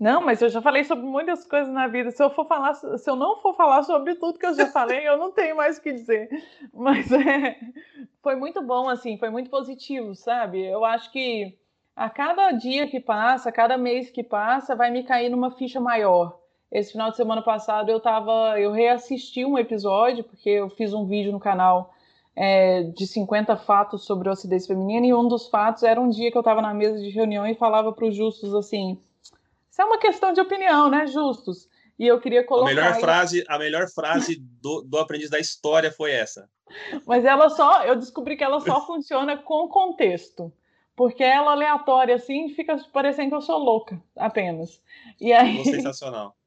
Não, 0.00 0.22
mas 0.22 0.40
eu 0.40 0.48
já 0.48 0.62
falei 0.62 0.84
sobre 0.84 1.04
muitas 1.04 1.44
coisas 1.46 1.72
na 1.72 1.86
vida. 1.86 2.10
Se 2.10 2.22
eu 2.22 2.30
for 2.30 2.46
falar, 2.46 2.74
se 2.74 3.10
eu 3.10 3.16
não 3.16 3.40
for 3.40 3.54
falar 3.54 3.82
sobre 3.82 4.14
tudo 4.14 4.38
que 4.38 4.46
eu 4.46 4.54
já 4.54 4.66
falei, 4.66 5.06
eu 5.06 5.18
não 5.18 5.30
tenho 5.32 5.56
mais 5.56 5.76
o 5.78 5.82
que 5.82 5.92
dizer. 5.92 6.28
Mas 6.72 7.10
é, 7.12 7.58
foi 8.22 8.36
muito 8.36 8.62
bom, 8.62 8.88
assim, 8.88 9.18
foi 9.18 9.30
muito 9.30 9.50
positivo, 9.50 10.14
sabe? 10.14 10.64
Eu 10.64 10.84
acho 10.84 11.10
que 11.12 11.58
a 11.94 12.08
cada 12.10 12.52
dia 12.52 12.86
que 12.86 13.00
passa, 13.00 13.48
a 13.48 13.52
cada 13.52 13.76
mês 13.76 14.10
que 14.10 14.22
passa, 14.22 14.74
vai 14.74 14.90
me 14.90 15.02
cair 15.02 15.30
numa 15.30 15.50
ficha 15.50 15.80
maior. 15.80 16.38
Esse 16.70 16.92
final 16.92 17.10
de 17.10 17.16
semana 17.16 17.42
passado 17.42 17.90
eu 17.90 18.00
tava, 18.00 18.58
eu 18.58 18.72
reassisti 18.72 19.44
um 19.44 19.58
episódio 19.58 20.24
porque 20.24 20.50
eu 20.50 20.68
fiz 20.70 20.92
um 20.92 21.06
vídeo 21.06 21.32
no 21.32 21.40
canal 21.40 21.94
é, 22.34 22.82
de 22.82 23.06
50 23.06 23.56
fatos 23.56 24.04
sobre 24.04 24.28
a 24.28 24.32
acidez 24.32 24.66
feminina 24.66 25.06
e 25.06 25.14
um 25.14 25.28
dos 25.28 25.48
fatos 25.48 25.84
era 25.84 26.00
um 26.00 26.08
dia 26.08 26.30
que 26.30 26.36
eu 26.36 26.40
estava 26.40 26.60
na 26.60 26.74
mesa 26.74 26.98
de 26.98 27.08
reunião 27.10 27.46
e 27.46 27.54
falava 27.54 27.92
para 27.92 28.06
os 28.06 28.16
justos 28.16 28.54
assim 28.54 28.98
isso 29.76 29.82
é 29.82 29.84
uma 29.84 29.98
questão 29.98 30.32
de 30.32 30.40
opinião, 30.40 30.88
né, 30.88 31.06
Justus? 31.06 31.68
E 31.98 32.06
eu 32.06 32.18
queria 32.18 32.42
colocar. 32.42 32.70
A 32.70 32.74
melhor 32.74 32.94
frase, 32.98 33.44
a 33.46 33.58
melhor 33.58 33.88
frase 33.90 34.36
do, 34.62 34.80
do 34.80 34.96
aprendiz 34.96 35.28
da 35.28 35.38
história 35.38 35.92
foi 35.92 36.12
essa. 36.12 36.48
Mas 37.06 37.26
ela 37.26 37.50
só, 37.50 37.84
eu 37.84 37.94
descobri 37.94 38.38
que 38.38 38.44
ela 38.44 38.58
só 38.60 38.80
funciona 38.86 39.36
com 39.36 39.68
contexto. 39.68 40.50
Porque 40.96 41.22
ela 41.22 41.50
aleatória 41.50 42.14
assim 42.14 42.48
fica 42.48 42.78
parecendo 42.90 43.28
que 43.28 43.34
eu 43.34 43.42
sou 43.42 43.58
louca, 43.58 44.02
apenas. 44.16 44.80
E 45.20 45.30
aí. 45.30 45.62
Sensacional. 45.62 46.34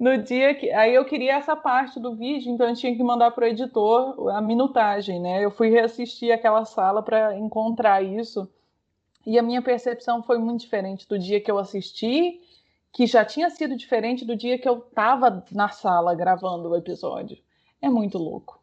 No 0.00 0.16
dia 0.16 0.54
que. 0.54 0.70
Aí 0.70 0.94
eu 0.94 1.04
queria 1.04 1.34
essa 1.34 1.54
parte 1.54 2.00
do 2.00 2.16
vídeo, 2.16 2.50
então 2.50 2.66
eu 2.66 2.74
tinha 2.74 2.96
que 2.96 3.02
mandar 3.02 3.30
para 3.32 3.44
o 3.44 3.46
editor 3.46 4.30
a 4.30 4.40
minutagem, 4.40 5.20
né? 5.20 5.44
Eu 5.44 5.50
fui 5.50 5.68
reassistir 5.68 6.32
aquela 6.32 6.64
sala 6.64 7.02
para 7.02 7.36
encontrar 7.36 8.02
isso. 8.02 8.50
E 9.26 9.38
a 9.38 9.42
minha 9.42 9.60
percepção 9.60 10.22
foi 10.22 10.38
muito 10.38 10.62
diferente 10.62 11.06
do 11.06 11.18
dia 11.18 11.42
que 11.42 11.50
eu 11.50 11.58
assisti 11.58 12.40
que 12.96 13.06
já 13.06 13.26
tinha 13.26 13.50
sido 13.50 13.76
diferente 13.76 14.24
do 14.24 14.34
dia 14.34 14.58
que 14.58 14.66
eu 14.66 14.78
estava 14.78 15.44
na 15.52 15.68
sala 15.68 16.14
gravando 16.14 16.70
o 16.70 16.76
episódio. 16.76 17.36
É 17.82 17.90
muito 17.90 18.16
louco. 18.16 18.58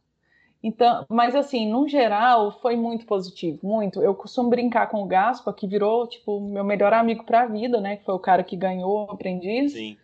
Então, 0.64 1.06
mas 1.08 1.36
assim, 1.36 1.70
no 1.70 1.88
geral, 1.88 2.60
foi 2.60 2.76
muito 2.76 3.06
positivo, 3.06 3.60
muito. 3.62 4.02
Eu 4.02 4.16
costumo 4.16 4.50
brincar 4.50 4.88
com 4.88 5.04
o 5.04 5.06
Gaspa, 5.06 5.54
que 5.54 5.68
virou, 5.68 6.08
tipo, 6.08 6.42
meu 6.42 6.64
melhor 6.64 6.94
amigo 6.94 7.24
para 7.24 7.42
a 7.42 7.46
vida, 7.46 7.80
né? 7.80 7.98
Que 7.98 8.06
foi 8.06 8.16
o 8.16 8.20
cara 8.20 8.44
que 8.44 8.56
ganhou 8.56 9.06
o 9.06 9.12
aprendiz. 9.12 9.74
Sim. 9.74 9.96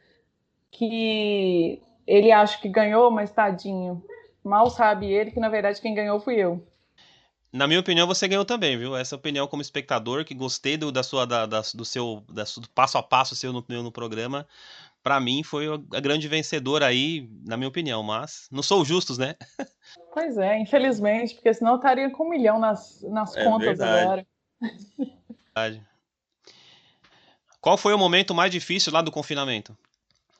Que 0.69 1.81
ele 2.05 2.31
acha 2.31 2.61
que 2.61 2.69
ganhou, 2.69 3.09
mas 3.09 3.31
tadinho. 3.31 3.99
Mal 4.43 4.69
sabe 4.69 5.11
ele 5.11 5.31
que, 5.31 5.39
na 5.39 5.49
verdade, 5.49 5.81
quem 5.81 5.95
ganhou 5.95 6.19
fui 6.19 6.35
eu. 6.35 6.61
Na 7.51 7.67
minha 7.67 7.79
opinião, 7.79 8.05
você 8.05 8.27
ganhou 8.27 8.45
também, 8.45 8.77
viu? 8.77 8.95
Essa 8.95 9.15
opinião 9.15 9.47
como 9.47 9.61
espectador, 9.61 10.23
que 10.23 10.35
gostei 10.35 10.77
do, 10.77 10.91
da 10.91 11.01
sua, 11.01 11.25
da, 11.25 11.47
da, 11.47 11.61
do 11.73 11.83
seu 11.83 12.23
da, 12.29 12.43
do 12.43 12.69
passo 12.69 12.97
a 12.97 13.03
passo 13.03 13.35
seu 13.35 13.51
no, 13.51 13.65
no 13.67 13.91
programa. 13.91 14.47
Para 15.01 15.19
mim, 15.19 15.41
foi 15.43 15.67
a 15.67 15.99
grande 15.99 16.27
vencedora 16.27 16.85
aí, 16.85 17.27
na 17.45 17.57
minha 17.57 17.69
opinião, 17.69 18.03
mas 18.03 18.47
não 18.51 18.61
sou 18.61 18.85
justos, 18.85 19.17
né? 19.17 19.35
Pois 20.11 20.37
é, 20.37 20.59
infelizmente, 20.59 21.35
porque 21.35 21.53
senão 21.53 21.73
eu 21.73 21.77
estaria 21.77 22.09
com 22.09 22.25
um 22.25 22.29
milhão 22.29 22.59
nas, 22.59 23.01
nas 23.03 23.35
é 23.35 23.43
contas 23.43 23.77
verdade. 23.77 24.01
agora. 24.01 24.27
Verdade. 25.55 25.87
Qual 27.61 27.77
foi 27.77 27.93
o 27.93 27.97
momento 27.97 28.33
mais 28.33 28.51
difícil 28.51 28.91
lá 28.91 29.01
do 29.01 29.11
confinamento? 29.11 29.77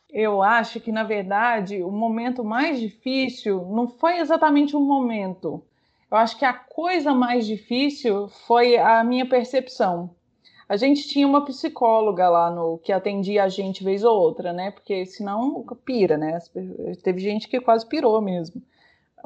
Eu 0.10 0.42
acho 0.42 0.80
que, 0.80 0.92
na 0.92 1.04
verdade, 1.04 1.84
o 1.84 1.92
momento 1.92 2.44
mais 2.44 2.80
difícil 2.80 3.64
não 3.70 3.88
foi 3.88 4.18
exatamente 4.18 4.76
um 4.76 4.82
momento, 4.82 5.64
eu 6.12 6.18
acho 6.18 6.38
que 6.38 6.46
a 6.46 6.54
coisa 6.54 7.14
mais 7.14 7.46
difícil 7.46 8.28
foi 8.48 8.78
a 8.78 9.04
minha 9.04 9.28
percepção. 9.28 10.16
A 10.68 10.78
gente 10.78 11.08
tinha 11.08 11.28
uma 11.28 11.44
psicóloga 11.46 12.30
lá 12.30 12.52
no 12.52 12.78
que 12.78 12.92
atendia 12.92 13.44
a 13.44 13.50
gente 13.50 13.84
vez 13.84 14.04
ou 14.04 14.16
outra, 14.16 14.54
né? 14.54 14.70
Porque 14.70 15.06
senão 15.06 15.66
pira, 15.84 16.16
né? 16.16 16.38
Teve 17.04 17.20
gente 17.20 17.48
que 17.48 17.60
quase 17.60 17.88
pirou 17.88 18.22
mesmo. 18.22 18.62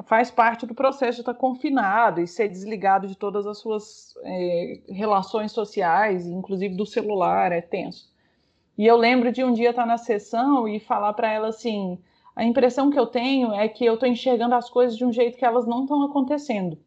Faz 0.06 0.30
parte 0.30 0.66
do 0.66 0.74
processo 0.74 1.16
de 1.16 1.20
estar 1.20 1.34
confinado 1.34 2.20
e 2.20 2.26
ser 2.26 2.48
desligado 2.48 3.06
de 3.06 3.14
todas 3.14 3.46
as 3.46 3.58
suas 3.58 4.14
é, 4.24 4.80
relações 4.88 5.52
sociais, 5.52 6.26
inclusive 6.26 6.74
do 6.74 6.86
celular, 6.86 7.52
é 7.52 7.60
tenso. 7.60 8.10
E 8.76 8.86
eu 8.86 8.96
lembro 8.96 9.30
de 9.30 9.44
um 9.44 9.52
dia 9.52 9.70
estar 9.70 9.86
na 9.86 9.98
sessão 9.98 10.66
e 10.66 10.80
falar 10.80 11.12
para 11.12 11.30
ela 11.30 11.48
assim: 11.48 11.98
a 12.36 12.44
impressão 12.44 12.90
que 12.90 12.98
eu 12.98 13.06
tenho 13.06 13.52
é 13.52 13.68
que 13.68 13.84
eu 13.84 13.94
estou 13.94 14.08
enxergando 14.08 14.54
as 14.54 14.68
coisas 14.68 14.96
de 14.96 15.04
um 15.04 15.12
jeito 15.12 15.38
que 15.38 15.44
elas 15.44 15.66
não 15.66 15.82
estão 15.82 16.02
acontecendo. 16.02 16.78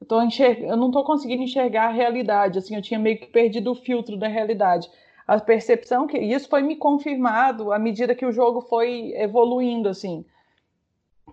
Eu, 0.00 0.06
tô 0.06 0.20
enxerg... 0.22 0.64
eu 0.64 0.76
não 0.76 0.88
estou 0.88 1.04
conseguindo 1.04 1.42
enxergar 1.42 1.86
a 1.86 1.92
realidade, 1.92 2.58
assim, 2.58 2.74
eu 2.74 2.82
tinha 2.82 2.98
meio 2.98 3.18
que 3.18 3.26
perdido 3.26 3.70
o 3.70 3.74
filtro 3.74 4.16
da 4.16 4.26
realidade. 4.26 4.90
A 5.26 5.38
percepção 5.40 6.06
que 6.06 6.18
isso 6.18 6.48
foi 6.48 6.62
me 6.62 6.76
confirmado 6.76 7.72
à 7.72 7.78
medida 7.78 8.14
que 8.14 8.26
o 8.26 8.32
jogo 8.32 8.60
foi 8.60 9.12
evoluindo, 9.16 9.88
assim. 9.88 10.24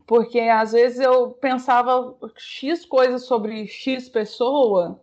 Porque 0.05 0.39
às 0.39 0.71
vezes 0.71 0.99
eu 0.99 1.31
pensava 1.31 2.15
X 2.37 2.85
coisas 2.85 3.25
sobre 3.25 3.67
X 3.67 4.07
pessoa 4.07 5.01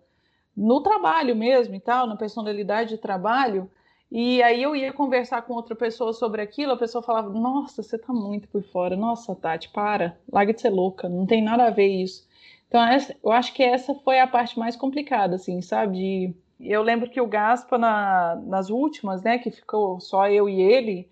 no 0.57 0.81
trabalho 0.81 1.37
mesmo 1.37 1.74
e 1.74 1.81
tal, 1.81 2.07
na 2.07 2.16
personalidade 2.16 2.90
de 2.90 2.98
trabalho, 2.98 3.70
e 4.11 4.42
aí 4.42 4.62
eu 4.62 4.75
ia 4.75 4.92
conversar 4.92 5.42
com 5.42 5.53
outra 5.53 5.77
pessoa 5.77 6.14
sobre 6.14 6.40
aquilo, 6.40 6.73
a 6.73 6.77
pessoa 6.79 7.03
falava: 7.03 7.29
Nossa, 7.29 7.83
você 7.83 7.99
tá 7.99 8.12
muito 8.12 8.49
por 8.49 8.62
fora. 8.62 8.97
Nossa, 8.97 9.35
Tati, 9.35 9.68
para, 9.68 10.18
larga 10.33 10.55
de 10.55 10.61
ser 10.61 10.71
louca, 10.71 11.09
não 11.09 11.27
tem 11.27 11.42
nada 11.42 11.66
a 11.66 11.71
ver 11.71 11.88
isso. 11.88 12.27
Então, 12.68 12.83
essa, 12.87 13.14
eu 13.23 13.31
acho 13.33 13.53
que 13.53 13.62
essa 13.62 13.94
foi 13.94 14.18
a 14.18 14.27
parte 14.27 14.59
mais 14.59 14.77
complicada, 14.77 15.37
assim, 15.37 15.61
sabe? 15.61 15.99
De, 15.99 16.35
eu 16.61 16.83
lembro 16.83 17.11
que 17.11 17.21
o 17.21 17.27
Gaspa, 17.27 17.77
na, 17.77 18.37
nas 18.47 18.71
últimas, 18.71 19.23
né, 19.23 19.38
que 19.38 19.51
ficou 19.51 20.01
só 20.01 20.29
eu 20.29 20.49
e 20.49 20.61
ele, 20.61 21.09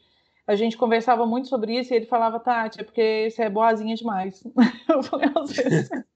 a 0.47 0.55
gente 0.55 0.77
conversava 0.77 1.27
muito 1.27 1.49
sobre 1.49 1.79
isso 1.79 1.93
e 1.93 1.97
ele 1.97 2.07
falava: 2.07 2.41
Tati, 2.41 2.81
é 2.81 2.85
porque 2.85 3.29
você 3.31 3.43
é 3.43 3.51
boazinha 3.51 3.95
demais. 3.95 4.43
eu 4.89 5.03
falei: 5.03 5.31
Às 5.37 5.53
vezes. 5.53 5.89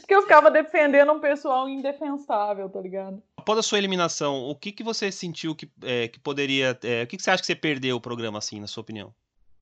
Porque 0.00 0.12
eu 0.12 0.22
ficava 0.22 0.50
defendendo 0.50 1.12
um 1.12 1.20
pessoal 1.20 1.68
indefensável, 1.68 2.68
tá 2.68 2.80
ligado? 2.80 3.22
Após 3.42 3.58
a 3.58 3.62
sua 3.62 3.78
eliminação, 3.78 4.48
o 4.48 4.54
que, 4.54 4.70
que 4.70 4.84
você 4.84 5.10
sentiu 5.10 5.52
que, 5.52 5.68
é, 5.82 6.06
que 6.06 6.20
poderia. 6.20 6.78
É, 6.84 7.02
o 7.02 7.06
que, 7.08 7.16
que 7.16 7.22
você 7.24 7.28
acha 7.28 7.40
que 7.40 7.46
você 7.46 7.56
perdeu 7.56 7.96
o 7.96 8.00
programa, 8.00 8.38
assim, 8.38 8.60
na 8.60 8.68
sua 8.68 8.82
opinião? 8.82 9.12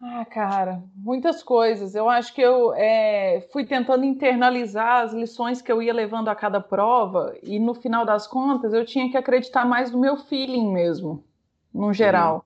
Ah, 0.02 0.22
cara, 0.26 0.82
muitas 0.94 1.42
coisas. 1.42 1.94
Eu 1.94 2.06
acho 2.06 2.34
que 2.34 2.42
eu 2.42 2.74
é, 2.74 3.48
fui 3.50 3.64
tentando 3.64 4.04
internalizar 4.04 5.04
as 5.04 5.14
lições 5.14 5.62
que 5.62 5.72
eu 5.72 5.80
ia 5.80 5.94
levando 5.94 6.28
a 6.28 6.34
cada 6.34 6.60
prova, 6.60 7.34
e 7.42 7.58
no 7.58 7.72
final 7.72 8.04
das 8.04 8.26
contas 8.26 8.74
eu 8.74 8.84
tinha 8.84 9.10
que 9.10 9.16
acreditar 9.16 9.64
mais 9.64 9.90
no 9.90 9.98
meu 9.98 10.18
feeling 10.18 10.70
mesmo, 10.70 11.24
no 11.72 11.90
geral. 11.90 12.34
Uhum. 12.34 12.42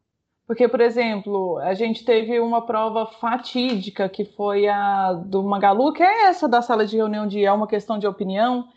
Porque, 0.46 0.68
por 0.68 0.80
exemplo, 0.80 1.58
a 1.58 1.74
gente 1.74 2.04
teve 2.04 2.38
uma 2.38 2.64
prova 2.64 3.06
fatídica, 3.06 4.08
que 4.08 4.24
foi 4.24 4.68
a 4.68 5.14
do 5.14 5.42
Magalu, 5.42 5.92
que 5.92 6.02
é 6.04 6.26
essa 6.26 6.46
da 6.48 6.62
sala 6.62 6.86
de 6.86 6.96
reunião 6.96 7.26
de 7.26 7.44
É 7.44 7.50
uma 7.50 7.66
questão 7.66 7.98
de 7.98 8.06
opinião, 8.06 8.68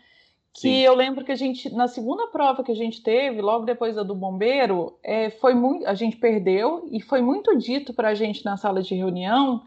que 0.52 0.68
Sim. 0.68 0.78
eu 0.78 0.94
lembro 0.94 1.24
que 1.24 1.32
a 1.32 1.36
gente, 1.36 1.72
na 1.72 1.86
segunda 1.86 2.26
prova 2.28 2.64
que 2.64 2.72
a 2.72 2.76
gente 2.76 3.02
teve, 3.02 3.40
logo 3.40 3.64
depois 3.64 3.94
da 3.94 4.02
do 4.02 4.14
bombeiro, 4.14 4.98
é, 5.02 5.30
foi 5.30 5.54
muito, 5.54 5.86
a 5.86 5.94
gente 5.94 6.16
perdeu 6.16 6.88
e 6.90 7.00
foi 7.00 7.20
muito 7.20 7.56
dito 7.56 7.94
para 7.94 8.08
a 8.08 8.14
gente 8.14 8.44
na 8.44 8.56
sala 8.56 8.82
de 8.82 8.94
reunião 8.94 9.62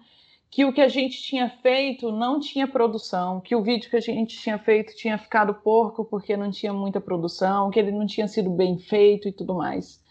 que 0.49 0.65
o 0.65 0.73
que 0.73 0.81
a 0.81 0.89
gente 0.89 1.21
tinha 1.21 1.49
feito 1.49 2.11
não 2.11 2.37
tinha 2.37 2.67
produção, 2.67 3.39
que 3.39 3.55
o 3.55 3.63
vídeo 3.63 3.89
que 3.89 3.95
a 3.95 4.01
gente 4.01 4.37
tinha 4.37 4.59
feito 4.59 4.93
tinha 4.93 5.17
ficado 5.17 5.53
porco 5.53 6.03
porque 6.03 6.35
não 6.35 6.51
tinha 6.51 6.73
muita 6.73 6.99
produção, 6.99 7.71
que 7.71 7.79
ele 7.79 7.91
não 7.91 8.05
tinha 8.05 8.27
sido 8.27 8.49
bem 8.49 8.77
feito 8.77 9.29
e 9.29 9.31
tudo 9.31 9.55
mais. 9.55 10.01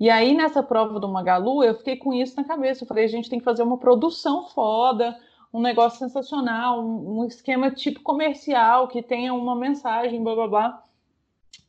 E 0.00 0.08
aí, 0.08 0.34
nessa 0.34 0.62
prova 0.62 0.98
do 0.98 1.06
Magalu, 1.06 1.62
eu 1.62 1.74
fiquei 1.74 1.96
com 1.96 2.14
isso 2.14 2.34
na 2.34 2.42
cabeça. 2.42 2.82
Eu 2.82 2.88
falei, 2.88 3.04
a 3.04 3.08
gente 3.08 3.28
tem 3.28 3.38
que 3.38 3.44
fazer 3.44 3.62
uma 3.62 3.76
produção 3.76 4.48
foda, 4.48 5.14
um 5.52 5.60
negócio 5.60 5.98
sensacional, 5.98 6.84
um, 6.84 7.20
um 7.20 7.24
esquema 7.26 7.70
tipo 7.70 8.00
comercial, 8.00 8.88
que 8.88 9.02
tenha 9.02 9.34
uma 9.34 9.56
mensagem, 9.56 10.22
blá 10.22 10.34
blá 10.34 10.48
blá. 10.48 10.84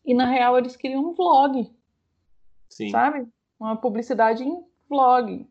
E 0.06 0.14
na 0.14 0.26
real, 0.26 0.58
eles 0.58 0.76
queriam 0.76 1.06
um 1.06 1.14
vlog. 1.14 1.72
Sim. 2.70 2.90
Sabe? 2.90 3.28
Uma 3.60 3.76
publicidade 3.76 4.44
em 4.44 4.64
vlog 4.90 5.48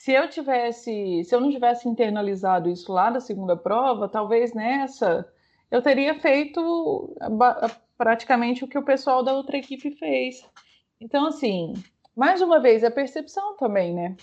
se 0.00 0.12
eu 0.12 0.28
tivesse, 0.28 1.24
se 1.24 1.34
eu 1.34 1.40
não 1.40 1.50
tivesse 1.50 1.86
internalizado 1.86 2.70
isso 2.70 2.90
lá 2.90 3.10
da 3.10 3.20
segunda 3.20 3.54
prova, 3.54 4.08
talvez 4.08 4.54
nessa 4.54 5.30
eu 5.70 5.82
teria 5.82 6.18
feito 6.18 7.14
praticamente 7.98 8.64
o 8.64 8.68
que 8.68 8.78
o 8.78 8.84
pessoal 8.84 9.22
da 9.22 9.34
outra 9.34 9.58
equipe 9.58 9.90
fez. 9.92 10.42
Então, 10.98 11.26
assim, 11.26 11.74
mais 12.16 12.40
uma 12.40 12.58
vez, 12.58 12.82
é 12.82 12.88
percepção 12.88 13.56
também, 13.56 13.94
né? 13.94 14.16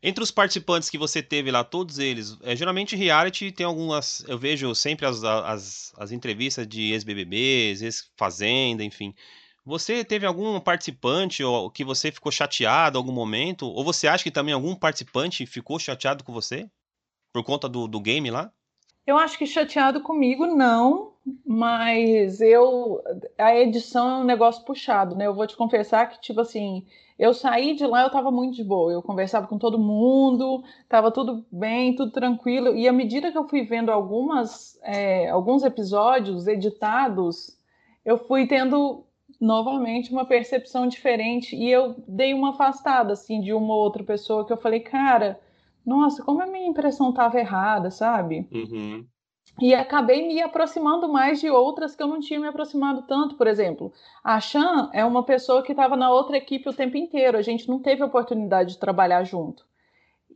Entre 0.00 0.22
os 0.22 0.30
participantes 0.30 0.88
que 0.88 0.96
você 0.96 1.20
teve 1.20 1.50
lá, 1.50 1.64
todos 1.64 1.98
eles, 1.98 2.38
é, 2.42 2.54
geralmente 2.54 2.94
reality 2.94 3.50
tem 3.50 3.66
algumas. 3.66 4.24
Eu 4.28 4.38
vejo 4.38 4.72
sempre 4.74 5.04
as, 5.06 5.24
as, 5.24 5.92
as 5.98 6.12
entrevistas 6.12 6.66
de 6.68 6.92
ex-BBBs, 6.92 7.82
ex-Fazenda, 7.82 8.84
enfim. 8.84 9.12
Você 9.64 10.04
teve 10.04 10.24
algum 10.24 10.58
participante 10.60 11.42
ou 11.42 11.70
que 11.70 11.84
você 11.84 12.12
ficou 12.12 12.30
chateado 12.30 12.96
em 12.96 13.00
algum 13.00 13.12
momento? 13.12 13.66
Ou 13.66 13.84
você 13.84 14.06
acha 14.06 14.24
que 14.24 14.30
também 14.30 14.54
algum 14.54 14.74
participante 14.74 15.44
ficou 15.46 15.78
chateado 15.78 16.22
com 16.24 16.32
você? 16.32 16.70
Por 17.32 17.44
conta 17.44 17.68
do, 17.68 17.86
do 17.86 18.00
game 18.00 18.30
lá? 18.30 18.52
Eu 19.06 19.18
acho 19.18 19.36
que 19.36 19.46
chateado 19.46 20.00
comigo 20.00 20.46
não, 20.46 21.14
mas 21.44 22.40
eu 22.40 23.02
a 23.36 23.54
edição 23.56 24.08
é 24.08 24.18
um 24.18 24.24
negócio 24.24 24.64
puxado, 24.64 25.16
né? 25.16 25.26
Eu 25.26 25.34
vou 25.34 25.46
te 25.46 25.56
confessar 25.56 26.08
que 26.08 26.20
tipo 26.20 26.40
assim, 26.40 26.86
eu 27.18 27.34
saí 27.34 27.74
de 27.74 27.84
lá, 27.84 28.02
eu 28.02 28.10
tava 28.10 28.30
muito 28.30 28.54
de 28.54 28.62
boa. 28.62 28.92
Eu 28.92 29.02
conversava 29.02 29.46
com 29.46 29.58
todo 29.58 29.78
mundo, 29.78 30.62
tava 30.88 31.10
tudo 31.10 31.44
bem, 31.50 31.96
tudo 31.96 32.12
tranquilo. 32.12 32.76
E 32.76 32.86
à 32.86 32.92
medida 32.92 33.32
que 33.32 33.38
eu 33.38 33.48
fui 33.48 33.62
vendo 33.62 33.90
algumas 33.90 34.78
é, 34.82 35.28
alguns 35.28 35.64
episódios 35.64 36.46
editados, 36.46 37.58
eu 38.04 38.18
fui 38.18 38.46
tendo 38.46 39.04
novamente 39.40 40.12
uma 40.12 40.24
percepção 40.24 40.86
diferente 40.86 41.54
e 41.56 41.70
eu 41.70 41.96
dei 42.06 42.32
uma 42.34 42.50
afastada 42.50 43.12
assim 43.12 43.40
de 43.40 43.52
uma 43.52 43.74
ou 43.74 43.80
outra 43.80 44.04
pessoa 44.04 44.46
que 44.46 44.52
eu 44.52 44.56
falei, 44.56 44.80
cara, 44.80 45.38
nossa, 45.84 46.22
como 46.22 46.42
a 46.42 46.46
minha 46.46 46.66
impressão 46.66 47.10
estava 47.10 47.38
errada, 47.38 47.90
sabe? 47.90 48.48
Uhum. 48.52 49.06
E 49.60 49.74
acabei 49.74 50.26
me 50.28 50.40
aproximando 50.40 51.08
mais 51.08 51.40
de 51.40 51.50
outras 51.50 51.96
que 51.96 52.02
eu 52.02 52.06
não 52.06 52.20
tinha 52.20 52.38
me 52.38 52.46
aproximado 52.46 53.02
tanto. 53.02 53.34
Por 53.34 53.46
exemplo, 53.46 53.92
a 54.22 54.40
Chan 54.40 54.88
é 54.92 55.04
uma 55.04 55.24
pessoa 55.24 55.62
que 55.62 55.72
estava 55.72 55.96
na 55.96 56.10
outra 56.10 56.36
equipe 56.36 56.68
o 56.68 56.74
tempo 56.74 56.96
inteiro. 56.96 57.36
A 57.36 57.42
gente 57.42 57.68
não 57.68 57.80
teve 57.80 58.02
oportunidade 58.02 58.74
de 58.74 58.78
trabalhar 58.78 59.24
junto. 59.24 59.66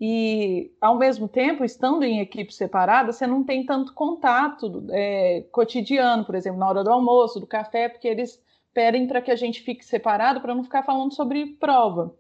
E, 0.01 0.73
ao 0.81 0.99
mesmo 0.99 1.29
tempo, 1.29 1.65
estando 1.65 2.03
em 2.03 2.19
equipe 2.19 2.53
separada, 2.53 3.13
você 3.13 3.25
não 3.25 3.45
tem 3.45 3.65
tanto 3.65 3.95
contato 3.95 4.85
é, 4.91 5.45
cotidiano, 5.53 6.25
por 6.25 6.35
exemplo, 6.35 6.59
na 6.59 6.69
hora 6.69 6.83
do 6.83 6.91
almoço, 6.91 7.39
do 7.39 7.47
café, 7.47 7.89
porque 7.89 8.09
eles 8.09 8.43
pedem 8.75 9.07
para 9.07 9.23
que 9.23 9.31
a 9.31 9.37
gente 9.37 9.61
fique 9.61 9.85
separado 9.85 10.41
para 10.41 10.55
não 10.55 10.65
ficar 10.65 10.83
falando 10.83 11.15
sobre 11.15 11.47
prova. 11.61 12.13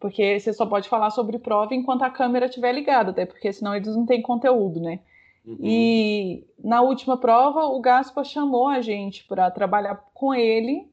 Porque 0.00 0.40
você 0.40 0.52
só 0.52 0.66
pode 0.66 0.88
falar 0.88 1.10
sobre 1.10 1.38
prova 1.38 1.72
enquanto 1.72 2.02
a 2.02 2.10
câmera 2.10 2.46
estiver 2.46 2.72
ligada, 2.72 3.12
até 3.12 3.24
porque 3.24 3.52
senão 3.52 3.76
eles 3.76 3.94
não 3.94 4.04
têm 4.04 4.20
conteúdo, 4.20 4.80
né? 4.80 4.98
Uhum. 5.46 5.58
E 5.60 6.46
na 6.62 6.80
última 6.80 7.16
prova, 7.16 7.66
o 7.66 7.80
Gaspa 7.80 8.24
chamou 8.24 8.68
a 8.68 8.80
gente 8.80 9.24
para 9.26 9.50
trabalhar 9.50 10.02
com 10.14 10.34
ele 10.34 10.90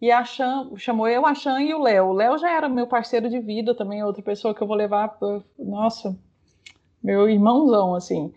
e 0.00 0.10
a 0.10 0.24
Chan, 0.24 0.72
chamou 0.76 1.06
eu, 1.06 1.24
a 1.24 1.32
Chan 1.32 1.60
e 1.60 1.72
o 1.72 1.80
Léo. 1.80 2.06
O 2.06 2.12
Léo 2.12 2.36
já 2.36 2.50
era 2.50 2.68
meu 2.68 2.88
parceiro 2.88 3.30
de 3.30 3.38
vida 3.38 3.72
também, 3.74 4.02
outra 4.02 4.22
pessoa 4.22 4.52
que 4.52 4.60
eu 4.60 4.66
vou 4.66 4.76
levar, 4.76 5.16
pra, 5.16 5.40
nossa, 5.56 6.18
meu 7.00 7.28
irmãozão, 7.28 7.94
assim. 7.94 8.32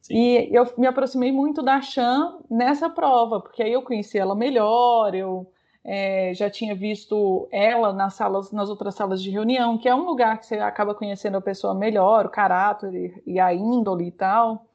Sim. 0.00 0.14
E 0.14 0.48
eu 0.50 0.66
me 0.78 0.86
aproximei 0.86 1.30
muito 1.30 1.62
da 1.62 1.82
Chan 1.82 2.38
nessa 2.50 2.88
prova, 2.88 3.38
porque 3.38 3.62
aí 3.62 3.72
eu 3.72 3.82
conheci 3.82 4.18
ela 4.18 4.34
melhor, 4.34 5.14
eu 5.14 5.46
é, 5.84 6.32
já 6.32 6.48
tinha 6.48 6.74
visto 6.74 7.46
ela 7.52 7.92
nas 7.92 8.14
salas, 8.14 8.50
nas 8.50 8.70
outras 8.70 8.94
salas 8.94 9.22
de 9.22 9.30
reunião, 9.30 9.76
que 9.76 9.88
é 9.90 9.94
um 9.94 10.06
lugar 10.06 10.38
que 10.38 10.46
você 10.46 10.56
acaba 10.56 10.94
conhecendo 10.94 11.36
a 11.36 11.42
pessoa 11.42 11.74
melhor, 11.74 12.24
o 12.24 12.30
caráter 12.30 13.22
e 13.26 13.38
a 13.38 13.52
índole 13.52 14.06
e 14.06 14.12
tal. 14.12 14.69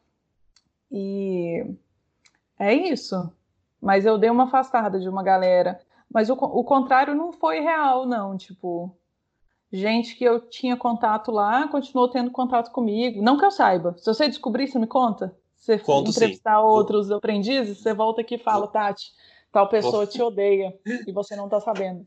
E 0.95 1.75
é 2.57 2.73
isso. 2.73 3.29
Mas 3.81 4.05
eu 4.05 4.17
dei 4.17 4.29
uma 4.29 4.45
afastada 4.45 4.99
de 4.99 5.09
uma 5.09 5.21
galera. 5.21 5.79
Mas 6.11 6.29
o, 6.29 6.33
o 6.33 6.63
contrário 6.63 7.13
não 7.13 7.33
foi 7.33 7.59
real, 7.59 8.05
não. 8.05 8.37
Tipo, 8.37 8.95
gente 9.71 10.15
que 10.15 10.23
eu 10.23 10.39
tinha 10.39 10.77
contato 10.77 11.31
lá 11.31 11.67
continuou 11.67 12.07
tendo 12.07 12.31
contato 12.31 12.71
comigo. 12.71 13.21
Não 13.21 13.37
que 13.37 13.43
eu 13.43 13.51
saiba. 13.51 13.93
Se 13.97 14.05
você 14.05 14.29
descobrir, 14.29 14.67
você 14.67 14.79
me 14.79 14.87
conta. 14.87 15.35
Você 15.65 15.79
Conto, 15.79 16.11
entrevistar 16.11 16.59
sim. 16.59 16.63
outros 16.63 17.11
aprendizes, 17.11 17.79
você 17.79 17.93
volta 17.93 18.21
aqui 18.21 18.35
e 18.35 18.39
fala, 18.39 18.67
Tati, 18.67 19.11
tal 19.51 19.67
pessoa 19.67 20.05
te 20.05 20.21
odeia 20.21 20.77
e 21.07 21.11
você 21.11 21.35
não 21.35 21.49
tá 21.49 21.59
sabendo. 21.59 22.05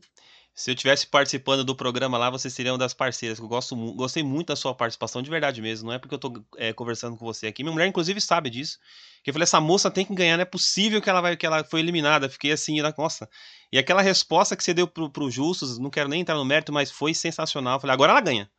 Se 0.59 0.71
eu 0.71 0.75
tivesse 0.75 1.07
participando 1.07 1.63
do 1.63 1.73
programa 1.73 2.17
lá, 2.17 2.29
você 2.29 2.49
seria 2.49 2.73
uma 2.73 2.77
das 2.77 2.93
parceiras. 2.93 3.39
Eu 3.39 3.47
gosto, 3.47 3.77
gostei 3.93 4.21
muito 4.21 4.47
da 4.47 4.57
sua 4.57 4.75
participação, 4.75 5.21
de 5.21 5.29
verdade 5.29 5.61
mesmo. 5.61 5.87
Não 5.87 5.93
é 5.93 5.97
porque 5.97 6.13
eu 6.13 6.19
tô 6.19 6.43
é, 6.57 6.73
conversando 6.73 7.15
com 7.15 7.23
você 7.23 7.47
aqui. 7.47 7.63
Minha 7.63 7.71
mulher, 7.71 7.87
inclusive, 7.87 8.19
sabe 8.19 8.49
disso. 8.49 8.77
Que 9.23 9.29
eu 9.29 9.33
falei, 9.33 9.45
essa 9.45 9.61
moça 9.61 9.89
tem 9.89 10.05
que 10.05 10.13
ganhar, 10.13 10.35
não 10.35 10.41
é 10.41 10.45
possível 10.45 11.01
que 11.01 11.09
ela 11.09 11.21
vai, 11.21 11.37
que 11.37 11.45
ela 11.45 11.63
foi 11.63 11.79
eliminada. 11.79 12.27
Fiquei 12.27 12.51
assim, 12.51 12.75
nossa. 12.97 13.29
E 13.71 13.77
aquela 13.79 14.01
resposta 14.01 14.53
que 14.53 14.61
você 14.61 14.73
deu 14.73 14.85
pro, 14.85 15.09
pro 15.09 15.31
Justus, 15.31 15.79
não 15.79 15.89
quero 15.89 16.09
nem 16.09 16.19
entrar 16.19 16.35
no 16.35 16.43
mérito, 16.43 16.73
mas 16.73 16.91
foi 16.91 17.13
sensacional. 17.13 17.75
Eu 17.75 17.79
falei, 17.79 17.93
agora 17.93 18.11
ela 18.11 18.19
ganha. 18.19 18.51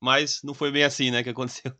Mas 0.00 0.40
não 0.42 0.54
foi 0.54 0.72
bem 0.72 0.82
assim, 0.82 1.12
né, 1.12 1.22
que 1.22 1.30
aconteceu. 1.30 1.72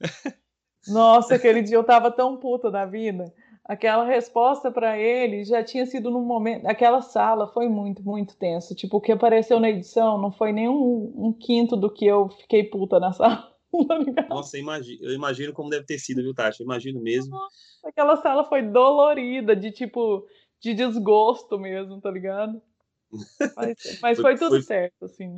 Nossa, 0.88 1.36
aquele 1.36 1.62
dia 1.62 1.76
eu 1.76 1.84
tava 1.84 2.10
tão 2.10 2.36
puta 2.36 2.68
da 2.68 2.84
vida 2.84 3.32
aquela 3.64 4.04
resposta 4.04 4.70
para 4.70 4.98
ele 4.98 5.44
já 5.44 5.62
tinha 5.62 5.86
sido 5.86 6.10
num 6.10 6.24
momento. 6.24 6.66
Aquela 6.66 7.00
sala 7.00 7.46
foi 7.48 7.68
muito, 7.68 8.02
muito 8.02 8.36
tenso. 8.36 8.74
Tipo, 8.74 8.96
o 8.96 9.00
que 9.00 9.12
apareceu 9.12 9.60
na 9.60 9.70
edição 9.70 10.20
não 10.20 10.32
foi 10.32 10.52
nem 10.52 10.68
um, 10.68 11.12
um 11.16 11.32
quinto 11.32 11.76
do 11.76 11.92
que 11.92 12.06
eu 12.06 12.28
fiquei 12.28 12.64
puta 12.64 12.98
na 12.98 13.12
sala. 13.14 13.48
Tá 14.16 14.26
Nossa, 14.28 14.56
eu 14.56 14.62
imagino, 14.62 14.98
eu 15.04 15.14
imagino 15.14 15.52
como 15.52 15.70
deve 15.70 15.86
ter 15.86 15.98
sido, 15.98 16.22
viu, 16.22 16.34
Tati? 16.34 16.60
Eu 16.60 16.64
imagino 16.64 17.00
mesmo. 17.00 17.30
Nossa, 17.30 17.54
aquela 17.84 18.16
sala 18.16 18.44
foi 18.44 18.62
dolorida, 18.62 19.54
de 19.54 19.70
tipo, 19.70 20.26
de 20.60 20.74
desgosto 20.74 21.56
mesmo, 21.58 22.00
tá 22.00 22.10
ligado? 22.10 22.60
Mas, 23.56 23.98
mas 24.00 24.20
foi, 24.20 24.36
foi 24.36 24.38
tudo 24.38 24.50
foi... 24.50 24.62
certo, 24.62 25.04
assim. 25.04 25.36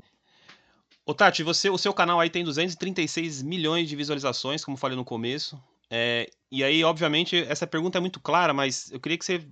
Ô, 1.07 1.15
Tati, 1.15 1.43
você, 1.43 1.71
o 1.71 1.79
seu 1.79 1.95
canal 1.95 2.21
aí 2.21 2.29
tem 2.29 2.45
236 2.45 3.43
milhões 3.43 3.89
de 3.89 3.97
visualizações, 3.97 4.63
como 4.63 4.77
falei 4.77 4.95
no 4.95 5.07
começo. 5.07 5.59
É, 5.95 6.27
e 6.51 6.65
aí, 6.65 6.83
obviamente, 6.83 7.37
essa 7.47 7.67
pergunta 7.67 7.99
é 7.99 8.01
muito 8.01 8.19
clara, 8.19 8.55
mas 8.55 8.91
eu 8.91 8.99
queria 8.99 9.19
que 9.19 9.25
você 9.27 9.47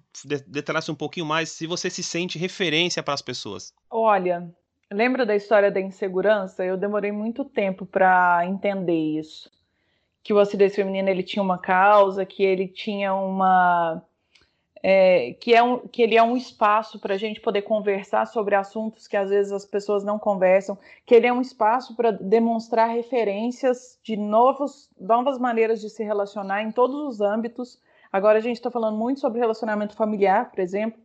detalhasse 0.47 0.91
um 0.91 0.95
pouquinho 0.95 1.27
mais 1.27 1.51
se 1.51 1.67
você 1.67 1.91
se 1.91 2.03
sente 2.03 2.39
referência 2.39 3.03
para 3.03 3.13
as 3.13 3.21
pessoas. 3.21 3.75
Olha, 3.91 4.51
lembra 4.91 5.27
da 5.27 5.37
história 5.37 5.71
da 5.71 5.79
insegurança? 5.79 6.65
Eu 6.65 6.79
demorei 6.79 7.13
muito 7.13 7.45
tempo 7.45 7.85
para 7.85 8.47
entender 8.47 9.19
isso. 9.19 9.51
Que 10.23 10.33
o 10.33 10.39
acidez 10.39 10.75
feminino 10.75 11.11
ele 11.11 11.23
tinha 11.23 11.43
uma 11.43 11.59
causa, 11.59 12.25
que 12.25 12.43
ele 12.43 12.67
tinha 12.67 13.15
uma 13.15 14.03
é, 14.83 15.35
que, 15.35 15.55
é 15.55 15.63
um, 15.63 15.79
que 15.79 16.03
ele 16.03 16.17
é 16.17 16.23
um 16.23 16.37
espaço 16.37 16.99
para 16.99 17.15
a 17.15 17.19
gente 17.19 17.41
poder 17.41 17.63
conversar 17.63 18.27
sobre 18.27 18.55
assuntos 18.55 19.07
que 19.07 19.17
às 19.17 19.29
vezes 19.29 19.53
as 19.53 19.67
pessoas 19.67 20.03
não 20.03 20.19
conversam, 20.19 20.79
que 21.05 21.15
ele 21.15 21.27
é 21.27 21.33
um 21.33 21.41
espaço 21.41 21.95
para 21.95 22.11
demonstrar 22.11 22.89
referências 22.89 23.99
de 24.03 24.17
novos, 24.17 24.91
novas 24.99 25.39
maneiras 25.39 25.81
de 25.81 25.91
se 25.91 26.03
relacionar 26.03 26.63
em 26.63 26.73
todos 26.73 26.97
os 26.97 27.21
âmbitos. 27.21 27.79
Agora 28.11 28.39
a 28.39 28.41
gente 28.41 28.57
está 28.57 28.71
falando 28.71 28.97
muito 28.97 29.21
sobre 29.21 29.39
relacionamento 29.39 29.95
familiar, 29.95 30.51
por 30.51 30.61
exemplo. 30.61 30.99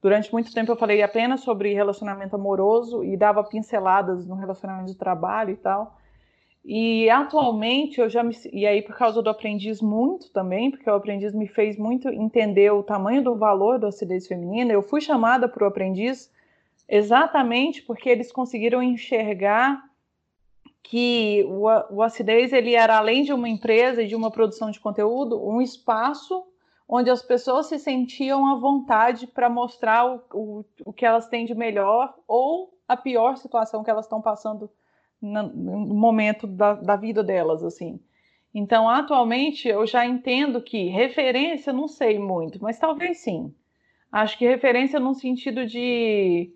Durante 0.00 0.32
muito 0.32 0.52
tempo 0.52 0.72
eu 0.72 0.76
falei 0.76 1.02
apenas 1.02 1.40
sobre 1.40 1.74
relacionamento 1.74 2.34
amoroso 2.34 3.04
e 3.04 3.16
dava 3.16 3.44
pinceladas 3.44 4.26
no 4.26 4.36
relacionamento 4.36 4.86
de 4.86 4.96
trabalho 4.96 5.50
e 5.50 5.56
tal. 5.56 5.97
E 6.70 7.08
atualmente 7.08 7.98
eu 7.98 8.10
já 8.10 8.22
me. 8.22 8.36
E 8.52 8.66
aí, 8.66 8.82
por 8.82 8.94
causa 8.94 9.22
do 9.22 9.30
aprendiz, 9.30 9.80
muito 9.80 10.30
também, 10.30 10.70
porque 10.70 10.88
o 10.90 10.94
aprendiz 10.94 11.32
me 11.32 11.48
fez 11.48 11.78
muito 11.78 12.10
entender 12.10 12.70
o 12.70 12.82
tamanho 12.82 13.24
do 13.24 13.34
valor 13.34 13.78
da 13.78 13.88
acidez 13.88 14.26
feminina. 14.26 14.70
Eu 14.70 14.82
fui 14.82 15.00
chamada 15.00 15.48
para 15.48 15.64
o 15.64 15.66
aprendiz 15.66 16.30
exatamente 16.86 17.80
porque 17.80 18.10
eles 18.10 18.30
conseguiram 18.30 18.82
enxergar 18.82 19.82
que 20.82 21.42
o, 21.48 21.64
o 21.90 22.02
acidez 22.02 22.52
ele 22.52 22.74
era 22.74 22.98
além 22.98 23.22
de 23.22 23.32
uma 23.32 23.48
empresa 23.48 24.02
e 24.02 24.06
de 24.06 24.14
uma 24.14 24.30
produção 24.30 24.70
de 24.70 24.78
conteúdo, 24.78 25.42
um 25.42 25.62
espaço 25.62 26.44
onde 26.86 27.08
as 27.08 27.22
pessoas 27.22 27.64
se 27.64 27.78
sentiam 27.78 28.46
à 28.46 28.56
vontade 28.56 29.26
para 29.26 29.48
mostrar 29.48 30.04
o, 30.04 30.22
o, 30.34 30.64
o 30.84 30.92
que 30.92 31.06
elas 31.06 31.28
têm 31.28 31.46
de 31.46 31.54
melhor 31.54 32.14
ou 32.28 32.74
a 32.86 32.94
pior 32.94 33.38
situação 33.38 33.82
que 33.82 33.88
elas 33.88 34.04
estão 34.04 34.20
passando 34.20 34.70
no, 35.20 35.48
momento 35.78 36.46
da, 36.46 36.74
da 36.74 36.96
vida 36.96 37.22
delas, 37.22 37.62
assim. 37.62 38.00
Então, 38.54 38.88
atualmente, 38.88 39.68
eu 39.68 39.86
já 39.86 40.06
entendo 40.06 40.62
que 40.62 40.88
referência, 40.88 41.72
não 41.72 41.86
sei 41.86 42.18
muito, 42.18 42.58
mas 42.62 42.78
talvez 42.78 43.18
sim. 43.18 43.54
Acho 44.10 44.38
que 44.38 44.46
referência 44.46 44.98
no 44.98 45.14
sentido 45.14 45.66
de 45.66 46.50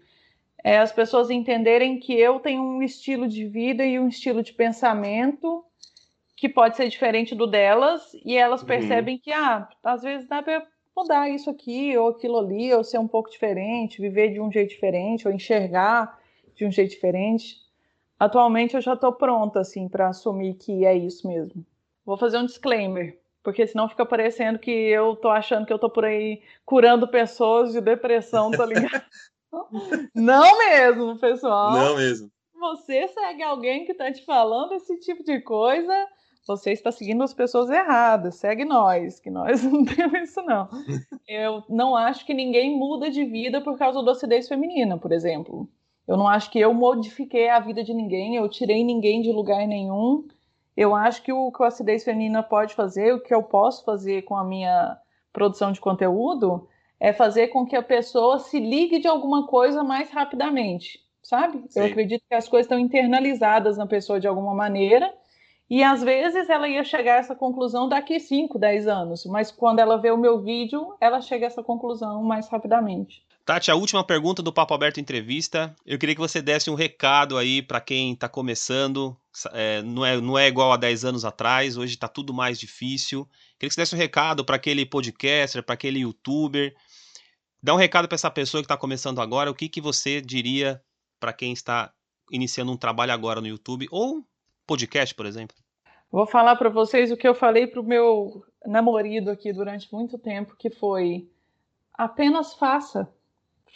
é, 0.65 0.79
as 0.79 0.93
pessoas 0.93 1.31
entenderem 1.31 1.99
que 1.99 2.15
eu 2.15 2.41
tenho 2.41 2.63
um 2.63 2.83
estilo 2.83 3.29
de 3.29 3.47
vida 3.47 3.85
e 3.85 3.99
um 3.99 4.09
estilo 4.09 4.43
de 4.43 4.53
pensamento 4.53 5.65
que 6.37 6.49
pode 6.49 6.77
ser 6.77 6.89
diferente 6.89 7.37
do 7.37 7.47
delas, 7.47 8.13
e 8.25 8.37
elas 8.37 8.63
uhum. 8.63 8.67
percebem 8.67 9.17
que, 9.17 9.31
ah, 9.31 9.69
às 9.85 10.03
vezes 10.03 10.27
dá 10.27 10.43
para 10.43 10.67
mudar 10.97 11.29
isso 11.29 11.49
aqui 11.49 11.97
ou 11.97 12.09
aquilo 12.09 12.37
ali, 12.39 12.73
ou 12.75 12.83
ser 12.83 12.99
um 12.99 13.07
pouco 13.07 13.31
diferente, 13.31 14.01
viver 14.01 14.33
de 14.33 14.41
um 14.41 14.51
jeito 14.51 14.71
diferente, 14.71 15.29
ou 15.29 15.33
enxergar 15.33 16.19
de 16.57 16.67
um 16.67 16.71
jeito 16.71 16.91
diferente. 16.91 17.62
Atualmente 18.23 18.77
eu 18.77 18.81
já 18.81 18.93
estou 18.93 19.13
pronta, 19.13 19.59
assim, 19.59 19.89
para 19.89 20.07
assumir 20.07 20.55
que 20.55 20.85
é 20.85 20.95
isso 20.97 21.27
mesmo. 21.27 21.67
Vou 22.07 22.17
fazer 22.17 22.39
um 22.39 22.47
disclaimer, 22.47 23.19
porque 23.43 23.67
senão 23.67 23.89
fica 23.89 24.07
parecendo 24.07 24.61
que 24.61 24.71
eu 24.71 25.17
tô 25.17 25.29
achando 25.29 25.67
que 25.67 25.73
eu 25.73 25.79
tô 25.79 25.91
por 25.91 26.05
aí 26.05 26.41
curando 26.65 27.09
pessoas 27.09 27.73
de 27.73 27.81
depressão, 27.81 28.53
tá 28.53 28.65
ligado? 28.65 29.03
Não 30.15 30.57
mesmo, 30.57 31.19
pessoal. 31.19 31.73
Não 31.73 31.97
mesmo. 31.97 32.31
Você 32.55 33.09
segue 33.09 33.43
alguém 33.43 33.85
que 33.87 33.93
tá 33.93 34.13
te 34.13 34.25
falando 34.25 34.75
esse 34.75 35.01
tipo 35.01 35.25
de 35.25 35.41
coisa, 35.41 35.93
você 36.47 36.71
está 36.71 36.93
seguindo 36.93 37.25
as 37.25 37.35
pessoas 37.35 37.71
erradas. 37.71 38.37
Segue 38.37 38.65
nós, 38.65 39.19
que 39.19 39.33
nós 39.33 39.63
não 39.67 39.85
temos 39.85 40.31
isso, 40.31 40.43
não. 40.43 40.69
Eu 41.27 41.65
não 41.69 41.97
acho 41.97 42.25
que 42.25 42.33
ninguém 42.33 42.79
muda 42.79 43.11
de 43.11 43.25
vida 43.25 43.61
por 43.61 43.77
causa 43.77 44.01
da 44.01 44.13
acidez 44.13 44.47
feminina, 44.47 44.97
por 44.97 45.11
exemplo. 45.11 45.69
Eu 46.07 46.17
não 46.17 46.27
acho 46.27 46.51
que 46.51 46.59
eu 46.59 46.75
modifiquei 46.75 47.49
a 47.49 47.61
vida 47.61 47.83
de 47.85 47.95
ninguém, 47.95 48.37
eu 48.37 48.49
tirei 48.49 48.83
ninguém 48.85 49.23
de 49.23 49.31
lugar 49.33 49.67
nenhum. 49.67 50.27
Eu 50.77 50.95
acho 50.95 51.23
que 51.23 51.33
o 51.33 51.53
que 51.53 51.63
a 51.63 51.67
acidez 51.67 52.03
feminina 52.03 52.43
pode 52.43 52.75
fazer, 52.75 53.15
o 53.15 53.21
que 53.21 53.35
eu 53.35 53.43
posso 53.43 53.85
fazer 53.85 54.23
com 54.23 54.37
a 54.37 54.45
minha 54.45 54.99
produção 55.33 55.71
de 55.71 55.81
conteúdo, 55.81 56.69
é 56.99 57.13
fazer 57.13 57.49
com 57.49 57.67
que 57.67 57.77
a 57.77 57.83
pessoa 57.83 58.39
se 58.39 58.59
ligue 58.59 58.99
de 58.99 59.09
alguma 59.09 59.47
coisa 59.47 59.83
mais 59.83 60.11
rapidamente, 60.11 61.01
sabe? 61.23 61.65
Sim. 61.69 61.81
Eu 61.81 61.87
acredito 61.87 62.23
que 62.29 62.35
as 62.35 62.49
coisas 62.49 62.67
estão 62.67 62.79
internalizadas 62.79 63.77
na 63.77 63.87
pessoa 63.87 64.21
de 64.21 64.27
alguma 64.27 64.55
maneira, 64.55 65.13
e 65.69 65.83
às 65.83 66.03
vezes 66.03 66.51
ela 66.51 66.69
ia 66.69 66.85
chegar 66.85 67.15
a 67.15 67.19
essa 67.19 67.35
conclusão 67.35 67.89
daqui 67.89 68.21
5, 68.21 68.59
10 68.59 68.87
anos, 68.87 69.25
mas 69.27 69.51
quando 69.51 69.79
ela 69.79 69.97
vê 69.97 70.11
o 70.11 70.19
meu 70.19 70.41
vídeo, 70.41 70.95
ela 71.01 71.21
chega 71.21 71.47
a 71.47 71.49
essa 71.49 71.63
conclusão 71.63 72.23
mais 72.23 72.49
rapidamente. 72.49 73.25
Tati, 73.45 73.73
a 73.73 73.75
última 73.75 74.05
pergunta 74.05 74.41
do 74.41 74.53
Papo 74.53 74.73
Aberto 74.73 75.01
Entrevista. 75.01 75.75
Eu 75.85 75.99
queria 75.99 76.15
que 76.15 76.21
você 76.21 76.41
desse 76.41 76.71
um 76.71 76.77
recado 76.77 77.37
aí 77.37 77.61
para 77.61 77.81
quem 77.81 78.13
está 78.13 78.29
começando. 78.29 79.17
É, 79.53 79.83
não, 79.83 80.07
é, 80.07 80.21
não 80.21 80.39
é 80.39 80.47
igual 80.47 80.73
a 80.73 80.77
10 80.77 81.05
anos 81.05 81.25
atrás, 81.25 81.77
hoje 81.77 81.95
está 81.95 82.07
tudo 82.07 82.33
mais 82.33 82.57
difícil. 82.57 83.29
Queria 83.59 83.69
que 83.69 83.75
você 83.75 83.81
desse 83.81 83.97
um 83.97 83.99
recado 83.99 84.45
para 84.45 84.55
aquele 84.55 84.87
podcaster, 84.87 85.61
para 85.61 85.75
aquele 85.75 86.01
youtuber. 86.01 86.73
Dá 87.61 87.75
um 87.75 87.77
recado 87.77 88.07
para 88.07 88.15
essa 88.15 88.31
pessoa 88.31 88.63
que 88.63 88.67
está 88.67 88.77
começando 88.77 89.21
agora. 89.21 89.51
O 89.51 89.55
que, 89.55 89.69
que 89.69 89.81
você 89.81 90.21
diria 90.21 90.81
para 91.19 91.33
quem 91.33 91.53
está 91.53 91.93
iniciando 92.31 92.71
um 92.71 92.77
trabalho 92.77 93.13
agora 93.13 93.41
no 93.41 93.49
YouTube 93.49 93.89
ou 93.91 94.25
podcast, 94.65 95.13
por 95.17 95.27
exemplo? 95.27 95.57
Vou 96.13 96.29
falar 96.29 96.55
para 96.55 96.69
vocês 96.69 97.11
o 97.11 97.17
que 97.17 97.27
eu 97.27 97.35
falei 97.35 97.67
para 97.67 97.81
o 97.81 97.85
meu 97.85 98.45
namorado 98.65 99.31
aqui 99.31 99.53
durante 99.53 99.93
muito 99.93 100.17
tempo, 100.17 100.55
que 100.57 100.71
foi 100.71 101.29
apenas 101.93 102.55
faça 102.55 103.13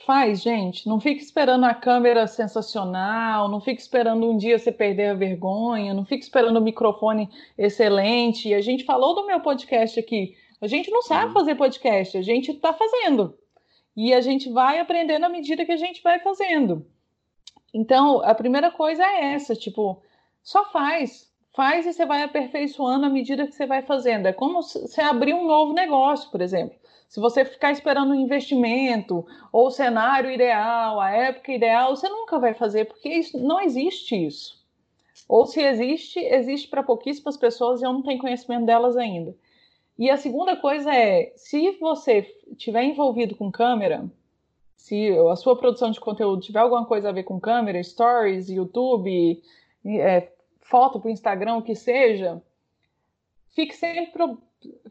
Faz, 0.04 0.42
gente. 0.42 0.86
Não 0.88 1.00
fique 1.00 1.22
esperando 1.22 1.64
a 1.64 1.74
câmera 1.74 2.26
sensacional, 2.26 3.48
não 3.48 3.60
fique 3.60 3.80
esperando 3.80 4.28
um 4.30 4.36
dia 4.36 4.58
você 4.58 4.70
perder 4.70 5.10
a 5.10 5.14
vergonha, 5.14 5.94
não 5.94 6.04
fique 6.04 6.22
esperando 6.22 6.58
o 6.58 6.62
microfone 6.62 7.30
excelente. 7.56 8.52
A 8.52 8.60
gente 8.60 8.84
falou 8.84 9.14
do 9.14 9.26
meu 9.26 9.40
podcast 9.40 9.98
aqui. 9.98 10.36
A 10.60 10.66
gente 10.66 10.90
não 10.90 11.02
sabe 11.02 11.32
fazer 11.32 11.54
podcast, 11.54 12.16
a 12.16 12.22
gente 12.22 12.50
está 12.50 12.72
fazendo. 12.72 13.36
E 13.96 14.12
a 14.12 14.20
gente 14.20 14.50
vai 14.50 14.78
aprendendo 14.78 15.24
à 15.24 15.28
medida 15.28 15.64
que 15.64 15.72
a 15.72 15.76
gente 15.76 16.02
vai 16.02 16.18
fazendo. 16.20 16.86
Então, 17.72 18.22
a 18.22 18.34
primeira 18.34 18.70
coisa 18.70 19.02
é 19.02 19.34
essa, 19.34 19.54
tipo, 19.54 20.02
só 20.42 20.64
faz. 20.70 21.30
Faz 21.54 21.86
e 21.86 21.92
você 21.92 22.04
vai 22.04 22.22
aperfeiçoando 22.22 23.06
à 23.06 23.08
medida 23.08 23.46
que 23.46 23.52
você 23.52 23.66
vai 23.66 23.82
fazendo. 23.82 24.26
É 24.26 24.32
como 24.32 24.62
você 24.62 25.00
abrir 25.00 25.32
um 25.34 25.46
novo 25.46 25.72
negócio, 25.72 26.30
por 26.30 26.42
exemplo. 26.42 26.76
Se 27.08 27.20
você 27.20 27.44
ficar 27.44 27.70
esperando 27.70 28.10
um 28.10 28.20
investimento 28.20 29.26
ou 29.52 29.68
o 29.68 29.70
cenário 29.70 30.30
ideal, 30.30 31.00
a 31.00 31.10
época 31.10 31.52
ideal, 31.52 31.94
você 31.94 32.08
nunca 32.08 32.38
vai 32.38 32.52
fazer, 32.52 32.86
porque 32.86 33.08
isso, 33.08 33.38
não 33.38 33.60
existe 33.60 34.14
isso. 34.26 34.64
Ou 35.28 35.46
se 35.46 35.60
existe, 35.60 36.18
existe 36.18 36.68
para 36.68 36.82
pouquíssimas 36.82 37.36
pessoas 37.36 37.80
e 37.80 37.84
eu 37.84 37.92
não 37.92 38.02
tenho 38.02 38.20
conhecimento 38.20 38.66
delas 38.66 38.96
ainda. 38.96 39.34
E 39.98 40.10
a 40.10 40.16
segunda 40.16 40.56
coisa 40.56 40.94
é, 40.94 41.32
se 41.36 41.70
você 41.78 42.30
estiver 42.50 42.84
envolvido 42.84 43.34
com 43.34 43.50
câmera, 43.50 44.04
se 44.76 45.10
a 45.32 45.36
sua 45.36 45.56
produção 45.56 45.90
de 45.90 45.98
conteúdo 45.98 46.42
tiver 46.42 46.60
alguma 46.60 46.84
coisa 46.84 47.08
a 47.08 47.12
ver 47.12 47.24
com 47.24 47.40
câmera, 47.40 47.82
stories, 47.82 48.50
YouTube, 48.50 49.42
é, 49.84 50.28
foto 50.60 51.00
para 51.00 51.08
o 51.08 51.10
Instagram, 51.10 51.56
o 51.56 51.62
que 51.62 51.74
seja, 51.74 52.42
fique 53.48 53.74
sempre, 53.74 54.12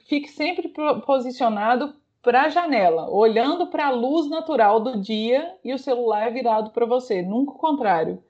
fique 0.08 0.28
sempre 0.28 0.74
posicionado 1.06 1.94
para 2.26 2.42
a 2.42 2.50
janela, 2.50 3.08
olhando 3.08 3.68
para 3.68 3.86
a 3.86 3.92
luz 3.92 4.28
natural 4.28 4.80
do 4.80 5.00
dia 5.00 5.56
e 5.64 5.72
o 5.72 5.78
celular 5.78 6.34
virado 6.34 6.72
para 6.72 6.84
você, 6.84 7.22
nunca 7.22 7.52
o 7.52 7.60
contrário. 7.60 8.22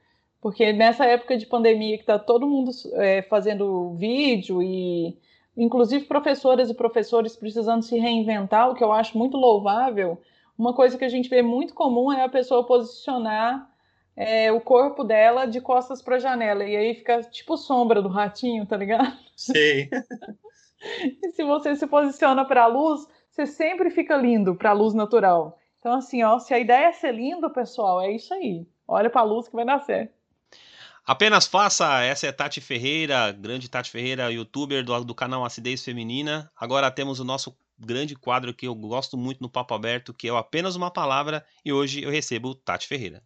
Porque 0.42 0.74
nessa 0.74 1.06
época 1.06 1.38
de 1.38 1.46
pandemia 1.46 1.96
que 1.96 2.04
está 2.04 2.20
todo 2.20 2.46
mundo 2.46 2.72
é, 2.96 3.22
fazendo 3.22 3.96
vídeo 3.96 4.62
e 4.62 5.18
inclusive 5.56 6.04
professoras 6.04 6.70
e 6.70 6.74
professores 6.74 7.38
precisando 7.38 7.84
se 7.84 7.98
reinventar, 7.98 8.70
o 8.70 8.76
que 8.76 8.84
eu 8.84 8.92
acho 8.92 9.18
muito 9.18 9.38
louvável, 9.38 10.22
uma 10.60 10.74
coisa 10.74 10.98
que 10.98 11.06
a 11.06 11.10
gente 11.10 11.30
vê 11.30 11.42
muito 11.42 11.74
comum 11.74 12.12
é 12.12 12.26
a 12.26 12.30
pessoa 12.30 12.66
posicionar 12.66 13.72
é, 14.14 14.52
o 14.52 14.60
corpo 14.60 15.06
dela 15.06 15.46
de 15.46 15.62
costas 15.62 16.02
para 16.02 16.18
a 16.18 16.20
janela 16.20 16.66
e 16.66 16.76
aí 16.76 16.96
fica 16.96 17.22
tipo 17.24 17.56
sombra 17.56 18.02
do 18.02 18.10
ratinho, 18.10 18.66
tá 18.66 18.76
ligado? 18.76 19.18
Sim. 19.38 19.88
e 21.24 21.32
se 21.32 21.46
você 21.46 21.78
se 21.78 21.88
posiciona 21.88 22.44
para 22.44 22.64
a 22.64 22.68
luz, 22.68 23.08
você 23.36 23.46
sempre 23.46 23.90
fica 23.90 24.16
lindo 24.16 24.56
para 24.56 24.70
a 24.70 24.74
luz 24.74 24.94
natural. 24.94 25.60
Então, 25.78 25.94
assim, 25.94 26.24
ó, 26.24 26.40
se 26.40 26.54
a 26.54 26.60
ideia 26.60 26.88
é 26.88 26.92
ser 26.94 27.14
lindo, 27.14 27.50
pessoal, 27.50 28.02
é 28.02 28.10
isso 28.10 28.34
aí. 28.34 28.66
Olha 28.88 29.10
para 29.10 29.22
a 29.22 29.26
luz 29.26 29.50
que 29.50 29.56
vai 29.56 29.66
dar 29.66 29.80
certo. 29.82 30.14
Apenas 31.06 31.46
faça, 31.46 32.02
essa 32.02 32.26
é 32.26 32.32
Tati 32.32 32.62
Ferreira, 32.62 33.34
grande 33.34 33.70
Tati 33.70 33.92
Ferreira, 33.92 34.32
youtuber 34.32 34.84
do, 34.86 35.04
do 35.04 35.14
canal 35.14 35.44
Acidez 35.44 35.84
Feminina. 35.84 36.50
Agora 36.56 36.90
temos 36.90 37.20
o 37.20 37.26
nosso 37.26 37.56
grande 37.78 38.16
quadro 38.16 38.54
que 38.54 38.68
eu 38.68 38.74
gosto 38.74 39.18
muito 39.18 39.42
no 39.42 39.50
Papo 39.50 39.74
Aberto, 39.74 40.14
que 40.14 40.30
é 40.30 40.36
Apenas 40.36 40.78
Uma 40.78 40.90
Palavra, 40.90 41.46
e 41.64 41.74
hoje 41.74 42.04
eu 42.04 42.10
recebo 42.10 42.56
Tati 42.56 42.88
Ferreira. 42.88 43.22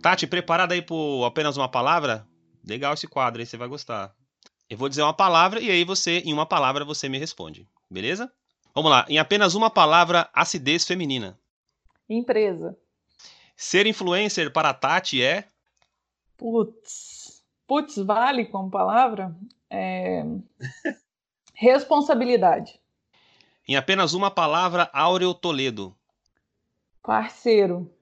Tati, 0.00 0.26
preparada 0.26 0.72
aí 0.72 0.80
por 0.80 1.24
apenas 1.26 1.56
uma 1.56 1.68
palavra? 1.68 2.26
Legal 2.64 2.94
esse 2.94 3.06
quadro 3.06 3.40
aí, 3.40 3.46
você 3.46 3.56
vai 3.56 3.68
gostar. 3.68 4.14
Eu 4.68 4.78
vou 4.78 4.88
dizer 4.88 5.02
uma 5.02 5.12
palavra 5.12 5.60
e 5.60 5.70
aí 5.70 5.84
você, 5.84 6.18
em 6.20 6.32
uma 6.32 6.46
palavra, 6.46 6.84
você 6.84 7.08
me 7.08 7.18
responde. 7.18 7.68
Beleza? 7.90 8.32
Vamos 8.74 8.90
lá. 8.90 9.04
Em 9.08 9.18
apenas 9.18 9.54
uma 9.54 9.68
palavra, 9.68 10.30
acidez 10.32 10.86
feminina. 10.86 11.38
Empresa. 12.08 12.78
Ser 13.56 13.86
influencer 13.86 14.52
para 14.52 14.70
a 14.70 14.74
Tati 14.74 15.22
é? 15.22 15.46
Putz. 16.36 17.44
Putz, 17.66 17.96
vale 17.96 18.46
como 18.46 18.70
palavra? 18.70 19.36
É... 19.68 20.24
Responsabilidade. 21.52 22.80
Em 23.68 23.76
apenas 23.76 24.14
uma 24.14 24.30
palavra, 24.30 24.88
Áureo 24.94 25.34
Toledo. 25.34 25.94
Parceiro. 27.02 27.92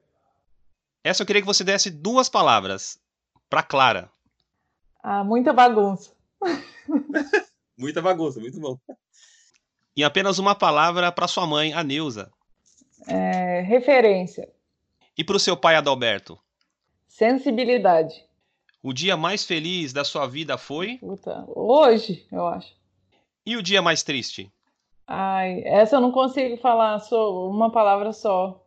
Essa 1.09 1.23
eu 1.23 1.25
queria 1.25 1.41
que 1.41 1.47
você 1.47 1.63
desse 1.63 1.89
duas 1.89 2.29
palavras 2.29 3.01
para 3.49 3.63
Clara. 3.63 4.11
Ah, 5.01 5.23
muita 5.23 5.51
bagunça. 5.51 6.13
muita 7.75 7.99
bagunça, 7.99 8.39
muito 8.39 8.59
bom. 8.59 8.77
E 9.97 10.03
apenas 10.03 10.37
uma 10.37 10.53
palavra 10.53 11.11
para 11.11 11.27
sua 11.27 11.47
mãe, 11.47 11.73
a 11.73 11.83
Neuza. 11.83 12.31
É, 13.07 13.61
referência. 13.61 14.53
E 15.17 15.23
para 15.23 15.35
o 15.35 15.39
seu 15.39 15.57
pai 15.57 15.73
Adalberto? 15.73 16.37
Sensibilidade. 17.07 18.13
O 18.83 18.93
dia 18.93 19.17
mais 19.17 19.43
feliz 19.43 19.91
da 19.91 20.03
sua 20.03 20.27
vida 20.27 20.59
foi? 20.59 20.99
Puta, 20.99 21.43
hoje, 21.47 22.27
eu 22.31 22.45
acho. 22.45 22.71
E 23.43 23.57
o 23.57 23.63
dia 23.63 23.81
mais 23.81 24.03
triste? 24.03 24.53
Ai, 25.07 25.63
essa 25.65 25.95
eu 25.95 26.01
não 26.01 26.11
consigo 26.11 26.55
falar 26.57 26.99
só 26.99 27.49
uma 27.49 27.71
palavra 27.71 28.13
só. 28.13 28.63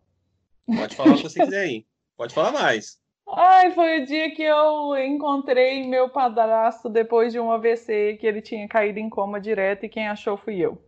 Pode 0.66 0.96
falar 0.96 1.12
o 1.12 1.16
que 1.18 1.22
você 1.22 1.38
quiser 1.38 1.66
aí. 1.66 1.91
Pode 2.22 2.34
falar 2.34 2.52
mais. 2.52 3.00
Ai, 3.28 3.72
foi 3.72 4.00
o 4.00 4.06
dia 4.06 4.32
que 4.32 4.44
eu 4.44 4.96
encontrei 4.96 5.84
meu 5.88 6.08
padrasto 6.08 6.88
depois 6.88 7.32
de 7.32 7.40
um 7.40 7.50
AVC, 7.50 8.16
que 8.20 8.24
ele 8.24 8.40
tinha 8.40 8.68
caído 8.68 9.00
em 9.00 9.10
coma 9.10 9.40
direto 9.40 9.84
e 9.84 9.88
quem 9.88 10.06
achou 10.06 10.36
fui 10.36 10.60
eu. 10.60 10.80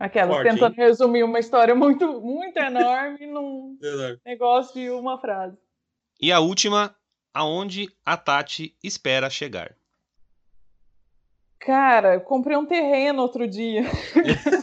Aquela, 0.00 0.32
Forte, 0.32 0.48
tentando 0.48 0.80
hein? 0.80 0.86
resumir 0.86 1.24
uma 1.24 1.38
história 1.38 1.74
muito, 1.74 2.22
muito 2.22 2.56
enorme 2.56 3.18
num 3.28 3.78
negócio 4.24 4.72
de 4.72 4.88
uma 4.88 5.20
frase. 5.20 5.58
E 6.18 6.32
a 6.32 6.40
última, 6.40 6.96
aonde 7.34 7.90
a 8.02 8.16
Tati 8.16 8.74
espera 8.82 9.28
chegar? 9.28 9.76
Cara, 11.58 12.14
eu 12.14 12.22
comprei 12.22 12.56
um 12.56 12.64
terreno 12.64 13.20
outro 13.20 13.46
dia. 13.46 13.82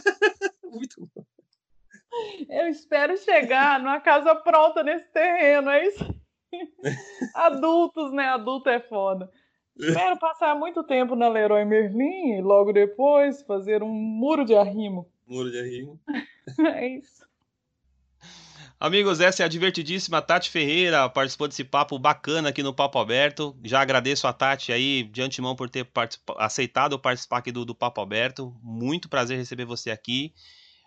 Eu 2.48 2.68
espero 2.68 3.16
chegar 3.16 3.80
numa 3.80 4.00
casa 4.00 4.34
pronta 4.34 4.82
nesse 4.82 5.10
terreno, 5.12 5.70
é 5.70 5.86
isso? 5.86 6.14
Adultos, 7.34 8.12
né? 8.12 8.28
Adulto 8.28 8.68
é 8.68 8.80
foda. 8.80 9.30
Espero 9.78 10.18
passar 10.18 10.54
muito 10.54 10.82
tempo 10.82 11.14
na 11.14 11.28
Leroy 11.28 11.64
Merlin 11.64 12.38
e 12.38 12.40
logo 12.40 12.72
depois 12.72 13.42
fazer 13.42 13.82
um 13.82 13.92
muro 13.92 14.44
de 14.44 14.54
arrimo. 14.54 15.10
Muro 15.26 15.50
de 15.50 15.58
arrimo. 15.58 16.00
é 16.74 16.88
isso. 16.88 17.26
Amigos, 18.78 19.20
essa 19.20 19.42
é 19.42 19.46
a 19.46 19.48
divertidíssima 19.48 20.20
Tati 20.20 20.50
Ferreira, 20.50 21.08
participou 21.08 21.48
desse 21.48 21.64
papo 21.64 21.98
bacana 21.98 22.50
aqui 22.50 22.62
no 22.62 22.74
Papo 22.74 22.98
Aberto. 22.98 23.56
Já 23.64 23.80
agradeço 23.80 24.26
a 24.26 24.34
Tati 24.34 24.70
aí 24.70 25.02
de 25.02 25.22
antemão 25.22 25.56
por 25.56 25.70
ter 25.70 25.88
aceitado 26.36 26.98
participar 26.98 27.38
aqui 27.38 27.50
do, 27.50 27.64
do 27.64 27.74
Papo 27.74 28.02
Aberto. 28.02 28.54
Muito 28.62 29.08
prazer 29.08 29.38
receber 29.38 29.64
você 29.64 29.90
aqui. 29.90 30.34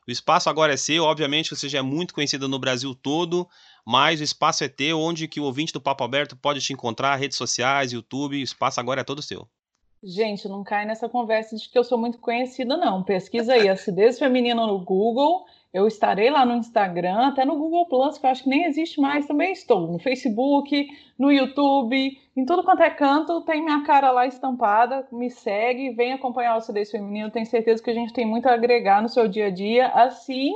O 0.09 0.11
espaço 0.11 0.49
agora 0.49 0.73
é 0.73 0.75
seu, 0.75 1.03
obviamente 1.03 1.51
você 1.55 1.69
já 1.69 1.77
é 1.77 1.81
muito 1.83 2.15
conhecido 2.15 2.49
no 2.49 2.57
Brasil 2.57 2.95
todo, 2.95 3.47
mas 3.85 4.19
o 4.19 4.23
espaço 4.23 4.63
é 4.63 4.67
teu, 4.67 4.99
onde 4.99 5.27
que 5.27 5.39
o 5.39 5.43
ouvinte 5.43 5.71
do 5.71 5.79
Papo 5.79 6.03
Aberto 6.03 6.35
pode 6.35 6.59
te 6.61 6.73
encontrar, 6.73 7.15
redes 7.15 7.37
sociais, 7.37 7.91
YouTube, 7.91 8.35
o 8.35 8.43
espaço 8.43 8.79
agora 8.79 9.01
é 9.01 9.03
todo 9.03 9.21
seu. 9.21 9.47
Gente, 10.01 10.47
não 10.47 10.63
cai 10.63 10.83
nessa 10.83 11.07
conversa 11.07 11.55
de 11.55 11.69
que 11.69 11.77
eu 11.77 11.83
sou 11.83 11.95
muito 11.95 12.17
conhecida, 12.17 12.75
não. 12.75 13.03
Pesquisa 13.03 13.53
aí, 13.53 13.69
acidez 13.69 14.17
feminina 14.17 14.65
no 14.65 14.79
Google 14.79 15.45
eu 15.73 15.87
estarei 15.87 16.29
lá 16.29 16.45
no 16.45 16.55
Instagram, 16.55 17.27
até 17.27 17.45
no 17.45 17.57
Google 17.57 17.85
Plus, 17.87 18.17
que 18.17 18.25
eu 18.25 18.29
acho 18.29 18.43
que 18.43 18.49
nem 18.49 18.65
existe 18.65 18.99
mais, 18.99 19.27
também 19.27 19.51
estou. 19.51 19.91
No 19.91 19.99
Facebook, 19.99 20.87
no 21.17 21.31
YouTube, 21.31 22.17
em 22.35 22.45
tudo 22.45 22.63
quanto 22.63 22.81
é 22.81 22.89
canto, 22.89 23.41
tem 23.41 23.63
minha 23.63 23.83
cara 23.83 24.11
lá 24.11 24.25
estampada. 24.25 25.07
Me 25.11 25.29
segue, 25.29 25.91
vem 25.91 26.13
acompanhar 26.13 26.55
o 26.55 26.57
Acidez 26.57 26.89
Feminino. 26.89 27.29
Tenho 27.29 27.45
certeza 27.45 27.83
que 27.83 27.89
a 27.89 27.93
gente 27.93 28.13
tem 28.13 28.25
muito 28.25 28.47
a 28.47 28.53
agregar 28.53 29.01
no 29.01 29.09
seu 29.09 29.27
dia 29.27 29.47
a 29.47 29.51
dia, 29.51 29.87
assim 29.89 30.53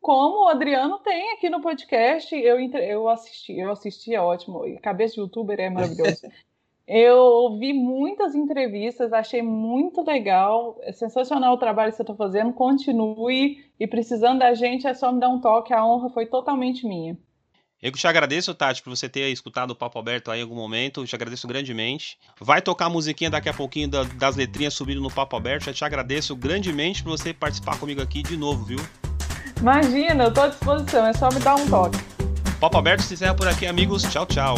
como 0.00 0.44
o 0.44 0.48
Adriano 0.48 0.98
tem 0.98 1.32
aqui 1.32 1.48
no 1.48 1.62
podcast. 1.62 2.34
Eu, 2.34 2.58
eu 2.58 3.08
assisti, 3.08 3.58
eu 3.58 3.70
assisti, 3.70 4.14
é 4.14 4.20
ótimo. 4.20 4.62
Cabeça 4.82 5.14
de 5.14 5.20
youtuber 5.20 5.58
é 5.58 5.70
maravilhoso. 5.70 6.22
Eu 6.92 7.18
ouvi 7.18 7.72
muitas 7.72 8.34
entrevistas, 8.34 9.12
achei 9.12 9.42
muito 9.42 10.02
legal, 10.02 10.76
é 10.82 10.90
sensacional 10.90 11.54
o 11.54 11.56
trabalho 11.56 11.92
que 11.92 11.96
você 11.96 12.02
está 12.02 12.16
fazendo. 12.16 12.52
Continue 12.52 13.64
e 13.78 13.86
precisando 13.86 14.40
da 14.40 14.54
gente 14.54 14.88
é 14.88 14.92
só 14.92 15.12
me 15.12 15.20
dar 15.20 15.28
um 15.28 15.40
toque, 15.40 15.72
a 15.72 15.86
honra 15.86 16.10
foi 16.10 16.26
totalmente 16.26 16.84
minha. 16.84 17.16
Eu 17.80 17.92
te 17.92 18.08
agradeço, 18.08 18.52
Tati, 18.56 18.82
por 18.82 18.90
você 18.90 19.08
ter 19.08 19.30
escutado 19.30 19.70
o 19.70 19.76
Papo 19.76 20.00
Aberto 20.00 20.32
aí 20.32 20.40
em 20.40 20.42
algum 20.42 20.56
momento. 20.56 21.02
Eu 21.02 21.06
te 21.06 21.14
agradeço 21.14 21.46
grandemente. 21.46 22.18
Vai 22.40 22.60
tocar 22.60 22.86
a 22.86 22.90
musiquinha 22.90 23.30
daqui 23.30 23.48
a 23.48 23.54
pouquinho 23.54 23.88
das 23.88 24.34
letrinhas 24.34 24.74
subindo 24.74 25.00
no 25.00 25.12
Papo 25.12 25.36
Aberto. 25.36 25.68
Eu 25.68 25.74
te 25.74 25.84
agradeço 25.84 26.34
grandemente 26.34 27.04
por 27.04 27.10
você 27.10 27.32
participar 27.32 27.78
comigo 27.78 28.02
aqui 28.02 28.20
de 28.20 28.36
novo, 28.36 28.64
viu? 28.64 28.80
Imagina, 29.60 30.24
eu 30.24 30.28
estou 30.28 30.42
à 30.42 30.48
disposição. 30.48 31.06
É 31.06 31.12
só 31.12 31.28
me 31.28 31.38
dar 31.38 31.54
um 31.54 31.70
toque. 31.70 31.98
Papo 32.60 32.76
Aberto 32.76 33.02
se 33.02 33.14
encerra 33.14 33.34
por 33.36 33.46
aqui, 33.46 33.64
amigos. 33.64 34.02
Tchau, 34.02 34.26
tchau. 34.26 34.56